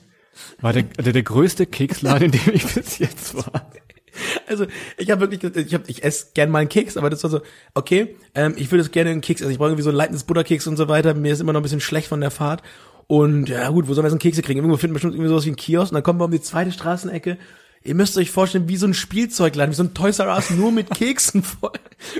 war 0.60 0.72
der, 0.72 0.82
der, 0.82 1.12
der 1.12 1.22
größte 1.22 1.66
Keksladen, 1.66 2.26
in 2.26 2.32
dem 2.32 2.54
ich 2.54 2.66
bis 2.66 2.98
jetzt 2.98 3.34
war. 3.34 3.70
Also 4.46 4.66
ich 4.96 5.10
habe 5.10 5.20
wirklich, 5.20 5.44
ich 5.56 5.74
hab, 5.74 5.88
ich 5.88 6.02
esse 6.02 6.28
gern 6.32 6.50
mal 6.50 6.60
einen 6.60 6.68
Keks, 6.68 6.96
aber 6.96 7.10
das 7.10 7.22
war 7.22 7.30
so, 7.30 7.40
okay, 7.74 8.16
ähm, 8.34 8.54
ich 8.56 8.70
würde 8.70 8.82
es 8.82 8.90
gerne 8.90 9.10
einen 9.10 9.20
Keks, 9.20 9.42
also 9.42 9.52
ich 9.52 9.58
brauche 9.58 9.68
irgendwie 9.68 9.82
so 9.82 9.90
ein 9.90 9.96
leitendes 9.96 10.24
Butterkeks 10.24 10.66
und 10.66 10.76
so 10.76 10.88
weiter. 10.88 11.14
Mir 11.14 11.32
ist 11.32 11.40
immer 11.40 11.52
noch 11.52 11.60
ein 11.60 11.62
bisschen 11.62 11.80
schlecht 11.80 12.08
von 12.08 12.20
der 12.20 12.30
Fahrt. 12.30 12.62
Und 13.06 13.48
ja 13.48 13.68
gut, 13.68 13.88
wo 13.88 13.94
sollen 13.94 14.04
wir 14.04 14.08
jetzt 14.08 14.14
einen 14.14 14.20
Kekse 14.20 14.42
kriegen? 14.42 14.58
Irgendwo 14.58 14.78
finden 14.78 14.94
wir 14.94 14.94
bestimmt 14.94 15.14
irgendwie 15.14 15.28
sowas 15.28 15.44
wie 15.44 15.50
einen 15.50 15.56
Kiosk 15.56 15.92
und 15.92 15.94
dann 15.94 16.02
kommen 16.02 16.18
wir 16.18 16.24
um 16.24 16.30
die 16.30 16.40
zweite 16.40 16.72
Straßenecke. 16.72 17.36
Ihr 17.86 17.94
müsst 17.94 18.18
euch 18.18 18.30
vorstellen, 18.30 18.68
wie 18.68 18.76
so 18.76 18.86
ein 18.86 18.94
Spielzeugladen, 18.94 19.70
wie 19.70 19.76
so 19.76 19.84
ein 19.84 19.94
Toys 19.94 20.18
R 20.18 20.34
Us, 20.34 20.50
nur 20.50 20.72
mit 20.72 20.90
Keksen 20.90 21.42
voll. 21.44 21.70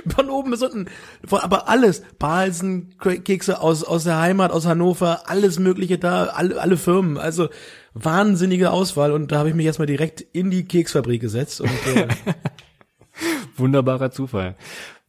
Von 0.07 0.29
oben 0.29 0.51
bis 0.51 0.61
unten. 0.63 0.87
Aber 1.29 1.67
alles. 1.67 2.03
Balsen, 2.17 2.95
Kekse 2.99 3.59
aus, 3.59 3.83
aus 3.83 4.05
der 4.05 4.19
Heimat, 4.19 4.51
aus 4.51 4.65
Hannover, 4.65 5.29
alles 5.29 5.59
mögliche 5.59 5.97
da, 5.97 6.25
alle, 6.25 6.59
alle 6.61 6.77
Firmen. 6.77 7.17
Also 7.17 7.49
wahnsinnige 7.93 8.71
Auswahl. 8.71 9.11
Und 9.11 9.31
da 9.31 9.39
habe 9.39 9.49
ich 9.49 9.55
mich 9.55 9.65
erstmal 9.65 9.87
direkt 9.87 10.21
in 10.21 10.49
die 10.49 10.65
Keksfabrik 10.65 11.21
gesetzt. 11.21 11.61
Und 11.61 11.69
äh, 11.95 12.07
Wunderbarer 13.57 14.11
Zufall. 14.11 14.55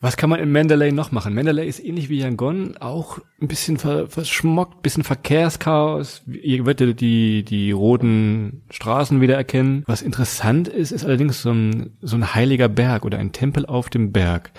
Was 0.00 0.16
kann 0.16 0.30
man 0.30 0.38
in 0.38 0.52
Mandalay 0.52 0.92
noch 0.92 1.10
machen? 1.10 1.34
Mandalay 1.34 1.66
ist 1.66 1.84
ähnlich 1.84 2.08
wie 2.08 2.20
Yangon, 2.20 2.76
auch 2.76 3.18
ein 3.42 3.48
bisschen 3.48 3.78
ver 3.78 4.08
verschmockt, 4.08 4.80
bisschen 4.80 5.02
Verkehrschaos. 5.02 6.22
Ihr 6.26 6.64
werdet 6.66 7.00
die, 7.00 7.42
die 7.42 7.72
roten 7.72 8.62
Straßen 8.70 9.20
wieder 9.20 9.34
erkennen. 9.34 9.82
Was 9.86 10.02
interessant 10.02 10.68
ist, 10.68 10.92
ist 10.92 11.04
allerdings 11.04 11.42
so 11.42 11.50
ein, 11.50 11.96
so 12.00 12.14
ein 12.14 12.32
heiliger 12.34 12.68
Berg 12.68 13.04
oder 13.04 13.18
ein 13.18 13.32
Tempel 13.32 13.66
auf 13.66 13.90
dem 13.90 14.12
Berg. 14.12 14.52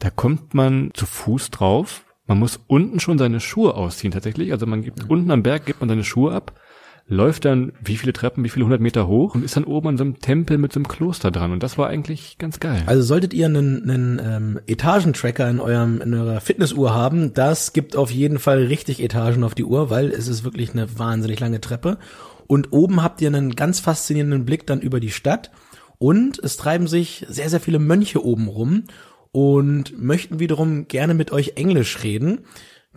Da 0.00 0.10
kommt 0.10 0.52
man 0.52 0.90
zu 0.92 1.06
Fuß 1.06 1.50
drauf. 1.50 2.04
Man 2.26 2.38
muss 2.38 2.60
unten 2.66 3.00
schon 3.00 3.16
seine 3.16 3.40
Schuhe 3.40 3.74
ausziehen 3.74 4.12
tatsächlich. 4.12 4.52
Also 4.52 4.66
man 4.66 4.82
gibt 4.82 5.08
unten 5.08 5.30
am 5.30 5.42
Berg 5.42 5.64
gibt 5.64 5.80
man 5.80 5.88
seine 5.88 6.04
Schuhe 6.04 6.32
ab, 6.34 6.60
läuft 7.06 7.44
dann 7.44 7.72
wie 7.84 7.96
viele 7.96 8.14
Treppen, 8.14 8.44
wie 8.44 8.48
viele 8.48 8.64
hundert 8.64 8.80
Meter 8.80 9.06
hoch 9.06 9.34
und 9.34 9.44
ist 9.44 9.56
dann 9.56 9.64
oben 9.64 9.88
an 9.88 9.98
so 9.98 10.04
einem 10.04 10.18
Tempel 10.20 10.56
mit 10.56 10.72
so 10.72 10.78
einem 10.78 10.88
Kloster 10.88 11.30
dran. 11.30 11.52
Und 11.52 11.62
das 11.62 11.76
war 11.76 11.88
eigentlich 11.88 12.38
ganz 12.38 12.60
geil. 12.60 12.82
Also 12.86 13.02
solltet 13.02 13.34
ihr 13.34 13.46
einen, 13.46 13.90
einen 13.90 14.20
ähm, 14.24 14.60
Etagentracker 14.66 15.48
in 15.50 15.60
eurem 15.60 16.00
in 16.00 16.14
eurer 16.14 16.40
Fitnessuhr 16.40 16.94
haben, 16.94 17.34
das 17.34 17.74
gibt 17.74 17.94
auf 17.96 18.10
jeden 18.10 18.38
Fall 18.38 18.64
richtig 18.64 19.02
Etagen 19.02 19.44
auf 19.44 19.54
die 19.54 19.64
Uhr, 19.64 19.90
weil 19.90 20.10
es 20.10 20.28
ist 20.28 20.44
wirklich 20.44 20.72
eine 20.72 20.98
wahnsinnig 20.98 21.40
lange 21.40 21.60
Treppe. 21.60 21.98
Und 22.46 22.72
oben 22.72 23.02
habt 23.02 23.20
ihr 23.20 23.28
einen 23.28 23.54
ganz 23.54 23.80
faszinierenden 23.80 24.44
Blick 24.44 24.66
dann 24.66 24.80
über 24.80 25.00
die 25.00 25.10
Stadt. 25.10 25.50
Und 25.98 26.38
es 26.38 26.56
treiben 26.56 26.86
sich 26.86 27.24
sehr, 27.28 27.48
sehr 27.48 27.60
viele 27.60 27.78
Mönche 27.78 28.24
oben 28.24 28.48
rum 28.48 28.84
und 29.32 30.00
möchten 30.00 30.38
wiederum 30.38 30.86
gerne 30.88 31.14
mit 31.14 31.32
euch 31.32 31.52
Englisch 31.56 32.02
reden. 32.02 32.40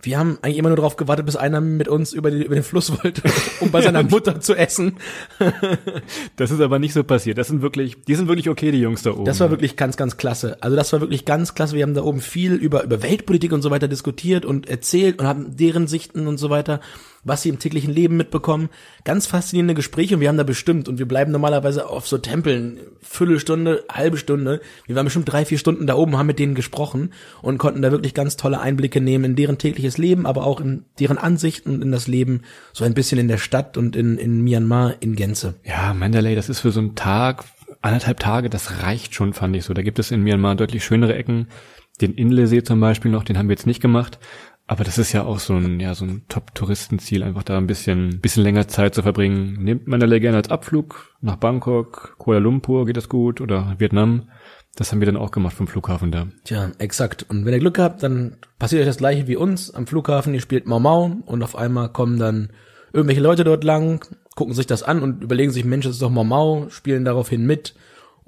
Wir 0.00 0.18
haben 0.18 0.38
eigentlich 0.42 0.58
immer 0.58 0.68
nur 0.68 0.76
darauf 0.76 0.96
gewartet, 0.96 1.26
bis 1.26 1.34
einer 1.34 1.60
mit 1.60 1.88
uns 1.88 2.12
über, 2.12 2.30
die, 2.30 2.44
über 2.44 2.54
den 2.54 2.62
Fluss 2.62 3.02
wollte, 3.02 3.22
um 3.60 3.70
bei 3.70 3.82
seiner 3.82 4.02
Mutter 4.02 4.40
zu 4.40 4.54
essen. 4.54 4.96
Das 6.36 6.50
ist 6.50 6.60
aber 6.60 6.78
nicht 6.78 6.92
so 6.92 7.02
passiert. 7.02 7.36
Das 7.38 7.48
sind 7.48 7.62
wirklich, 7.62 7.96
die 8.06 8.14
sind 8.14 8.28
wirklich 8.28 8.48
okay, 8.48 8.70
die 8.70 8.80
Jungs 8.80 9.02
da 9.02 9.10
oben. 9.10 9.24
Das 9.24 9.40
war 9.40 9.50
wirklich 9.50 9.76
ganz, 9.76 9.96
ganz 9.96 10.16
klasse. 10.16 10.56
Also 10.60 10.76
das 10.76 10.92
war 10.92 11.00
wirklich 11.00 11.24
ganz 11.24 11.54
klasse. 11.54 11.74
Wir 11.74 11.82
haben 11.82 11.94
da 11.94 12.02
oben 12.02 12.20
viel 12.20 12.54
über, 12.54 12.84
über 12.84 13.02
Weltpolitik 13.02 13.52
und 13.52 13.62
so 13.62 13.70
weiter 13.70 13.88
diskutiert 13.88 14.44
und 14.44 14.68
erzählt 14.68 15.18
und 15.18 15.26
haben 15.26 15.56
deren 15.56 15.86
Sichten 15.88 16.26
und 16.28 16.38
so 16.38 16.48
weiter, 16.48 16.80
was 17.24 17.42
sie 17.42 17.48
im 17.48 17.58
täglichen 17.58 17.92
Leben 17.92 18.16
mitbekommen. 18.16 18.68
Ganz 19.04 19.26
faszinierende 19.26 19.74
Gespräche 19.74 20.14
und 20.14 20.20
wir 20.20 20.28
haben 20.28 20.36
da 20.36 20.44
bestimmt 20.44 20.88
und 20.88 20.98
wir 20.98 21.06
bleiben 21.06 21.32
normalerweise 21.32 21.88
auf 21.88 22.06
so 22.06 22.18
Tempeln 22.18 22.78
Viertelstunde, 23.00 23.84
halbe 23.90 24.16
Stunde. 24.16 24.60
Wir 24.86 24.96
waren 24.96 25.04
bestimmt 25.04 25.30
drei, 25.30 25.44
vier 25.44 25.58
Stunden 25.58 25.86
da 25.86 25.94
oben, 25.94 26.16
haben 26.16 26.26
mit 26.26 26.38
denen 26.38 26.54
gesprochen 26.54 27.12
und 27.42 27.58
konnten 27.58 27.82
da 27.82 27.90
wirklich 27.90 28.14
ganz 28.14 28.36
tolle 28.36 28.60
Einblicke 28.60 29.00
nehmen 29.00 29.24
in 29.24 29.36
deren 29.36 29.58
tägliches 29.58 29.98
Leben, 29.98 30.26
aber 30.26 30.44
auch 30.44 30.60
in 30.60 30.84
deren 31.00 31.18
Ansichten 31.18 31.74
und 31.74 31.82
in 31.82 31.92
das 31.92 32.06
Leben 32.06 32.42
so 32.72 32.84
ein 32.84 32.94
bisschen 32.94 33.18
in 33.18 33.28
der 33.28 33.38
Stadt 33.38 33.76
und 33.76 33.96
in, 33.96 34.18
in 34.18 34.42
Myanmar 34.42 34.94
in 35.00 35.16
Gänze. 35.16 35.54
Ja, 35.64 35.94
Mandalay, 35.94 36.34
das 36.34 36.48
ist 36.48 36.60
für 36.60 36.70
so 36.70 36.80
einen 36.80 36.94
Tag, 36.94 37.44
anderthalb 37.82 38.20
Tage, 38.20 38.50
das 38.50 38.82
reicht 38.82 39.14
schon, 39.14 39.32
fand 39.32 39.56
ich 39.56 39.64
so. 39.64 39.74
Da 39.74 39.82
gibt 39.82 39.98
es 39.98 40.10
in 40.10 40.22
Myanmar 40.22 40.56
deutlich 40.56 40.84
schönere 40.84 41.14
Ecken. 41.14 41.48
Den 42.00 42.14
Inlesee 42.14 42.62
zum 42.62 42.78
Beispiel 42.78 43.10
noch, 43.10 43.24
den 43.24 43.38
haben 43.38 43.48
wir 43.48 43.54
jetzt 43.54 43.66
nicht 43.66 43.80
gemacht. 43.80 44.18
Aber 44.68 44.84
das 44.84 44.98
ist 44.98 45.14
ja 45.14 45.24
auch 45.24 45.38
so 45.38 45.54
ein, 45.54 45.80
ja, 45.80 45.94
so 45.94 46.04
ein 46.04 46.22
Top-Touristenziel, 46.28 47.22
einfach 47.22 47.42
da 47.42 47.56
ein 47.56 47.66
bisschen, 47.66 48.20
bisschen 48.20 48.42
länger 48.42 48.68
Zeit 48.68 48.94
zu 48.94 49.02
verbringen. 49.02 49.64
Nehmt 49.64 49.88
Mandalay 49.88 50.20
gerne 50.20 50.36
als 50.36 50.50
Abflug 50.50 51.16
nach 51.22 51.36
Bangkok, 51.36 52.16
Kuala 52.18 52.38
Lumpur 52.38 52.84
geht 52.84 52.98
das 52.98 53.08
gut 53.08 53.40
oder 53.40 53.76
Vietnam. 53.78 54.28
Das 54.76 54.92
haben 54.92 55.00
wir 55.00 55.06
dann 55.06 55.16
auch 55.16 55.30
gemacht 55.30 55.56
vom 55.56 55.66
Flughafen 55.66 56.12
da. 56.12 56.28
Tja, 56.44 56.70
exakt. 56.78 57.24
Und 57.30 57.46
wenn 57.46 57.54
ihr 57.54 57.60
Glück 57.60 57.78
habt, 57.78 58.02
dann 58.02 58.36
passiert 58.58 58.82
euch 58.82 58.86
das 58.86 58.98
gleiche 58.98 59.26
wie 59.26 59.36
uns 59.36 59.70
am 59.70 59.86
Flughafen. 59.86 60.34
Ihr 60.34 60.40
spielt 60.42 60.66
Mau 60.66 60.78
Mau 60.78 61.16
und 61.24 61.42
auf 61.42 61.56
einmal 61.56 61.88
kommen 61.88 62.18
dann 62.18 62.50
irgendwelche 62.92 63.22
Leute 63.22 63.44
dort 63.44 63.64
lang, 63.64 64.04
gucken 64.36 64.54
sich 64.54 64.66
das 64.66 64.82
an 64.82 65.02
und 65.02 65.24
überlegen 65.24 65.50
sich, 65.50 65.64
Mensch, 65.64 65.86
das 65.86 65.94
ist 65.94 66.02
doch 66.02 66.10
Mau 66.10 66.24
Mau, 66.24 66.68
spielen 66.68 67.06
daraufhin 67.06 67.46
mit. 67.46 67.74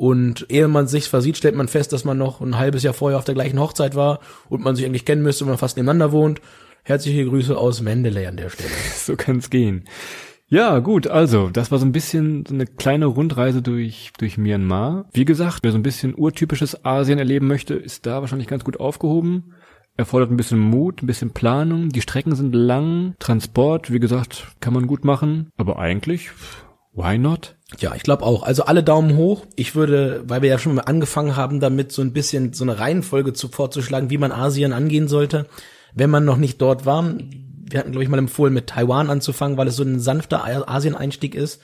Und 0.00 0.46
ehe 0.48 0.66
man 0.66 0.86
sich 0.86 1.10
versieht, 1.10 1.36
stellt 1.36 1.54
man 1.54 1.68
fest, 1.68 1.92
dass 1.92 2.06
man 2.06 2.16
noch 2.16 2.40
ein 2.40 2.56
halbes 2.56 2.82
Jahr 2.82 2.94
vorher 2.94 3.18
auf 3.18 3.26
der 3.26 3.34
gleichen 3.34 3.60
Hochzeit 3.60 3.94
war 3.94 4.20
und 4.48 4.64
man 4.64 4.74
sich 4.74 4.86
eigentlich 4.86 5.04
kennen 5.04 5.20
müsste, 5.22 5.44
wenn 5.44 5.50
man 5.50 5.58
fast 5.58 5.76
nebeneinander 5.76 6.10
wohnt. 6.10 6.40
Herzliche 6.84 7.26
Grüße 7.26 7.54
aus 7.54 7.82
Mendeley 7.82 8.26
an 8.26 8.38
der 8.38 8.48
Stelle. 8.48 8.70
So 8.94 9.14
kann's 9.16 9.50
gehen. 9.50 9.84
Ja, 10.48 10.78
gut, 10.78 11.06
also, 11.06 11.50
das 11.50 11.70
war 11.70 11.78
so 11.78 11.84
ein 11.84 11.92
bisschen 11.92 12.46
so 12.46 12.54
eine 12.54 12.64
kleine 12.64 13.04
Rundreise 13.04 13.60
durch, 13.60 14.12
durch 14.16 14.38
Myanmar. 14.38 15.04
Wie 15.12 15.26
gesagt, 15.26 15.58
wer 15.64 15.70
so 15.70 15.76
ein 15.76 15.82
bisschen 15.82 16.14
urtypisches 16.14 16.82
Asien 16.82 17.18
erleben 17.18 17.46
möchte, 17.46 17.74
ist 17.74 18.06
da 18.06 18.22
wahrscheinlich 18.22 18.48
ganz 18.48 18.64
gut 18.64 18.80
aufgehoben. 18.80 19.52
Erfordert 19.98 20.30
ein 20.30 20.38
bisschen 20.38 20.60
Mut, 20.60 21.02
ein 21.02 21.08
bisschen 21.08 21.32
Planung. 21.32 21.90
Die 21.90 22.00
Strecken 22.00 22.34
sind 22.34 22.54
lang. 22.54 23.16
Transport, 23.18 23.92
wie 23.92 24.00
gesagt, 24.00 24.46
kann 24.60 24.72
man 24.72 24.86
gut 24.86 25.04
machen. 25.04 25.50
Aber 25.58 25.78
eigentlich, 25.78 26.30
why 26.94 27.18
not? 27.18 27.58
Ja, 27.78 27.94
ich 27.94 28.02
glaube 28.02 28.24
auch. 28.24 28.42
Also 28.42 28.64
alle 28.64 28.83
Daumen 28.83 29.16
hoch. 29.16 29.46
Ich 29.56 29.74
würde, 29.74 30.22
weil 30.26 30.42
wir 30.42 30.48
ja 30.48 30.59
schon 30.59 30.74
mal 30.74 30.83
angefangen 30.83 31.37
haben, 31.37 31.61
damit 31.61 31.92
so 31.92 32.02
ein 32.02 32.12
bisschen 32.12 32.52
so 32.52 32.64
eine 32.64 32.78
Reihenfolge 32.78 33.33
zu 33.33 33.48
vorzuschlagen, 33.48 34.11
wie 34.11 34.18
man 34.18 34.33
Asien 34.33 34.72
angehen 34.72 35.09
sollte, 35.09 35.46
wenn 35.94 36.11
man 36.11 36.24
noch 36.24 36.37
nicht 36.37 36.61
dort 36.61 36.85
war. 36.85 37.04
Wir 37.04 37.78
hatten, 37.78 37.92
glaube 37.92 38.02
ich, 38.02 38.11
mal 38.11 38.18
empfohlen, 38.18 38.52
mit 38.52 38.66
Taiwan 38.66 39.11
anzufangen, 39.11 39.56
weil 39.56 39.68
es 39.68 39.76
so 39.76 39.85
ein 39.85 40.00
sanfter 40.00 40.44
Asien-Einstieg 40.68 41.35
ist. 41.35 41.61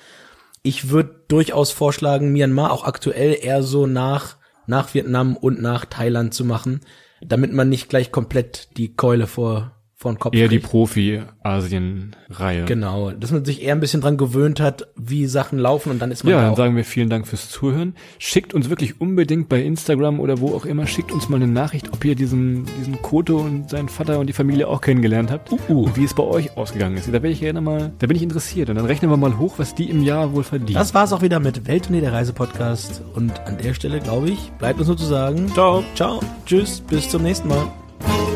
Ich 0.63 0.91
würde 0.91 1.23
durchaus 1.29 1.73
vorschlagen, 1.73 2.33
Myanmar 2.33 2.73
auch 2.73 2.85
aktuell 2.85 3.37
eher 3.41 3.63
so 3.63 3.87
nach, 3.87 4.37
nach 4.67 4.95
Vietnam 4.95 5.37
und 5.37 5.61
nach 5.61 5.85
Thailand 5.85 6.35
zu 6.35 6.45
machen, 6.45 6.81
damit 7.21 7.53
man 7.53 7.69
nicht 7.69 7.89
gleich 7.89 8.13
komplett 8.13 8.77
die 8.77 8.95
Keule 8.95 9.27
vor, 9.27 9.76
vor 10.07 10.13
den 10.13 10.19
Kopf 10.21 10.35
Eher 10.37 10.47
die 10.47 10.59
kriegt. 10.59 10.71
Profi-Asien-Reihe. 10.71 12.65
Genau, 12.65 13.11
dass 13.11 13.33
man 13.33 13.45
sich 13.45 13.63
eher 13.63 13.75
ein 13.75 13.81
bisschen 13.81 14.01
dran 14.01 14.17
gewöhnt 14.17 14.61
hat, 14.61 14.87
wie 14.97 15.27
Sachen 15.27 15.59
laufen 15.59 15.91
und 15.91 15.99
dann 16.01 16.13
ist 16.13 16.23
man 16.23 16.33
Ja, 16.33 16.41
da 16.41 16.47
dann 16.47 16.55
sagen 16.55 16.77
wir 16.77 16.85
vielen 16.85 17.11
Dank 17.11 17.27
fürs 17.27 17.51
Zuhören. 17.51 17.95
Schickt 18.19 18.55
uns 18.55 18.71
wirklich 18.71 19.01
unbedingt 19.01 19.49
bei 19.49 19.61
Instagram 19.63 20.21
oder 20.21 20.41
wo 20.41 20.55
auch 20.55 20.65
immer, 20.65 20.87
schickt 20.87 21.11
uns 21.11 21.29
mal 21.29 21.37
eine 21.37 21.49
Nachricht, 21.49 21.93
ob 21.93 22.05
ihr 22.05 22.15
diesen, 22.15 22.67
diesen 22.79 23.03
Koto 23.03 23.39
und 23.39 23.69
seinen 23.69 23.89
Vater 23.89 24.21
und 24.21 24.29
die 24.29 24.33
Familie 24.33 24.69
auch 24.69 24.81
kennengelernt 24.81 25.31
habt. 25.33 25.51
Und 25.69 25.97
wie 25.97 26.05
es 26.05 26.15
bei 26.15 26.23
euch 26.23 26.57
ausgegangen 26.57 26.97
ist. 26.97 27.13
Da 27.13 27.19
bin 27.19 27.33
ich 27.33 27.41
gerne 27.41 27.61
mal, 27.61 27.93
da 27.99 28.07
bin 28.07 28.17
ich 28.17 28.23
interessiert. 28.23 28.71
Und 28.71 28.77
dann 28.77 28.87
rechnen 28.87 29.11
wir 29.11 29.17
mal 29.17 29.39
hoch, 29.39 29.55
was 29.59 29.75
die 29.75 29.91
im 29.91 30.05
Jahr 30.05 30.33
wohl 30.33 30.45
verdienen. 30.45 30.79
Das 30.79 30.95
war's 30.95 31.13
auch 31.13 31.23
wieder 31.23 31.41
mit 31.41 31.67
Welttournee 31.67 32.01
der 32.01 32.13
Reise-Podcast. 32.13 33.03
Und 33.15 33.41
an 33.41 33.59
der 33.59 33.75
Stelle, 33.75 33.99
glaube 34.01 34.31
ich, 34.31 34.53
bleibt 34.59 34.79
uns 34.79 34.87
nur 34.89 34.97
zu 34.97 35.07
sagen. 35.07 35.49
Ciao. 35.53 35.83
Ciao. 35.95 36.21
Tschüss. 36.45 36.81
Bis 36.81 37.09
zum 37.09 37.23
nächsten 37.23 37.49
Mal. 37.49 38.36